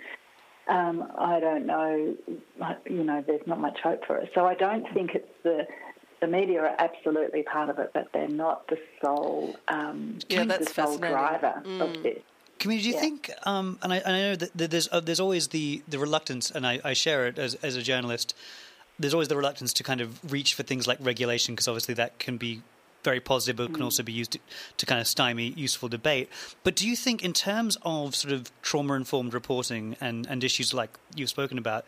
um, 0.67 1.11
I 1.17 1.39
don't 1.39 1.65
know, 1.65 2.15
you 2.89 3.03
know, 3.03 3.23
there's 3.25 3.45
not 3.45 3.59
much 3.59 3.79
hope 3.81 4.05
for 4.05 4.21
us. 4.21 4.29
So 4.33 4.45
I 4.45 4.55
don't 4.55 4.91
think 4.93 5.15
it's 5.15 5.27
the 5.43 5.67
the 6.21 6.27
media 6.27 6.61
are 6.61 6.75
absolutely 6.77 7.41
part 7.41 7.67
of 7.69 7.79
it, 7.79 7.89
but 7.95 8.07
they're 8.13 8.27
not 8.27 8.67
the 8.67 8.77
sole 9.03 9.55
um, 9.67 10.19
Yeah, 10.29 10.45
the 10.45 10.65
sole 10.65 10.99
driver 10.99 11.63
of 11.79 12.03
this. 12.03 12.21
Community, 12.61 12.83
do 12.83 12.89
you 12.89 12.95
Yeah. 12.95 13.01
think? 13.01 13.31
Um, 13.43 13.77
and 13.81 13.91
I, 13.91 13.97
and 13.97 14.15
I 14.15 14.21
know 14.21 14.35
that 14.37 14.71
there's 14.71 14.87
uh, 14.91 14.99
there's 15.01 15.19
always 15.19 15.49
the, 15.49 15.81
the 15.87 15.99
reluctance, 15.99 16.49
and 16.51 16.65
I, 16.65 16.79
I 16.83 16.93
share 16.93 17.27
it 17.27 17.37
as 17.37 17.55
as 17.55 17.75
a 17.75 17.81
journalist. 17.81 18.33
There's 18.99 19.13
always 19.13 19.27
the 19.29 19.35
reluctance 19.35 19.73
to 19.73 19.83
kind 19.83 19.99
of 19.99 20.31
reach 20.31 20.53
for 20.53 20.63
things 20.63 20.87
like 20.87 20.99
regulation 21.01 21.55
because 21.55 21.67
obviously 21.67 21.95
that 21.95 22.19
can 22.19 22.37
be 22.37 22.61
very 23.03 23.19
positive, 23.19 23.57
but 23.57 23.73
can 23.73 23.81
also 23.81 24.03
be 24.03 24.11
used 24.11 24.33
to, 24.33 24.39
to 24.77 24.85
kind 24.85 25.01
of 25.01 25.07
stymie 25.07 25.53
useful 25.57 25.89
debate. 25.89 26.29
But 26.63 26.75
do 26.75 26.87
you 26.87 26.95
think, 26.95 27.23
in 27.23 27.33
terms 27.33 27.77
of 27.81 28.15
sort 28.15 28.31
of 28.31 28.51
trauma 28.61 28.93
informed 28.93 29.33
reporting 29.33 29.95
and, 29.99 30.27
and 30.29 30.43
issues 30.43 30.71
like 30.71 30.91
you've 31.15 31.29
spoken 31.29 31.57
about, 31.57 31.83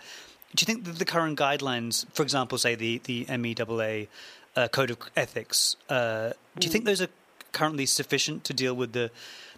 do 0.55 0.63
you 0.63 0.65
think 0.65 0.86
that 0.86 0.97
the 0.97 1.05
current 1.05 1.38
guidelines, 1.38 2.05
for 2.15 2.23
example, 2.23 2.57
say 2.57 2.73
the 2.73 2.99
the 3.03 3.25
MEAA 3.25 4.07
uh, 4.55 4.67
Code 4.69 4.89
of 4.89 4.97
Ethics, 5.15 5.75
uh, 5.89 6.31
do 6.57 6.65
you 6.65 6.71
think 6.71 6.86
those 6.86 7.01
are 7.01 7.09
currently 7.51 7.86
sufficient 7.86 8.43
to 8.45 8.53
deal 8.53 8.73
with 8.73 8.93
the 8.93 9.12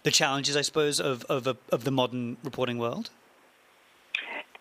the 0.06 0.12
challenges, 0.12 0.56
I 0.56 0.62
suppose, 0.62 1.00
of 1.00 1.24
of, 1.24 1.48
a, 1.48 1.56
of 1.72 1.82
the 1.82 1.90
modern 1.90 2.36
reporting 2.44 2.78
world? 2.78 3.10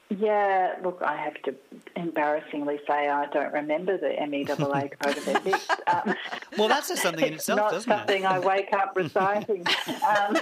Yeah, 0.10 0.76
look, 0.84 1.02
I 1.04 1.16
have 1.18 1.40
to 1.44 1.56
embarrassingly 1.96 2.80
say 2.88 3.10
I 3.10 3.26
don't 3.28 3.54
remember 3.54 3.96
the 3.98 4.08
MEAA 4.08 4.92
Code 5.00 5.18
of 5.18 5.28
Ethics. 5.28 5.68
Um, 5.88 6.16
Well, 6.58 6.68
that 6.68 6.84
says 6.86 7.00
something 7.02 7.26
in 7.28 7.34
it's 7.34 7.44
itself, 7.50 7.58
not 7.58 7.72
doesn't 7.72 7.90
something 7.92 8.24
it? 8.24 8.28
I 8.28 8.40
wake 8.40 8.72
up 8.74 8.94
reciting. 9.04 9.64
um, 10.08 10.38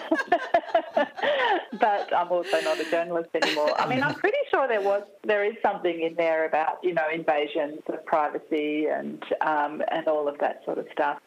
but 1.79 2.13
I'm 2.15 2.29
also 2.29 2.61
not 2.61 2.79
a 2.79 2.89
journalist 2.89 3.29
anymore. 3.33 3.73
I 3.79 3.87
mean, 3.87 4.03
I'm 4.03 4.15
pretty 4.15 4.43
sure 4.51 4.67
there 4.69 4.81
was 4.81 5.03
there 5.25 5.43
is 5.43 5.55
something 5.61 6.01
in 6.01 6.15
there 6.15 6.45
about 6.45 6.75
you 6.81 6.93
know 6.93 7.07
invasions 7.13 7.81
of 7.87 8.05
privacy 8.05 8.87
and 8.87 9.21
um, 9.41 9.81
and 9.91 10.07
all 10.07 10.29
of 10.29 10.37
that 10.39 10.61
sort 10.63 10.77
of 10.77 10.87
stuff. 10.93 11.19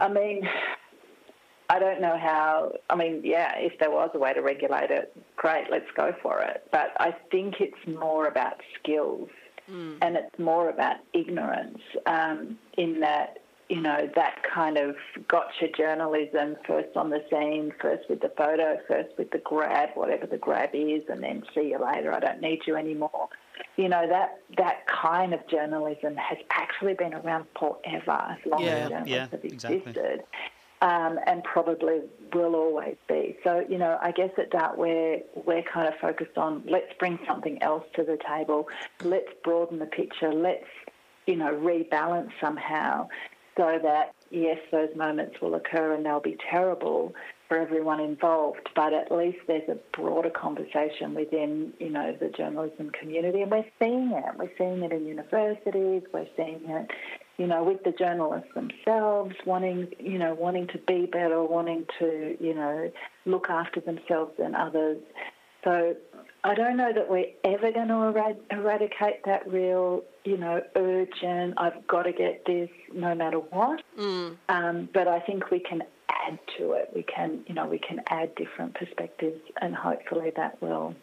I 0.00 0.08
mean. 0.08 0.46
I 1.68 1.78
don't 1.78 2.00
know 2.00 2.16
how. 2.16 2.72
I 2.90 2.96
mean, 2.96 3.22
yeah, 3.24 3.52
if 3.56 3.78
there 3.78 3.90
was 3.90 4.10
a 4.14 4.18
way 4.18 4.32
to 4.34 4.40
regulate 4.40 4.90
it, 4.90 5.12
great, 5.36 5.66
let's 5.70 5.90
go 5.96 6.14
for 6.22 6.40
it. 6.40 6.66
But 6.70 6.92
I 6.98 7.14
think 7.30 7.60
it's 7.60 7.86
more 8.00 8.26
about 8.26 8.60
skills 8.78 9.28
and 10.00 10.16
it's 10.16 10.38
more 10.38 10.70
about 10.70 10.96
ignorance 11.12 11.80
um, 12.06 12.56
in 12.78 13.00
that, 13.00 13.38
you 13.68 13.80
know, 13.80 14.08
that 14.14 14.36
kind 14.44 14.78
of 14.78 14.94
gotcha 15.26 15.66
journalism, 15.76 16.54
first 16.68 16.96
on 16.96 17.10
the 17.10 17.20
scene, 17.28 17.72
first 17.80 18.08
with 18.08 18.20
the 18.20 18.30
photo, 18.36 18.78
first 18.86 19.08
with 19.18 19.28
the 19.32 19.38
grab, 19.38 19.88
whatever 19.94 20.24
the 20.26 20.36
grab 20.36 20.70
is, 20.72 21.02
and 21.08 21.20
then 21.20 21.42
see 21.52 21.70
you 21.70 21.84
later, 21.84 22.12
I 22.14 22.20
don't 22.20 22.40
need 22.40 22.60
you 22.64 22.76
anymore. 22.76 23.28
You 23.76 23.88
know, 23.88 24.06
that, 24.08 24.40
that 24.56 24.86
kind 24.86 25.34
of 25.34 25.40
journalism 25.48 26.14
has 26.14 26.38
actually 26.50 26.94
been 26.94 27.14
around 27.14 27.46
forever, 27.58 28.36
as 28.36 28.38
long 28.46 28.62
Yeah, 28.62 28.68
as 28.68 28.88
journalists 28.90 29.10
yeah, 29.10 29.28
have 29.30 29.44
exactly. 29.44 29.94
Um, 30.82 31.18
and 31.26 31.42
probably 31.44 32.00
will 32.34 32.54
always 32.54 32.96
be. 33.08 33.36
So, 33.44 33.64
you 33.68 33.78
know, 33.78 33.98
I 34.00 34.10
guess 34.10 34.30
at 34.38 34.50
DART 34.50 34.76
we're, 34.76 35.20
we're 35.46 35.62
kind 35.62 35.88
of 35.88 35.94
focused 36.00 36.36
on 36.36 36.62
let's 36.66 36.92
bring 36.98 37.18
something 37.26 37.62
else 37.62 37.84
to 37.94 38.02
the 38.02 38.18
table, 38.28 38.68
let's 39.02 39.28
broaden 39.42 39.78
the 39.78 39.86
picture, 39.86 40.32
let's, 40.32 40.66
you 41.26 41.36
know, 41.36 41.52
rebalance 41.52 42.30
somehow 42.40 43.08
so 43.56 43.78
that, 43.82 44.14
yes, 44.30 44.58
those 44.70 44.94
moments 44.94 45.40
will 45.40 45.54
occur 45.54 45.94
and 45.94 46.04
they'll 46.04 46.20
be 46.20 46.36
terrible, 46.50 47.14
for 47.48 47.58
everyone 47.58 48.00
involved, 48.00 48.68
but 48.74 48.92
at 48.92 49.12
least 49.12 49.38
there's 49.46 49.68
a 49.68 49.76
broader 49.96 50.30
conversation 50.30 51.14
within, 51.14 51.72
you 51.78 51.90
know, 51.90 52.16
the 52.18 52.28
journalism 52.28 52.90
community, 52.90 53.42
and 53.42 53.50
we're 53.50 53.64
seeing 53.78 54.12
it. 54.12 54.24
We're 54.36 54.50
seeing 54.58 54.82
it 54.82 54.92
in 54.92 55.06
universities. 55.06 56.02
We're 56.12 56.26
seeing 56.36 56.62
it, 56.66 56.90
you 57.38 57.46
know, 57.46 57.62
with 57.62 57.84
the 57.84 57.92
journalists 57.92 58.48
themselves 58.54 59.34
wanting, 59.44 59.88
you 59.98 60.18
know, 60.18 60.34
wanting 60.34 60.66
to 60.68 60.78
be 60.78 61.06
better, 61.06 61.42
wanting 61.42 61.86
to, 61.98 62.36
you 62.40 62.54
know, 62.54 62.90
look 63.26 63.50
after 63.50 63.80
themselves 63.80 64.32
and 64.38 64.56
others. 64.56 64.98
So 65.64 65.96
I 66.44 66.54
don't 66.54 66.76
know 66.76 66.92
that 66.92 67.10
we're 67.10 67.32
ever 67.44 67.72
going 67.72 67.88
to 67.88 68.36
eradicate 68.50 69.24
that 69.24 69.50
real, 69.50 70.02
you 70.24 70.36
know, 70.36 70.62
urgent, 70.76 71.54
I've 71.56 71.86
got 71.88 72.04
to 72.04 72.12
get 72.12 72.44
this 72.46 72.70
no 72.94 73.14
matter 73.14 73.38
what. 73.38 73.82
Mm. 73.98 74.36
Um, 74.48 74.88
but 74.94 75.08
I 75.08 75.20
think 75.20 75.50
we 75.50 75.58
can 75.58 75.82
add 76.08 76.38
to 76.58 76.72
it. 76.72 76.90
We 76.94 77.02
can, 77.02 77.44
you 77.46 77.54
know, 77.54 77.66
we 77.66 77.78
can 77.78 78.00
add 78.08 78.34
different 78.36 78.74
perspectives, 78.74 79.40
and 79.60 79.74
hopefully 79.74 80.32
that 80.36 80.60
will. 80.62 80.94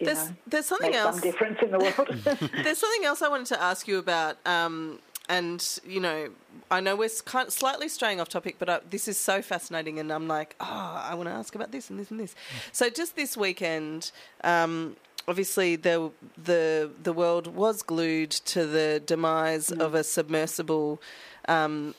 there's, 0.00 0.28
know, 0.28 0.36
there's 0.46 0.66
something 0.66 0.94
else. 0.94 1.20
Some 1.20 1.30
difference 1.30 1.58
in 1.62 1.70
the 1.70 1.78
world. 1.78 2.50
there's 2.64 2.78
something 2.78 3.04
else 3.04 3.22
I 3.22 3.28
wanted 3.28 3.46
to 3.46 3.62
ask 3.62 3.86
you 3.86 3.98
about. 3.98 4.38
Um, 4.44 4.98
and 5.30 5.78
you 5.86 6.00
know, 6.00 6.28
I 6.70 6.80
know 6.80 6.96
we're 6.96 7.08
kind 7.24 7.46
of 7.46 7.54
slightly 7.54 7.88
straying 7.88 8.20
off 8.20 8.28
topic, 8.28 8.56
but 8.58 8.68
uh, 8.68 8.80
this 8.90 9.08
is 9.08 9.16
so 9.16 9.40
fascinating, 9.40 9.98
and 9.98 10.12
I'm 10.12 10.28
like, 10.28 10.56
oh, 10.60 11.02
I 11.02 11.14
want 11.14 11.28
to 11.28 11.32
ask 11.32 11.54
about 11.54 11.70
this 11.70 11.88
and 11.88 11.98
this 11.98 12.10
and 12.10 12.20
this. 12.20 12.34
So 12.72 12.90
just 12.90 13.16
this 13.16 13.36
weekend, 13.36 14.10
um, 14.44 14.96
obviously 15.28 15.76
the 15.76 16.10
the 16.36 16.90
the 17.02 17.12
world 17.12 17.46
was 17.46 17.82
glued 17.82 18.30
to 18.30 18.66
the 18.66 19.00
demise 19.06 19.68
mm. 19.68 19.80
of 19.80 19.94
a 19.94 20.04
submersible. 20.04 21.00
Um, 21.48 21.94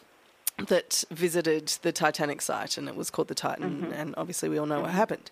that 0.67 1.03
visited 1.09 1.69
the 1.82 1.91
Titanic 1.91 2.39
site, 2.39 2.77
and 2.77 2.88
it 2.88 2.95
was 2.95 3.09
called 3.09 3.29
the 3.29 3.34
Titan, 3.34 3.82
mm-hmm. 3.82 3.93
and 3.93 4.13
obviously 4.15 4.47
we 4.47 4.59
all 4.59 4.67
know 4.67 4.75
mm-hmm. 4.75 4.84
what 4.84 4.91
happened 4.91 5.32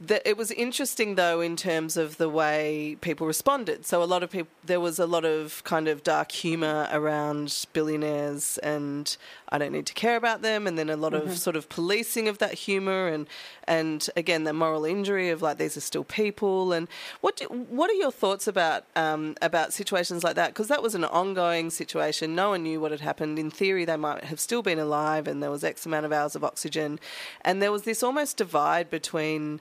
the, 0.00 0.26
it 0.28 0.36
was 0.36 0.52
interesting 0.52 1.16
though 1.16 1.40
in 1.40 1.56
terms 1.56 1.96
of 1.96 2.18
the 2.18 2.28
way 2.28 2.96
people 3.00 3.26
responded. 3.26 3.84
So 3.84 4.00
a 4.02 4.04
lot 4.04 4.22
of 4.22 4.30
people, 4.30 4.48
there 4.64 4.78
was 4.78 4.98
a 5.00 5.06
lot 5.06 5.24
of 5.24 5.62
kind 5.64 5.88
of 5.88 6.04
dark 6.04 6.30
humor 6.30 6.88
around 6.92 7.66
billionaires, 7.72 8.58
and 8.58 9.16
I 9.48 9.58
don't 9.58 9.72
need 9.72 9.86
to 9.86 9.94
care 9.94 10.16
about 10.16 10.42
them. 10.42 10.68
And 10.68 10.78
then 10.78 10.88
a 10.88 10.96
lot 10.96 11.12
mm-hmm. 11.12 11.28
of 11.28 11.38
sort 11.38 11.56
of 11.56 11.68
policing 11.68 12.28
of 12.28 12.38
that 12.38 12.54
humor, 12.54 13.08
and 13.08 13.26
and 13.66 14.08
again 14.16 14.44
the 14.44 14.52
moral 14.52 14.84
injury 14.84 15.30
of 15.30 15.42
like 15.42 15.58
these 15.58 15.76
are 15.76 15.80
still 15.80 16.04
people. 16.04 16.72
And 16.72 16.86
what 17.20 17.36
do, 17.36 17.46
what 17.46 17.90
are 17.90 17.94
your 17.94 18.12
thoughts 18.12 18.46
about 18.46 18.84
um, 18.94 19.34
about 19.42 19.72
situations 19.72 20.22
like 20.22 20.36
that? 20.36 20.50
Because 20.50 20.68
that 20.68 20.82
was 20.82 20.94
an 20.94 21.04
ongoing 21.04 21.70
situation. 21.70 22.36
No 22.36 22.50
one 22.50 22.62
knew 22.62 22.80
what 22.80 22.92
had 22.92 23.00
happened. 23.00 23.36
In 23.38 23.50
theory, 23.50 23.84
they 23.84 23.96
might 23.96 24.24
have 24.24 24.38
still 24.38 24.62
been 24.62 24.78
alive, 24.78 25.26
and 25.26 25.42
there 25.42 25.50
was 25.50 25.64
X 25.64 25.86
amount 25.86 26.06
of 26.06 26.12
hours 26.12 26.36
of 26.36 26.44
oxygen, 26.44 27.00
and 27.40 27.60
there 27.60 27.72
was 27.72 27.82
this 27.82 28.04
almost 28.04 28.36
divide 28.36 28.90
between 28.90 29.60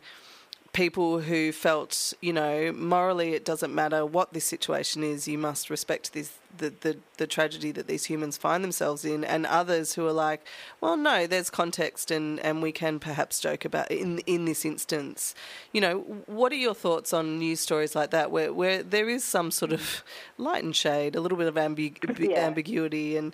people 0.78 1.22
who 1.22 1.52
felt, 1.52 2.14
you 2.22 2.32
know, 2.32 2.72
morally 2.72 3.34
it 3.34 3.44
doesn't 3.44 3.74
matter 3.74 4.06
what 4.06 4.32
this 4.34 4.46
situation 4.46 5.04
is, 5.04 5.28
you 5.28 5.36
must 5.36 5.72
respect 5.72 6.14
this 6.14 6.38
the, 6.60 6.72
the, 6.82 6.98
the 7.18 7.28
tragedy 7.28 7.72
that 7.72 7.88
these 7.88 8.06
humans 8.06 8.38
find 8.38 8.64
themselves 8.64 9.04
in, 9.04 9.24
and 9.24 9.46
others 9.46 9.94
who 9.94 10.06
are 10.08 10.14
like, 10.14 10.46
well, 10.80 10.96
no, 10.96 11.28
there's 11.28 11.50
context, 11.50 12.12
and, 12.12 12.40
and 12.42 12.62
we 12.62 12.72
can 12.72 13.00
perhaps 13.00 13.40
joke 13.40 13.66
about 13.66 13.92
in 13.92 14.20
in 14.20 14.46
this 14.46 14.66
instance. 14.66 15.34
You 15.72 15.82
know, 15.82 16.00
what 16.28 16.52
are 16.52 16.56
your 16.56 16.76
thoughts 16.76 17.12
on 17.12 17.40
news 17.40 17.60
stories 17.60 17.96
like 17.96 18.12
that, 18.12 18.30
where 18.32 18.54
where 18.54 18.84
there 18.84 19.10
is 19.10 19.24
some 19.24 19.50
sort 19.50 19.72
of 19.72 20.04
light 20.38 20.64
and 20.64 20.76
shade, 20.76 21.16
a 21.16 21.22
little 21.22 21.38
bit 21.38 21.48
of 21.48 21.56
ambi- 21.56 21.98
yeah. 22.30 22.46
ambiguity 22.46 23.18
and 23.18 23.34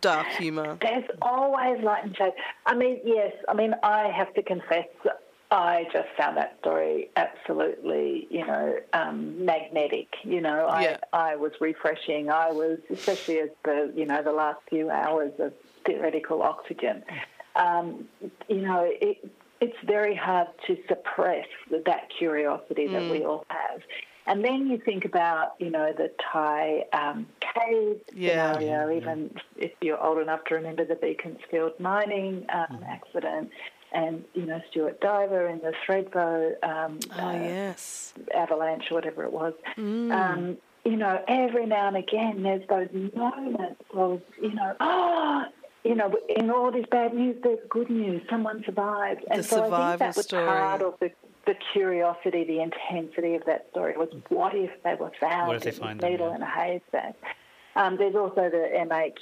dark 0.00 0.26
humour? 0.38 0.76
There's 0.80 1.08
always 1.22 1.82
light 1.84 2.04
and 2.04 2.16
shade. 2.16 2.32
I 2.66 2.74
mean, 2.74 3.00
yes, 3.04 3.32
I 3.48 3.54
mean, 3.54 3.74
I 3.82 4.12
have 4.16 4.32
to 4.34 4.42
confess 4.42 4.86
I 5.50 5.86
just 5.92 6.08
found 6.16 6.36
that 6.36 6.58
story 6.60 7.10
absolutely, 7.16 8.26
you 8.30 8.46
know, 8.46 8.76
um, 8.92 9.44
magnetic. 9.44 10.08
You 10.22 10.42
know, 10.42 10.66
I 10.66 10.82
yeah. 10.82 10.96
I 11.12 11.36
was 11.36 11.52
refreshing. 11.60 12.30
I 12.30 12.50
was, 12.50 12.78
especially 12.90 13.38
as 13.38 13.48
the 13.64 13.90
you 13.94 14.04
know 14.04 14.22
the 14.22 14.32
last 14.32 14.60
few 14.68 14.90
hours 14.90 15.32
of 15.38 15.54
theoretical 15.86 16.42
oxygen. 16.42 17.02
Um, 17.56 18.06
you 18.48 18.60
know, 18.60 18.88
it, 18.88 19.30
it's 19.60 19.76
very 19.84 20.14
hard 20.14 20.48
to 20.66 20.76
suppress 20.86 21.46
that 21.70 22.08
curiosity 22.18 22.86
that 22.86 23.02
mm. 23.02 23.10
we 23.10 23.24
all 23.24 23.44
have. 23.48 23.80
And 24.26 24.44
then 24.44 24.66
you 24.66 24.78
think 24.84 25.06
about, 25.06 25.54
you 25.58 25.70
know, 25.70 25.90
the 25.96 26.12
Thai 26.30 26.84
um, 26.92 27.26
cave 27.40 27.96
yeah. 28.14 28.52
scenario, 28.52 28.90
yeah. 28.90 28.96
even 28.98 29.34
if 29.56 29.72
you're 29.80 30.00
old 30.00 30.18
enough 30.18 30.44
to 30.48 30.54
remember 30.54 30.84
the 30.84 30.96
Beaconsfield 30.96 31.80
mining 31.80 32.44
um, 32.52 32.78
mm. 32.78 32.88
accident 32.88 33.50
and 33.92 34.24
you 34.34 34.46
know 34.46 34.60
Stuart 34.70 35.00
Diver 35.00 35.46
in 35.48 35.60
the 35.60 35.72
Thredbo 35.86 36.62
um, 36.62 36.98
oh, 37.16 37.20
uh, 37.20 37.32
yes. 37.32 38.14
avalanche 38.34 38.84
or 38.90 38.94
whatever 38.94 39.24
it 39.24 39.32
was. 39.32 39.54
Mm. 39.76 40.12
Um, 40.12 40.56
you 40.84 40.96
know, 40.96 41.22
every 41.28 41.66
now 41.66 41.88
and 41.88 41.96
again 41.96 42.42
there's 42.42 42.66
those 42.68 42.88
moments 43.14 43.82
of 43.92 44.22
you 44.40 44.54
know, 44.54 44.74
ah, 44.80 45.46
oh, 45.46 45.68
you 45.84 45.94
know, 45.94 46.14
in 46.28 46.50
all 46.50 46.70
this 46.70 46.86
bad 46.90 47.14
news, 47.14 47.36
there's 47.42 47.58
good 47.68 47.90
news. 47.90 48.22
Someone 48.28 48.62
survived, 48.64 49.24
and 49.30 49.40
the 49.40 49.44
so 49.44 49.72
I 49.72 49.90
think 49.90 49.98
that 50.00 50.16
was 50.16 50.26
story. 50.26 50.46
part 50.46 50.82
of 50.82 50.94
the 51.00 51.10
the 51.46 51.54
curiosity, 51.72 52.44
the 52.44 52.60
intensity 52.60 53.34
of 53.34 53.44
that 53.46 53.68
story 53.70 53.96
was 53.96 54.10
what 54.28 54.54
if 54.54 54.70
they 54.84 54.94
were 54.94 55.12
found 55.18 55.48
what 55.48 55.56
if 55.56 55.62
they 55.62 55.70
find 55.70 56.00
needle 56.00 56.30
them, 56.30 56.42
yeah. 56.42 56.46
in 56.64 56.76
a 56.76 56.80
haystack. 56.90 57.14
Um, 57.74 57.96
there's 57.96 58.14
also 58.14 58.50
the 58.50 58.68
MH 58.74 59.14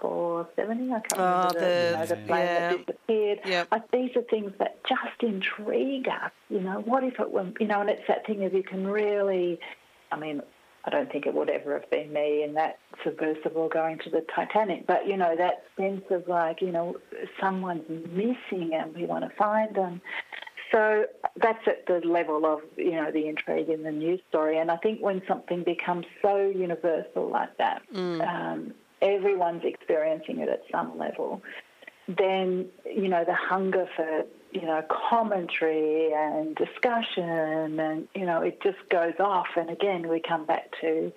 470. 0.00 0.84
I 0.84 1.00
can't 1.00 1.04
oh, 1.14 1.24
remember 1.24 1.54
the, 1.54 1.60
the, 1.60 1.90
you 1.90 1.96
know, 1.96 2.06
the 2.06 2.16
plane 2.26 2.40
yeah. 2.40 2.70
that 2.70 2.86
disappeared. 2.86 3.38
Yep. 3.44 3.68
Like, 3.72 3.90
these 3.90 4.16
are 4.16 4.22
things 4.22 4.52
that 4.58 4.84
just 4.84 5.22
intrigue 5.22 6.08
us. 6.08 6.32
You 6.48 6.60
know, 6.60 6.80
what 6.80 7.04
if 7.04 7.18
it 7.20 7.30
were, 7.30 7.50
you 7.60 7.66
know, 7.66 7.80
and 7.80 7.90
it's 7.90 8.06
that 8.08 8.26
thing 8.26 8.44
of 8.44 8.52
you 8.54 8.62
can 8.62 8.86
really, 8.86 9.58
I 10.12 10.18
mean, 10.18 10.42
I 10.84 10.90
don't 10.90 11.10
think 11.12 11.26
it 11.26 11.34
would 11.34 11.50
ever 11.50 11.74
have 11.74 11.90
been 11.90 12.12
me 12.12 12.42
in 12.42 12.54
that 12.54 12.78
submersible 13.04 13.68
going 13.68 13.98
to 14.04 14.10
the 14.10 14.24
Titanic, 14.34 14.86
but 14.86 15.06
you 15.06 15.18
know 15.18 15.36
that 15.36 15.64
sense 15.76 16.04
of 16.10 16.26
like 16.28 16.62
you 16.62 16.70
know 16.70 16.96
someone's 17.38 17.88
missing 17.88 18.72
and 18.72 18.94
we 18.94 19.04
want 19.04 19.28
to 19.28 19.36
find 19.36 19.74
them. 19.74 20.00
So 20.72 21.04
that's 21.36 21.66
at 21.66 21.86
the 21.86 22.06
level 22.06 22.46
of 22.46 22.60
you 22.76 22.92
know 22.92 23.10
the 23.10 23.26
intrigue 23.26 23.68
in 23.68 23.82
the 23.82 23.90
news 23.90 24.20
story, 24.30 24.58
and 24.58 24.70
I 24.70 24.76
think 24.76 25.00
when 25.00 25.20
something 25.28 25.62
becomes 25.62 26.06
so 26.22 26.48
universal 26.48 27.28
like 27.28 27.56
that, 27.58 27.82
mm. 27.94 28.26
um, 28.26 28.72
everyone's 29.02 29.64
experiencing 29.64 30.38
it 30.40 30.48
at 30.48 30.62
some 30.70 30.98
level, 30.98 31.42
then, 32.08 32.66
you 32.84 33.08
know, 33.08 33.24
the 33.24 33.34
hunger 33.34 33.86
for, 33.94 34.24
you 34.52 34.62
know, 34.62 34.82
commentary 35.10 36.12
and 36.14 36.56
discussion 36.56 37.78
and, 37.78 38.08
you 38.14 38.24
know, 38.24 38.40
it 38.40 38.62
just 38.62 38.78
goes 38.88 39.14
off. 39.20 39.48
And 39.56 39.70
again, 39.70 40.08
we 40.08 40.20
come 40.20 40.46
back 40.46 40.70
to 40.80 41.12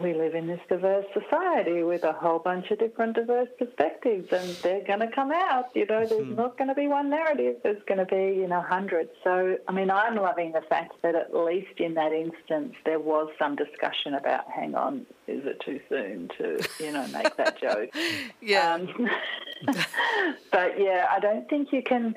we 0.00 0.14
live 0.14 0.34
in 0.34 0.46
this 0.46 0.60
diverse 0.68 1.06
society 1.12 1.82
with 1.82 2.04
a 2.04 2.12
whole 2.12 2.38
bunch 2.38 2.70
of 2.70 2.78
different 2.78 3.14
diverse 3.14 3.48
perspectives, 3.58 4.32
and 4.32 4.48
they're 4.62 4.84
going 4.84 5.00
to 5.00 5.08
come 5.08 5.30
out. 5.32 5.70
You 5.74 5.86
know, 5.86 6.06
there's 6.06 6.10
mm-hmm. 6.22 6.34
not 6.34 6.56
going 6.56 6.68
to 6.68 6.74
be 6.74 6.88
one 6.88 7.10
narrative. 7.10 7.56
There's 7.62 7.82
going 7.86 7.98
to 7.98 8.06
be, 8.06 8.38
you 8.40 8.48
know, 8.48 8.60
hundreds. 8.60 9.10
So, 9.22 9.58
I 9.68 9.72
mean, 9.72 9.90
I'm 9.90 10.16
loving 10.16 10.52
the 10.52 10.62
fact 10.62 10.92
that 11.02 11.14
at 11.14 11.34
least 11.34 11.78
in 11.78 11.94
that 11.94 12.12
instance, 12.12 12.74
there 12.84 12.98
was 12.98 13.28
some 13.38 13.56
discussion 13.56 14.14
about, 14.14 14.50
hang 14.50 14.74
on, 14.74 15.06
is 15.26 15.44
it 15.44 15.60
too 15.60 15.80
soon 15.88 16.30
to, 16.38 16.58
you 16.78 16.92
know, 16.92 17.06
make 17.08 17.36
that 17.36 17.60
joke? 17.60 17.90
yeah. 18.40 18.74
Um, 18.74 19.10
but 20.52 20.80
yeah, 20.80 21.06
I 21.10 21.20
don't 21.20 21.48
think 21.48 21.72
you 21.72 21.82
can. 21.82 22.14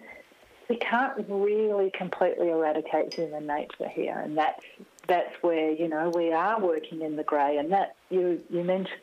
We 0.69 0.77
can't 0.77 1.25
really 1.27 1.91
completely 1.91 2.49
eradicate 2.49 3.13
human 3.13 3.45
nature 3.45 3.89
here, 3.89 4.17
and 4.17 4.37
that's 4.37 4.63
that's 5.07 5.33
where 5.41 5.71
you 5.71 5.87
know 5.87 6.11
we 6.15 6.31
are 6.31 6.59
working 6.59 7.01
in 7.01 7.15
the 7.15 7.23
grey, 7.23 7.57
and 7.57 7.71
that 7.71 7.95
you 8.09 8.41
you 8.49 8.63
mentioned 8.63 8.99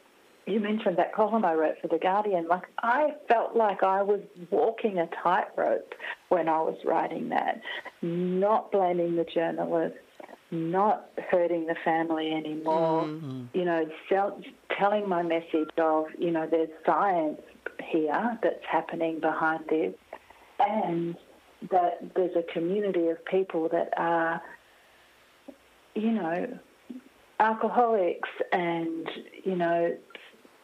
you 0.46 0.60
mentioned 0.60 0.96
that 0.96 1.14
column 1.14 1.44
I 1.44 1.54
wrote 1.54 1.76
for 1.80 1.88
the 1.88 1.98
Guardian. 1.98 2.48
Like 2.48 2.64
I 2.82 3.14
felt 3.28 3.56
like 3.56 3.82
I 3.82 4.02
was 4.02 4.20
walking 4.50 4.98
a 4.98 5.08
tightrope 5.22 5.94
when 6.28 6.48
I 6.48 6.60
was 6.60 6.76
writing 6.84 7.28
that, 7.30 7.60
not 8.02 8.72
blaming 8.72 9.16
the 9.16 9.24
journalist, 9.24 9.96
not 10.50 11.10
hurting 11.30 11.66
the 11.66 11.76
family 11.84 12.32
anymore. 12.32 13.04
Mm-hmm. 13.04 13.44
You 13.52 13.64
know, 13.64 13.88
sell, 14.08 14.40
telling 14.78 15.08
my 15.08 15.22
message 15.22 15.70
of 15.78 16.06
you 16.18 16.30
know 16.30 16.46
there's 16.50 16.70
science 16.84 17.40
here 17.82 18.38
that's 18.42 18.64
happening 18.70 19.20
behind 19.20 19.64
this, 19.68 19.94
and 20.58 21.16
that 21.70 22.14
there's 22.16 22.36
a 22.36 22.52
community 22.52 23.08
of 23.08 23.24
people 23.26 23.68
that 23.68 23.92
are 23.96 24.40
you 25.94 26.10
know, 26.12 26.58
alcoholics 27.38 28.28
and, 28.52 29.08
you 29.44 29.56
know, 29.56 29.96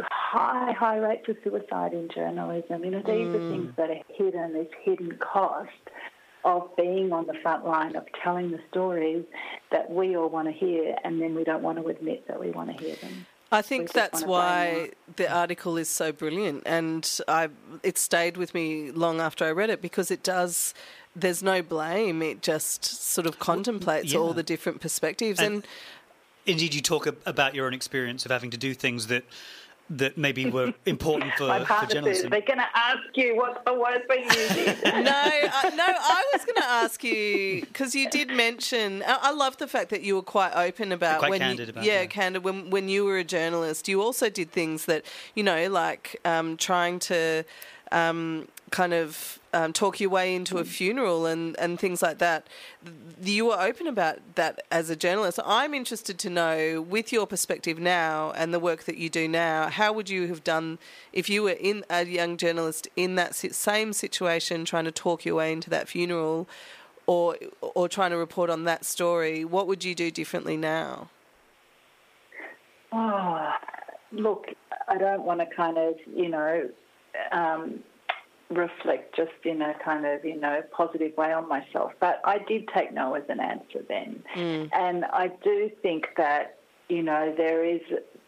high, 0.01 0.72
high 0.72 0.99
rates 0.99 1.29
of 1.29 1.37
suicide 1.43 1.93
in 1.93 2.09
journalism. 2.14 2.85
You 2.85 2.91
know, 2.91 3.03
these 3.03 3.27
mm. 3.27 3.35
are 3.35 3.51
things 3.51 3.72
that 3.77 3.91
are 3.91 4.03
hidden, 4.09 4.53
this 4.53 4.68
hidden 4.85 5.18
cost 5.18 5.70
of 6.45 6.74
being 6.77 7.12
on 7.12 7.27
the 7.27 7.35
front 7.43 7.66
line, 7.66 7.97
of 7.97 8.05
telling 8.22 8.53
the 8.53 8.61
stories 8.70 9.24
that 9.72 9.91
we 9.91 10.16
all 10.16 10.29
want 10.29 10.47
to 10.47 10.53
hear, 10.53 10.95
and 11.03 11.20
then 11.20 11.35
we 11.35 11.43
don't 11.43 11.62
want 11.62 11.79
to 11.79 11.89
admit 11.89 12.27
that 12.29 12.39
we 12.39 12.51
want 12.51 12.77
to 12.77 12.85
hear 12.85 12.95
them. 12.97 13.27
I 13.51 13.62
think 13.62 13.93
that's 13.93 14.24
why 14.24 14.91
the 15.16 15.33
article 15.33 15.77
is 15.77 15.89
so 15.89 16.12
brilliant, 16.12 16.62
and 16.66 17.20
I 17.29 17.49
it 17.83 17.97
stayed 17.99 18.37
with 18.37 18.55
me 18.55 18.91
long 18.91 19.20
after 19.20 19.45
I 19.45 19.51
read 19.53 19.70
it 19.70 19.81
because 19.81 20.11
it 20.11 20.22
does. 20.22 20.74
There's 21.17 21.43
no 21.43 21.62
blame; 21.62 22.21
it 22.23 22.43
just 22.43 22.85
sort 22.85 23.27
of 23.27 23.39
contemplates 23.39 24.12
yeah. 24.12 24.19
all 24.21 24.33
the 24.35 24.43
different 24.43 24.81
perspectives, 24.81 25.41
And- 25.41 25.55
and, 25.57 25.67
Indeed, 26.49 26.75
you 26.75 26.81
talk 26.81 27.07
about 27.27 27.57
your 27.57 27.67
own 27.67 27.75
experience 27.75 28.25
of 28.25 28.31
having 28.31 28.51
to 28.51 28.57
do 28.57 28.73
things 28.75 29.09
that 29.09 29.25
that 29.89 30.19
maybe 30.19 30.47
were 30.51 30.75
important 30.87 31.33
for, 31.35 31.47
My 31.47 31.61
for 31.61 31.64
partner 31.67 31.89
says 31.89 31.95
journalism. 31.95 32.31
they're 32.31 32.41
going 32.41 32.59
to 32.59 32.67
ask 32.75 32.99
you 33.14 33.37
what's 33.37 33.59
the 33.64 33.73
worst 33.75 34.07
thing 34.09 34.25
you 34.25 34.64
did. 34.64 34.83
no, 34.85 35.12
I, 35.12 35.73
no, 35.77 35.85
I 35.87 36.25
was 36.33 36.45
going 36.45 36.57
to 36.57 36.64
ask 36.69 37.05
you 37.05 37.61
because 37.62 37.95
you 37.95 38.11
did 38.11 38.29
mention. 38.31 39.03
I, 39.07 39.19
I 39.23 39.31
love 39.33 39.57
the 39.59 39.69
fact 39.69 39.91
that 39.91 40.03
you 40.03 40.17
were 40.17 40.23
quite 40.23 40.53
open 40.55 40.91
about 40.93 41.21
Quite 41.21 41.31
when 41.31 41.41
candid 41.41 41.69
you, 41.69 41.73
about 41.73 41.85
yeah, 41.85 42.01
it. 42.01 42.11
candid 42.11 42.43
when 42.45 42.71
when 42.71 42.89
you 42.89 43.05
were 43.05 43.19
a 43.19 43.25
journalist. 43.25 43.89
You 43.89 44.03
also 44.03 44.29
did 44.29 44.51
things 44.51 44.87
that 44.87 45.05
you 45.35 45.43
know, 45.45 45.69
like 45.69 46.17
um, 46.25 46.57
trying 46.57 46.99
to 47.01 47.45
um, 47.93 48.49
kind 48.71 48.93
of 48.93 49.39
um, 49.53 49.73
talk 49.73 50.01
your 50.01 50.11
way 50.11 50.35
into 50.35 50.59
a 50.59 50.64
funeral 50.64 51.25
and 51.25 51.57
and 51.59 51.79
things 51.79 52.03
like 52.03 52.19
that. 52.19 52.47
You 53.23 53.47
were 53.47 53.61
open 53.61 53.87
about 53.87 54.19
that 54.35 54.62
as 54.71 54.91
a 54.91 54.97
journalist. 54.97 55.39
I'm 55.45 55.73
interested 55.73 56.19
to 56.19 56.31
know, 56.31 56.83
with 56.83 57.12
your 57.12 57.27
perspective 57.27 57.79
now 57.79 58.33
and 58.33 58.53
the 58.53 58.61
work 58.61 58.85
that 58.85 58.99
you 58.99 59.09
do 59.09 59.29
now, 59.29 59.69
how 59.69 59.93
would 59.93 60.11
you 60.11 60.27
have 60.29 60.43
done 60.45 60.79
if 61.12 61.31
you 61.31 61.43
were 61.43 61.51
in 61.59 61.85
a 61.89 62.05
young 62.05 62.37
journalist 62.37 62.89
in 62.97 63.14
that 63.14 63.35
same 63.35 63.93
situation, 63.93 64.64
trying 64.64 64.85
to 64.85 64.93
talk 64.93 65.25
your 65.25 65.37
way 65.37 65.53
into 65.53 65.71
that 65.71 65.89
funeral, 65.89 66.49
or 67.07 67.37
or 67.61 67.89
trying 67.89 68.11
to 68.11 68.17
report 68.17 68.51
on 68.51 68.64
that 68.64 68.85
story? 68.85 69.45
What 69.45 69.67
would 69.69 69.85
you 69.85 69.95
do 69.95 70.11
differently 70.11 70.57
now? 70.57 71.09
Oh, 72.93 73.53
look, 74.12 74.49
I 74.89 74.97
don't 74.99 75.23
want 75.23 75.41
to 75.41 75.47
kind 75.47 75.77
of, 75.77 75.95
you 76.07 76.29
know, 76.29 76.71
um, 77.33 77.81
reflect 78.51 79.17
just 79.17 79.33
in 79.45 79.61
a 79.63 79.75
kind 79.85 80.07
of, 80.07 80.25
you 80.25 80.39
know, 80.39 80.63
positive 80.71 81.17
way 81.17 81.33
on 81.33 81.49
myself. 81.49 81.93
But 82.01 82.21
I 82.25 82.39
did 82.39 82.69
take 82.69 82.93
no 82.93 83.15
as 83.15 83.25
an 83.29 83.41
answer 83.41 83.85
then. 83.89 84.23
And 84.73 85.05
I 85.07 85.29
do 85.43 85.71
think 85.83 86.09
that, 86.17 86.59
you 86.89 87.03
know, 87.03 87.35
there 87.37 87.65
is, 87.65 87.81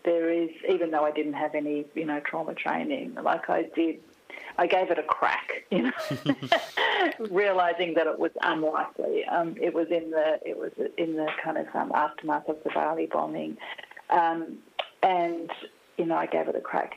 there 0.04 0.30
is, 0.30 0.50
even 0.68 0.90
though 0.90 1.04
I 1.04 1.12
didn't 1.12 1.34
have 1.34 1.54
any, 1.54 1.86
you 1.94 2.04
know, 2.04 2.20
trauma 2.20 2.54
training, 2.54 3.16
like 3.22 3.48
I 3.48 3.62
did, 3.74 4.00
I 4.56 4.66
gave 4.66 4.90
it 4.90 4.98
a 4.98 5.04
crack, 5.04 5.64
you 5.70 5.82
know, 5.82 5.92
realizing 7.30 7.94
that 7.94 8.06
it 8.08 8.18
was 8.18 8.32
unlikely. 8.42 9.24
Um, 9.26 9.54
it 9.60 9.72
was 9.72 9.86
in 9.90 10.10
the, 10.10 10.40
it 10.44 10.58
was 10.58 10.72
in 10.96 11.14
the 11.14 11.28
kind 11.42 11.58
of 11.58 11.66
um, 11.74 11.92
aftermath 11.94 12.48
of 12.48 12.56
the 12.64 12.70
Bali 12.70 13.06
bombing. 13.06 13.56
Um, 14.10 14.58
and, 15.02 15.50
you 15.96 16.06
know, 16.06 16.16
I 16.16 16.26
gave 16.26 16.48
it 16.48 16.56
a 16.56 16.60
crack. 16.60 16.96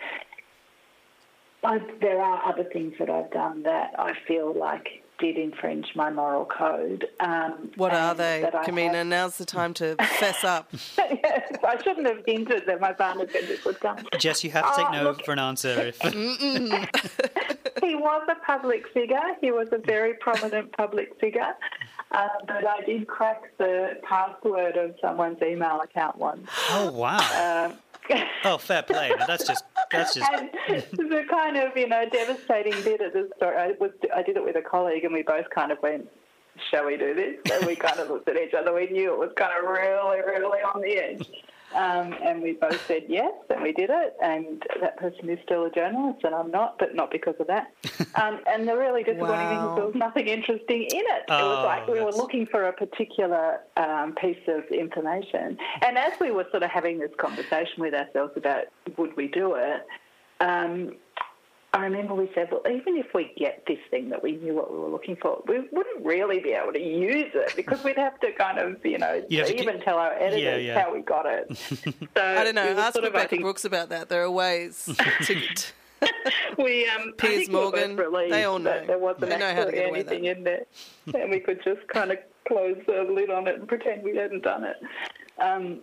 I, 1.63 1.79
there 2.01 2.21
are 2.21 2.43
other 2.47 2.63
things 2.63 2.93
that 2.99 3.09
I've 3.09 3.31
done 3.31 3.63
that 3.63 3.91
I 3.99 4.13
feel 4.27 4.53
like 4.57 4.87
did 5.19 5.37
infringe 5.37 5.85
my 5.95 6.09
moral 6.09 6.45
code. 6.45 7.07
Um, 7.19 7.69
What 7.75 7.93
are 7.93 8.15
they, 8.15 8.43
I 8.43 8.49
Kimina? 8.65 8.95
have- 8.95 9.05
Now's 9.07 9.37
the 9.37 9.45
time 9.45 9.71
to 9.75 9.95
fess 10.19 10.43
up. 10.43 10.73
yes, 10.97 11.51
I 11.63 11.77
shouldn't 11.83 12.07
have 12.07 12.23
hinted 12.25 12.63
that 12.65 12.81
my 12.81 12.91
partner 12.93 13.27
said 13.31 13.43
this 13.47 13.63
was 13.63 13.75
done. 13.77 14.03
Jess, 14.17 14.43
you 14.43 14.49
have 14.49 14.67
to 14.71 14.75
take 14.81 14.89
Oh, 14.89 14.93
no 14.93 15.03
look- 15.03 15.23
for 15.23 15.33
an 15.33 15.39
answer. 15.39 15.93
If, 15.93 16.01
He 17.83 17.95
was 17.95 18.27
a 18.29 18.35
public 18.45 18.87
figure. 18.93 19.21
He 19.41 19.51
was 19.51 19.67
a 19.71 19.77
very 19.77 20.13
prominent 20.15 20.71
public 20.75 21.19
figure. 21.19 21.53
Uh, 22.11 22.27
but 22.47 22.65
I 22.67 22.81
did 22.85 23.07
crack 23.07 23.43
the 23.57 23.97
password 24.03 24.75
of 24.77 24.95
someone's 25.01 25.41
email 25.41 25.79
account 25.81 26.17
once. 26.17 26.47
oh 26.71 26.91
wow! 26.91 27.73
oh, 28.43 28.57
fair 28.57 28.83
play. 28.83 29.13
Now, 29.17 29.25
that's 29.25 29.47
just 29.47 29.63
that's 29.91 30.15
just 30.15 30.31
And 30.31 30.49
the 30.93 31.23
kind 31.29 31.57
of 31.57 31.75
you 31.75 31.87
know 31.87 32.07
devastating 32.09 32.73
bit 32.83 33.01
of 33.01 33.13
the 33.13 33.29
story, 33.37 33.57
I 33.57 33.73
was 33.79 33.91
I 34.15 34.23
did 34.23 34.37
it 34.37 34.43
with 34.43 34.55
a 34.55 34.61
colleague, 34.61 35.03
and 35.03 35.13
we 35.13 35.21
both 35.23 35.49
kind 35.49 35.71
of 35.71 35.81
went, 35.81 36.09
"Shall 36.69 36.85
we 36.85 36.97
do 36.97 37.13
this?" 37.13 37.37
And 37.51 37.65
we 37.65 37.75
kind 37.75 37.99
of 37.99 38.09
looked 38.09 38.29
at 38.29 38.37
each 38.37 38.53
other. 38.53 38.73
We 38.73 38.87
knew 38.87 39.13
it 39.13 39.19
was 39.19 39.31
kind 39.35 39.51
of 39.57 39.69
really, 39.69 40.21
really 40.21 40.59
on 40.59 40.81
the 40.81 40.97
edge. 40.97 41.29
Um, 41.75 42.13
and 42.23 42.41
we 42.41 42.53
both 42.53 42.79
said 42.87 43.03
yes, 43.07 43.31
and 43.49 43.61
we 43.63 43.71
did 43.71 43.89
it. 43.89 44.15
And 44.21 44.61
that 44.81 44.97
person 44.97 45.29
is 45.29 45.39
still 45.45 45.65
a 45.65 45.71
journalist, 45.71 46.23
and 46.23 46.35
I'm 46.35 46.51
not, 46.51 46.77
but 46.79 46.95
not 46.95 47.11
because 47.11 47.35
of 47.39 47.47
that. 47.47 47.71
Um, 48.13 48.41
and 48.45 48.67
the 48.67 48.75
really 48.75 49.03
disappointing 49.03 49.47
thing 49.47 49.61
Wow. 49.61 49.69
is 49.69 49.75
there 49.77 49.85
was 49.85 49.95
nothing 49.95 50.27
interesting 50.27 50.81
in 50.83 50.97
it. 50.99 51.23
it 51.29 51.29
Oh, 51.29 51.47
was 51.55 51.63
like 51.63 51.87
we 51.87 52.01
were 52.01 52.11
looking 52.11 52.45
for 52.45 52.67
a 52.67 52.73
particular 52.73 53.61
um, 53.77 54.13
piece 54.15 54.45
of 54.49 54.65
information. 54.69 55.57
And 55.81 55.97
as 55.97 56.11
we 56.19 56.31
were 56.31 56.45
sort 56.51 56.63
of 56.63 56.69
having 56.69 56.99
this 56.99 57.11
conversation 57.17 57.77
with 57.79 57.93
ourselves 57.93 58.33
about 58.35 58.65
would 58.97 59.15
we 59.15 59.29
do 59.29 59.55
it, 59.55 59.87
um, 60.41 60.95
I 61.73 61.85
remember 61.85 62.13
we 62.15 62.29
said, 62.35 62.49
well, 62.51 62.61
even 62.69 62.97
if 62.97 63.13
we 63.13 63.31
get 63.37 63.63
this 63.65 63.77
thing 63.89 64.09
that 64.09 64.21
we 64.21 64.33
knew 64.33 64.53
what 64.53 64.73
we 64.73 64.77
were 64.77 64.89
looking 64.89 65.15
for, 65.15 65.41
we 65.47 65.59
wouldn't 65.71 66.03
really 66.05 66.39
be 66.39 66.49
able 66.51 66.73
to 66.73 66.79
use 66.81 67.31
it 67.33 67.55
because 67.55 67.81
we'd 67.83 67.95
have 67.97 68.19
to 68.19 68.33
kind 68.33 68.59
of, 68.59 68.85
you 68.85 68.97
know, 68.97 69.23
You'd 69.29 69.45
to 69.47 69.61
even 69.61 69.75
keep- 69.77 69.85
tell 69.85 69.97
our 69.97 70.11
editors 70.13 70.41
Yeah, 70.41 70.55
yeah. 70.57 70.81
how 70.83 70.93
we 70.93 70.99
got 71.01 71.25
it. 71.25 71.47
So 72.17 72.21
I 72.21 72.43
don't 72.43 72.55
know. 72.55 72.67
we 72.67 72.73
were 72.73 72.79
Ask 72.81 72.93
sort 72.95 73.05
of, 73.05 73.13
I 73.15 73.19
Rebecca 73.19 73.29
think, 73.29 73.41
Brooks 73.43 73.63
about 73.63 73.87
that. 73.89 74.09
There 74.09 74.21
are 74.21 74.29
ways 74.31 74.85
to. 75.23 75.35
to 75.35 75.41
We, 76.57 76.89
um, 76.89 77.13
Piers 77.17 77.35
think 77.45 77.49
we 77.49 77.55
were 77.55 77.61
Morgan, 77.61 77.95
relieved 77.95 78.33
they 78.33 78.43
all 78.43 78.59
know. 78.59 78.71
that 78.71 78.87
there 78.87 78.97
wasn't 78.97 79.29
They 79.29 79.37
know 79.37 79.53
how 79.53 79.53
to 79.53 79.59
actually 79.67 79.73
get 79.77 79.89
away 79.89 79.99
with 79.99 80.07
anything 80.09 80.25
in 80.25 80.43
there, 80.43 80.65
and 81.21 81.31
we 81.31 81.39
could 81.39 81.63
just 81.63 81.87
kind 81.87 82.11
of 82.11 82.17
close 82.47 82.75
the 82.87 83.03
lid 83.09 83.29
on 83.29 83.47
it 83.47 83.55
and 83.59 83.67
pretend 83.67 84.03
we 84.03 84.15
hadn't 84.17 84.43
done 84.43 84.63
it. 84.65 84.75
Um, 85.39 85.79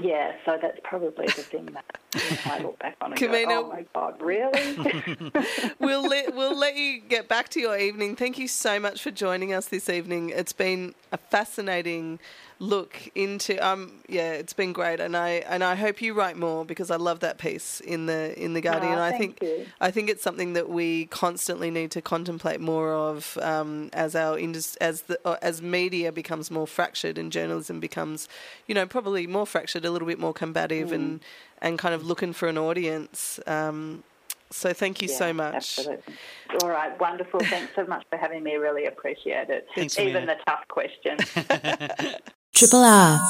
yeah, 0.00 0.32
so 0.44 0.58
that's 0.60 0.78
probably 0.84 1.26
the 1.26 1.42
thing 1.42 1.66
that 1.66 1.98
I 2.46 2.58
look 2.60 2.78
back 2.78 2.96
on 3.00 3.12
and 3.12 3.20
Kimina- 3.20 3.48
go, 3.48 3.64
"Oh 3.64 3.68
my 3.68 3.86
god, 3.94 4.20
really?" 4.20 5.32
we'll 5.78 6.06
let 6.08 6.34
we'll 6.34 6.56
let 6.56 6.76
you 6.76 7.00
get 7.00 7.28
back 7.28 7.48
to 7.50 7.60
your 7.60 7.76
evening. 7.78 8.16
Thank 8.16 8.38
you 8.38 8.48
so 8.48 8.78
much 8.78 9.02
for 9.02 9.10
joining 9.10 9.52
us 9.52 9.66
this 9.66 9.88
evening. 9.88 10.30
It's 10.30 10.52
been 10.52 10.94
a 11.12 11.18
fascinating 11.18 12.18
look 12.60 12.98
into 13.14 13.56
um 13.64 13.92
yeah, 14.08 14.32
it's 14.32 14.52
been 14.52 14.72
great, 14.72 14.98
and 15.00 15.16
I 15.16 15.44
and 15.48 15.62
I 15.62 15.74
hope 15.76 16.02
you 16.02 16.12
write 16.14 16.36
more 16.36 16.64
because 16.64 16.90
I 16.90 16.96
love 16.96 17.20
that 17.20 17.38
piece 17.38 17.78
in 17.80 18.06
the 18.06 18.36
in 18.42 18.52
the 18.54 18.60
Guardian. 18.60 18.98
Oh, 18.98 19.02
I 19.02 19.12
think 19.12 19.38
you. 19.42 19.66
I 19.80 19.90
think 19.90 20.10
it's 20.10 20.22
something 20.22 20.54
that 20.54 20.68
we 20.68 21.06
constantly 21.06 21.70
need 21.70 21.90
to 21.92 22.02
contemplate 22.02 22.60
more 22.60 22.92
of 22.92 23.38
um, 23.42 23.90
as 23.92 24.16
our 24.16 24.36
indus- 24.38 24.76
as 24.76 25.02
the 25.02 25.20
uh, 25.24 25.36
as 25.40 25.62
media 25.62 26.10
becomes 26.10 26.50
more 26.50 26.66
fractured 26.66 27.16
and 27.18 27.30
journalism 27.30 27.78
becomes, 27.80 28.28
you 28.66 28.74
know, 28.74 28.86
probably 28.86 29.26
more 29.26 29.46
fractured, 29.46 29.84
a 29.84 29.90
little 29.90 30.08
bit 30.08 30.18
more 30.18 30.32
combative, 30.32 30.88
Mm. 30.88 30.94
and 30.94 31.20
and 31.62 31.78
kind 31.78 31.94
of 31.94 32.04
looking 32.06 32.32
for 32.32 32.48
an 32.48 32.58
audience. 32.58 33.38
Um, 33.46 34.02
so 34.50 34.72
thank 34.72 35.02
you 35.02 35.08
so 35.08 35.32
much. 35.32 35.54
Absolutely. 35.78 36.14
All 36.62 36.70
right, 36.70 36.98
wonderful. 36.98 37.40
Thanks 37.40 37.72
so 37.76 37.84
much 37.84 38.04
for 38.08 38.16
having 38.16 38.42
me. 38.42 38.54
Really 38.54 38.86
appreciate 38.86 39.50
it. 39.50 39.68
Thanks, 39.74 39.98
Even 39.98 40.22
Amina. 40.22 40.36
the 40.36 40.50
tough 40.50 40.66
questions. 40.68 42.18
Triple 42.54 42.80
R. 42.80 43.20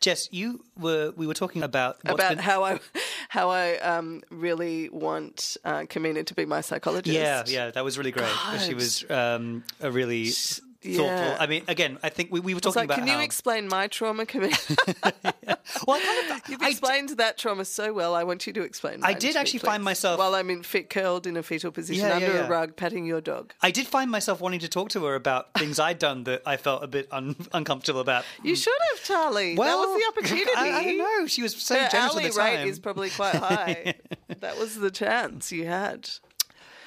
Jess. 0.00 0.28
You 0.30 0.64
were 0.78 1.12
we 1.16 1.26
were 1.26 1.34
talking 1.34 1.62
about 1.62 1.96
about 2.04 2.30
been- 2.30 2.38
how 2.38 2.62
I 2.62 2.78
how 3.28 3.50
I 3.50 3.78
um, 3.78 4.22
really 4.30 4.88
want 4.90 5.56
uh, 5.64 5.80
Kimina 5.80 6.26
to 6.26 6.34
be 6.34 6.44
my 6.44 6.60
psychologist. 6.60 7.16
Yeah, 7.16 7.44
yeah, 7.46 7.70
that 7.70 7.84
was 7.84 7.96
really 7.96 8.10
great. 8.10 8.28
She 8.66 8.74
was 8.74 9.08
um, 9.10 9.64
a 9.80 9.90
really 9.90 10.30
yeah. 10.84 10.96
thoughtful. 10.98 11.36
I 11.42 11.46
mean, 11.46 11.62
again, 11.68 11.98
I 12.02 12.08
think 12.08 12.30
we, 12.32 12.40
we 12.40 12.54
were 12.54 12.60
talking 12.60 12.80
like, 12.80 12.84
about 12.86 12.98
can 12.98 13.08
how. 13.08 13.18
you 13.18 13.24
explain 13.24 13.68
my 13.68 13.86
trauma, 13.88 14.26
Kimina? 14.26 14.52
well, 15.86 15.96
I 15.96 16.24
kind 16.28 16.42
of, 16.42 16.48
You've 16.50 16.62
I- 16.62 16.68
explained 16.70 17.08
that 17.10 17.38
trauma 17.38 17.64
so 17.64 17.92
well. 17.92 18.14
I 18.14 18.24
want 18.24 18.46
you 18.46 18.52
to 18.52 18.62
explain. 18.62 19.00
I 19.02 19.14
did 19.14 19.36
actually 19.36 19.60
find 19.60 19.82
myself- 19.82 20.18
while 20.18 20.34
I'm 20.34 20.50
in 20.50 20.62
fit, 20.62 20.90
curled 20.90 21.26
in 21.26 21.36
a 21.36 21.42
fetal 21.42 21.70
position 21.72 22.02
Yeah, 22.04 22.18
yeah, 22.18 22.26
under 22.26 22.38
yeah. 22.38 22.46
a 22.46 22.50
rug, 22.50 22.76
patting 22.76 23.06
your 23.06 23.20
dog. 23.20 23.52
I 23.62 23.70
did 23.70 23.86
find 23.86 24.10
myself 24.10 24.40
wanting 24.40 24.60
to 24.60 24.68
talk 24.68 24.88
to 24.90 25.04
her 25.04 25.14
about 25.14 25.52
things 25.54 25.78
I'd 25.78 25.98
done 25.98 26.24
that 26.24 26.42
I 26.46 26.56
felt 26.56 26.82
a 26.84 26.86
bit 26.86 27.08
un- 27.10 27.36
uncomfortable 27.52 28.00
about. 28.00 28.24
You 28.42 28.56
should 28.56 28.72
have, 28.92 29.02
Charlie. 29.04 29.56
Well, 29.56 29.80
that 29.82 29.88
was 29.88 30.02
the 30.02 30.08
opportunity. 30.08 30.50
I, 30.56 30.78
I 30.78 30.84
don't 30.84 30.98
know. 30.98 31.26
She 31.26 31.42
was 31.42 31.54
so 31.56 31.74
Her 31.78 31.88
generous 31.88 32.16
at 32.16 32.22
the 32.22 32.30
time. 32.30 32.56
rate 32.58 32.68
is 32.68 32.78
probably 32.78 33.10
quite 33.10 33.34
high. 33.34 33.94
that 34.40 34.58
was 34.58 34.76
the 34.76 34.90
chance 34.90 35.50
you 35.52 35.66
had. 35.66 36.08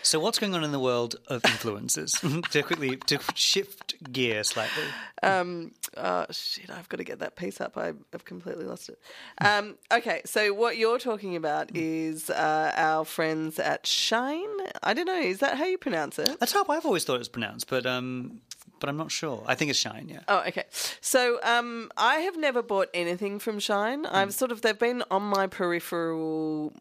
So, 0.02 0.20
what's 0.20 0.40
going 0.40 0.54
on 0.54 0.64
in 0.64 0.72
the 0.72 0.80
world 0.80 1.16
of 1.28 1.42
influencers? 1.44 2.12
to 2.52 2.64
quickly 2.64 2.98
to 2.98 3.20
shift 3.36 3.96
gear 4.12 4.44
slightly. 4.44 4.84
Um, 5.24 5.72
oh 5.96 6.26
shit! 6.32 6.70
I've 6.70 6.90
got 6.90 6.98
to 6.98 7.04
get 7.04 7.20
that 7.20 7.36
piece 7.36 7.60
up. 7.60 7.78
I, 7.78 7.94
I've 8.14 8.26
completely 8.26 8.66
lost 8.66 8.90
it. 8.90 9.00
Um, 9.40 9.76
okay, 9.92 10.22
so 10.26 10.54
what 10.54 10.78
you're 10.78 11.00
talking 11.00 11.36
about 11.36 11.76
is 11.76 12.30
uh, 12.30 12.72
our 12.76 13.06
friends 13.06 13.60
at 13.60 13.84
Shein. 13.84 14.48
I 14.84 14.94
don't 14.94 15.06
know. 15.06 15.20
Is 15.20 15.40
that 15.40 15.58
how 15.58 15.66
you 15.66 15.78
pronounce 15.78 16.20
it? 16.20 16.40
That's 16.40 16.54
how 16.54 16.66
I've 16.70 16.86
always 16.86 17.04
thought 17.04 17.16
it 17.16 17.20
was 17.20 17.30
pronounced, 17.30 17.70
but 17.70 17.86
um, 17.86 18.42
but 18.80 18.90
I'm 18.90 18.98
not 18.98 19.12
sure. 19.12 19.44
I 19.46 19.56
think 19.56 19.72
it's 19.72 19.84
Shein. 19.84 20.10
Yeah. 20.10 20.20
Oh, 20.28 20.44
okay. 20.48 20.66
So 21.02 21.40
um, 21.44 21.92
I 21.98 22.18
have 22.18 22.38
never 22.38 22.62
bought 22.62 22.90
anything 22.94 23.40
from 23.40 23.60
Shein. 23.60 24.06
I've 24.10 24.34
sort 24.34 24.52
of 24.52 24.62
they've 24.62 24.78
been 24.78 25.04
on 25.10 25.24
my 25.24 25.48
peripheral. 25.48 26.74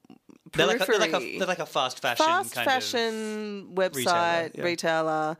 They're 0.53 0.66
like, 0.66 0.80
a, 0.80 0.86
they're 0.86 0.99
like 0.99 1.14
a 1.14 1.38
they're 1.38 1.47
like 1.47 1.59
a 1.59 1.66
fast 1.66 2.01
fashion 2.01 2.24
fast 2.24 2.55
fashion 2.55 3.70
website 3.74 4.57
yeah. 4.57 4.62
retailer. 4.62 5.36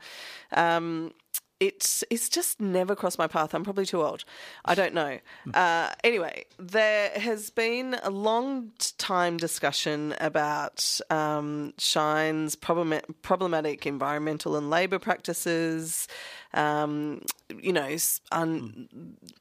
Um, 0.51 1.13
it's 1.59 2.03
it's 2.09 2.29
just 2.29 2.61
never 2.61 2.95
crossed 2.95 3.17
my 3.17 3.27
path. 3.27 3.53
I'm 3.53 3.63
probably 3.63 3.85
too 3.85 4.03
old. 4.03 4.23
I 4.65 4.75
don't 4.75 4.93
know. 4.93 5.19
Uh, 5.53 5.91
anyway, 6.03 6.45
there 6.59 7.09
has 7.11 7.49
been 7.49 7.95
a 8.03 8.09
long 8.09 8.71
time 8.97 9.37
discussion 9.37 10.13
about 10.19 10.99
um, 11.09 11.73
Shein's 11.79 12.55
problem- 12.55 13.01
problematic 13.21 13.87
environmental 13.87 14.55
and 14.55 14.69
labour 14.69 14.99
practices. 14.99 16.07
Um, 16.53 17.21
you 17.61 17.73
know, 17.73 17.95
un- 18.31 18.87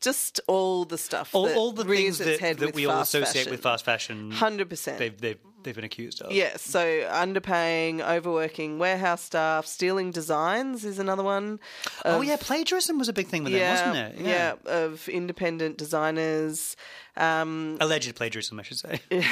just 0.00 0.40
all 0.46 0.84
the 0.84 0.96
stuff. 0.96 1.34
All, 1.34 1.46
that 1.46 1.56
all 1.56 1.72
the 1.72 1.84
things 1.84 2.18
that, 2.18 2.58
that 2.58 2.74
we 2.74 2.86
all 2.86 3.02
associate 3.02 3.32
fashion. 3.32 3.50
with 3.50 3.62
fast 3.62 3.84
fashion, 3.84 4.30
Hundred 4.30 4.70
percent. 4.70 4.98
they've, 4.98 5.20
they've, 5.20 5.38
they've 5.66 5.74
been 5.74 5.84
accused 5.84 6.22
of. 6.22 6.32
Yes, 6.32 6.62
so 6.62 6.80
underpaying, 6.80 8.00
overworking 8.00 8.78
warehouse 8.78 9.22
staff, 9.22 9.66
stealing 9.66 10.10
designs 10.10 10.84
is 10.84 10.98
another 10.98 11.22
one. 11.22 11.60
Oh, 12.04 12.20
of- 12.20 12.24
yeah, 12.24 12.36
plagiarism 12.40 12.98
was 12.98 13.10
a 13.10 13.12
big 13.12 13.26
thing 13.26 13.44
with 13.44 13.52
yeah, 13.52 13.76
them, 13.76 13.88
wasn't 13.88 14.20
it? 14.20 14.26
Yeah. 14.26 14.54
of 14.64 15.08
independent 15.08 15.76
designers. 15.76 16.76
Um, 17.18 17.78
Alleged 17.80 18.14
plagiarism, 18.14 18.60
I 18.60 18.62
should 18.62 18.78
say. 18.78 19.00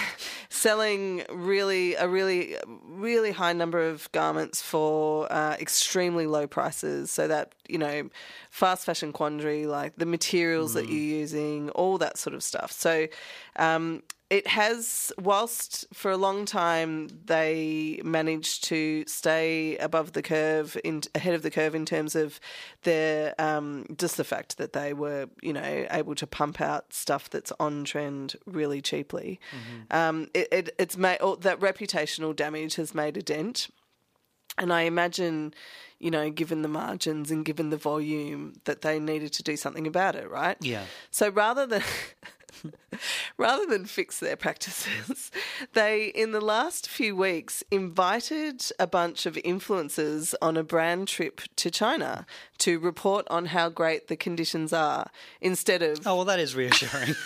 selling 0.48 1.22
really 1.30 1.94
a 1.96 2.08
really 2.08 2.56
really 2.88 3.30
high 3.32 3.52
number 3.52 3.86
of 3.86 4.10
garments 4.12 4.62
for 4.62 5.30
uh, 5.30 5.56
extremely 5.60 6.26
low 6.26 6.46
prices 6.46 7.10
so 7.10 7.28
that 7.28 7.54
you 7.68 7.76
know 7.76 8.08
fast 8.50 8.86
fashion 8.86 9.12
quandary 9.12 9.66
like 9.66 9.94
the 9.96 10.06
materials 10.06 10.72
that 10.74 10.88
you're 10.88 11.18
using 11.18 11.68
all 11.70 11.98
that 11.98 12.16
sort 12.16 12.34
of 12.34 12.42
stuff 12.42 12.72
so 12.72 13.06
um, 13.56 14.02
it 14.34 14.48
has 14.48 15.12
whilst 15.16 15.86
for 15.94 16.10
a 16.10 16.16
long 16.16 16.44
time 16.44 17.08
they 17.24 18.00
managed 18.02 18.64
to 18.64 19.04
stay 19.06 19.76
above 19.76 20.10
the 20.10 20.22
curve 20.22 20.76
in 20.82 21.00
ahead 21.14 21.34
of 21.34 21.42
the 21.42 21.52
curve 21.52 21.72
in 21.72 21.86
terms 21.86 22.16
of 22.16 22.40
their 22.82 23.32
um, 23.40 23.86
just 23.96 24.16
the 24.16 24.24
fact 24.24 24.58
that 24.58 24.72
they 24.72 24.92
were 24.92 25.28
you 25.40 25.52
know 25.52 25.86
able 25.92 26.16
to 26.16 26.26
pump 26.26 26.60
out 26.60 26.92
stuff 26.92 27.30
that's 27.30 27.52
on 27.60 27.84
trend 27.84 28.34
really 28.44 28.82
cheaply 28.82 29.38
um, 29.92 30.28
it, 30.34 30.48
it, 30.50 30.74
it's 30.80 30.96
made 30.96 31.20
that 31.38 31.60
reputational 31.60 32.34
damage 32.34 32.74
has 32.74 32.92
made 32.92 33.16
a 33.16 33.22
dent 33.22 33.68
and 34.56 34.72
I 34.72 34.82
imagine, 34.82 35.52
you 35.98 36.12
know, 36.12 36.30
given 36.30 36.62
the 36.62 36.68
margins 36.68 37.32
and 37.32 37.44
given 37.44 37.70
the 37.70 37.76
volume, 37.76 38.52
that 38.66 38.82
they 38.82 39.00
needed 39.00 39.32
to 39.32 39.42
do 39.42 39.56
something 39.56 39.84
about 39.84 40.14
it, 40.14 40.30
right? 40.30 40.56
Yeah. 40.60 40.84
So 41.10 41.28
rather 41.28 41.66
than 41.66 41.82
rather 43.36 43.66
than 43.66 43.84
fix 43.84 44.20
their 44.20 44.36
practices, 44.36 45.30
they 45.72 46.06
in 46.06 46.32
the 46.32 46.40
last 46.40 46.88
few 46.88 47.16
weeks 47.16 47.62
invited 47.70 48.64
a 48.78 48.86
bunch 48.86 49.26
of 49.26 49.34
influencers 49.36 50.34
on 50.40 50.56
a 50.56 50.62
brand 50.62 51.08
trip 51.08 51.40
to 51.56 51.70
China 51.70 52.26
to 52.58 52.78
report 52.78 53.26
on 53.30 53.46
how 53.46 53.68
great 53.68 54.08
the 54.08 54.16
conditions 54.16 54.72
are 54.72 55.10
instead 55.40 55.82
of 55.82 56.06
Oh, 56.06 56.16
well, 56.16 56.24
that 56.24 56.38
is 56.38 56.54
reassuring. 56.54 57.14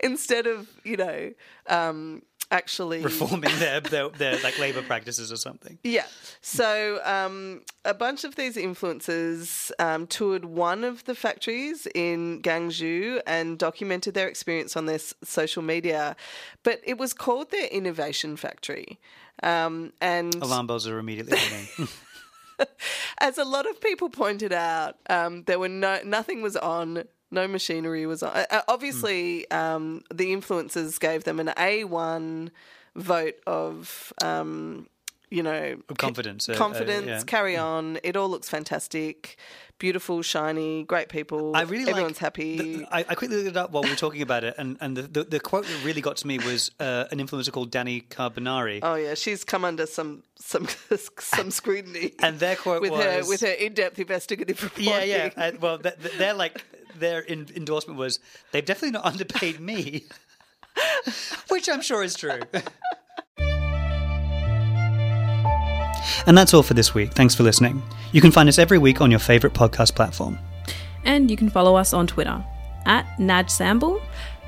instead 0.00 0.46
of, 0.46 0.68
you 0.84 0.96
know, 0.96 1.32
um, 1.68 2.22
actually 2.50 3.02
Reforming 3.02 3.50
their, 3.58 3.80
their, 3.80 4.08
their 4.10 4.38
like 4.40 4.58
labour 4.58 4.82
practices 4.82 5.32
or 5.32 5.36
something. 5.36 5.78
Yeah. 5.82 6.06
So 6.40 7.00
um, 7.04 7.62
a 7.84 7.94
bunch 7.94 8.24
of 8.24 8.36
these 8.36 8.56
influencers 8.56 9.70
um, 9.78 10.06
toured 10.06 10.44
one 10.44 10.84
of 10.84 11.04
the 11.04 11.14
factories 11.14 11.86
in 11.94 12.42
Guangzhou 12.42 13.20
and 13.26 13.58
documented 13.58 14.14
their 14.14 14.28
experience 14.28 14.76
on 14.76 14.86
their 14.86 15.00
social 15.22 15.62
media. 15.62 16.16
But 16.62 16.80
it 16.84 16.98
was 16.98 17.12
called 17.14 17.50
their 17.50 17.66
Innovation 17.66 18.36
Factory. 18.36 18.98
Um, 19.42 19.92
and 20.00 20.34
Alarm 20.36 20.66
bells 20.66 20.86
are 20.86 20.98
immediately 20.98 21.38
ringing. 21.50 21.88
as 23.18 23.38
a 23.38 23.44
lot 23.44 23.68
of 23.68 23.80
people 23.80 24.08
pointed 24.08 24.52
out, 24.52 24.96
um, 25.08 25.44
there 25.44 25.58
were 25.58 25.68
no 25.68 26.00
nothing 26.04 26.42
was 26.42 26.56
on. 26.56 27.04
No 27.34 27.48
machinery 27.48 28.06
was 28.06 28.22
on. 28.22 28.30
Uh, 28.32 28.44
uh, 28.50 28.60
obviously, 28.68 29.50
um, 29.50 30.02
the 30.12 30.26
influencers 30.34 30.98
gave 31.00 31.24
them 31.24 31.40
an 31.40 31.52
A 31.58 31.84
one 31.84 32.50
vote 32.94 33.34
of, 33.46 34.12
um, 34.22 34.86
you 35.30 35.42
know, 35.42 35.76
confidence, 35.98 36.48
uh, 36.48 36.52
uh, 36.52 36.56
confidence. 36.56 37.06
yeah. 37.08 37.22
Carry 37.26 37.56
on. 37.56 37.98
It 38.04 38.16
all 38.16 38.28
looks 38.28 38.48
fantastic, 38.48 39.36
beautiful, 39.80 40.22
shiny, 40.22 40.84
great 40.84 41.08
people. 41.08 41.56
I 41.56 41.62
really 41.62 41.90
everyone's 41.90 42.18
like, 42.22 42.36
happy. 42.36 42.76
the- 42.76 42.86
I, 42.94 42.98
I 43.00 43.14
quickly 43.16 43.38
looked 43.38 43.48
it 43.48 43.56
up 43.56 43.72
while 43.72 43.82
we 43.82 43.90
were 43.90 43.96
talking 43.96 44.22
about 44.22 44.44
it, 44.44 44.54
and, 44.58 44.76
and 44.80 44.96
the, 44.96 45.02
the, 45.02 45.24
the 45.24 45.40
quote 45.40 45.64
that 45.66 45.84
really 45.84 46.00
got 46.00 46.16
to 46.18 46.26
me 46.28 46.38
was 46.38 46.70
uh, 46.78 47.06
an 47.10 47.18
influencer 47.18 47.50
called 47.50 47.72
Dani 47.72 48.06
Carbonari. 48.08 48.78
oh 48.84 48.94
yeah, 48.94 49.14
she's 49.14 49.42
come 49.42 49.64
under 49.64 49.86
some 49.86 50.22
some 50.36 50.68
some 51.18 51.50
scrutiny. 51.50 52.12
And 52.20 52.38
their 52.38 52.54
quote 52.54 52.80
with 52.82 52.92
was 52.92 53.02
her 53.04 53.22
with 53.26 53.40
her 53.40 53.48
in 53.48 53.74
depth 53.74 53.98
investigative 53.98 54.62
reporting. 54.62 54.84
Yeah, 54.92 55.02
yeah. 55.02 55.30
Uh, 55.36 55.52
well, 55.60 55.78
th- 55.78 55.96
th- 56.00 56.14
they're 56.16 56.34
like 56.34 56.62
their 56.98 57.20
in- 57.20 57.48
endorsement 57.54 57.98
was 57.98 58.18
they've 58.52 58.64
definitely 58.64 58.92
not 58.92 59.04
underpaid 59.12 59.60
me, 59.60 60.04
which 61.48 61.68
I'm 61.68 61.82
sure 61.82 62.02
is 62.02 62.14
true. 62.14 62.40
and 66.26 66.36
that's 66.36 66.54
all 66.54 66.62
for 66.62 66.74
this 66.74 66.94
week. 66.94 67.12
Thanks 67.12 67.34
for 67.34 67.42
listening. 67.42 67.82
You 68.12 68.20
can 68.20 68.30
find 68.30 68.48
us 68.48 68.58
every 68.58 68.78
week 68.78 69.00
on 69.00 69.10
your 69.10 69.20
favorite 69.20 69.52
podcast 69.54 69.94
platform. 69.94 70.38
And 71.04 71.30
you 71.30 71.36
can 71.36 71.50
follow 71.50 71.76
us 71.76 71.92
on 71.92 72.06
Twitter 72.06 72.42
at 72.86 73.04
Naj 73.18 73.46
Samble. 73.50 74.00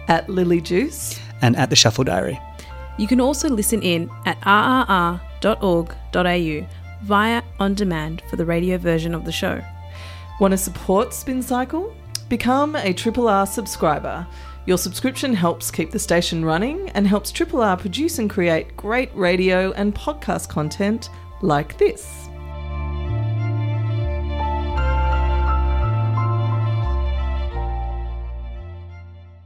at 0.08 0.28
Lily 0.28 0.60
Juice. 0.60 1.18
And 1.42 1.56
at 1.56 1.68
the 1.70 1.76
Shuffle 1.76 2.04
Diary. 2.04 2.40
You 2.98 3.06
can 3.06 3.20
also 3.20 3.48
listen 3.50 3.82
in 3.82 4.08
at 4.24 4.40
rrr.org.au 4.40 5.20
via 7.02 7.42
on 7.60 7.74
demand 7.74 8.22
for 8.30 8.36
the 8.36 8.46
radio 8.46 8.78
version 8.78 9.14
of 9.14 9.24
the 9.26 9.32
show. 9.32 9.60
Want 10.40 10.52
to 10.52 10.58
support 10.58 11.12
Spin 11.12 11.42
Cycle? 11.42 11.94
Become 12.28 12.74
a 12.74 12.92
Triple 12.92 13.28
R 13.28 13.46
subscriber. 13.46 14.26
Your 14.66 14.78
subscription 14.78 15.32
helps 15.32 15.70
keep 15.70 15.92
the 15.92 15.98
station 16.00 16.44
running 16.44 16.90
and 16.90 17.06
helps 17.06 17.30
Triple 17.30 17.62
R 17.62 17.76
produce 17.76 18.18
and 18.18 18.28
create 18.28 18.76
great 18.76 19.14
radio 19.14 19.70
and 19.72 19.94
podcast 19.94 20.48
content 20.48 21.08
like 21.40 21.78
this. 21.78 22.25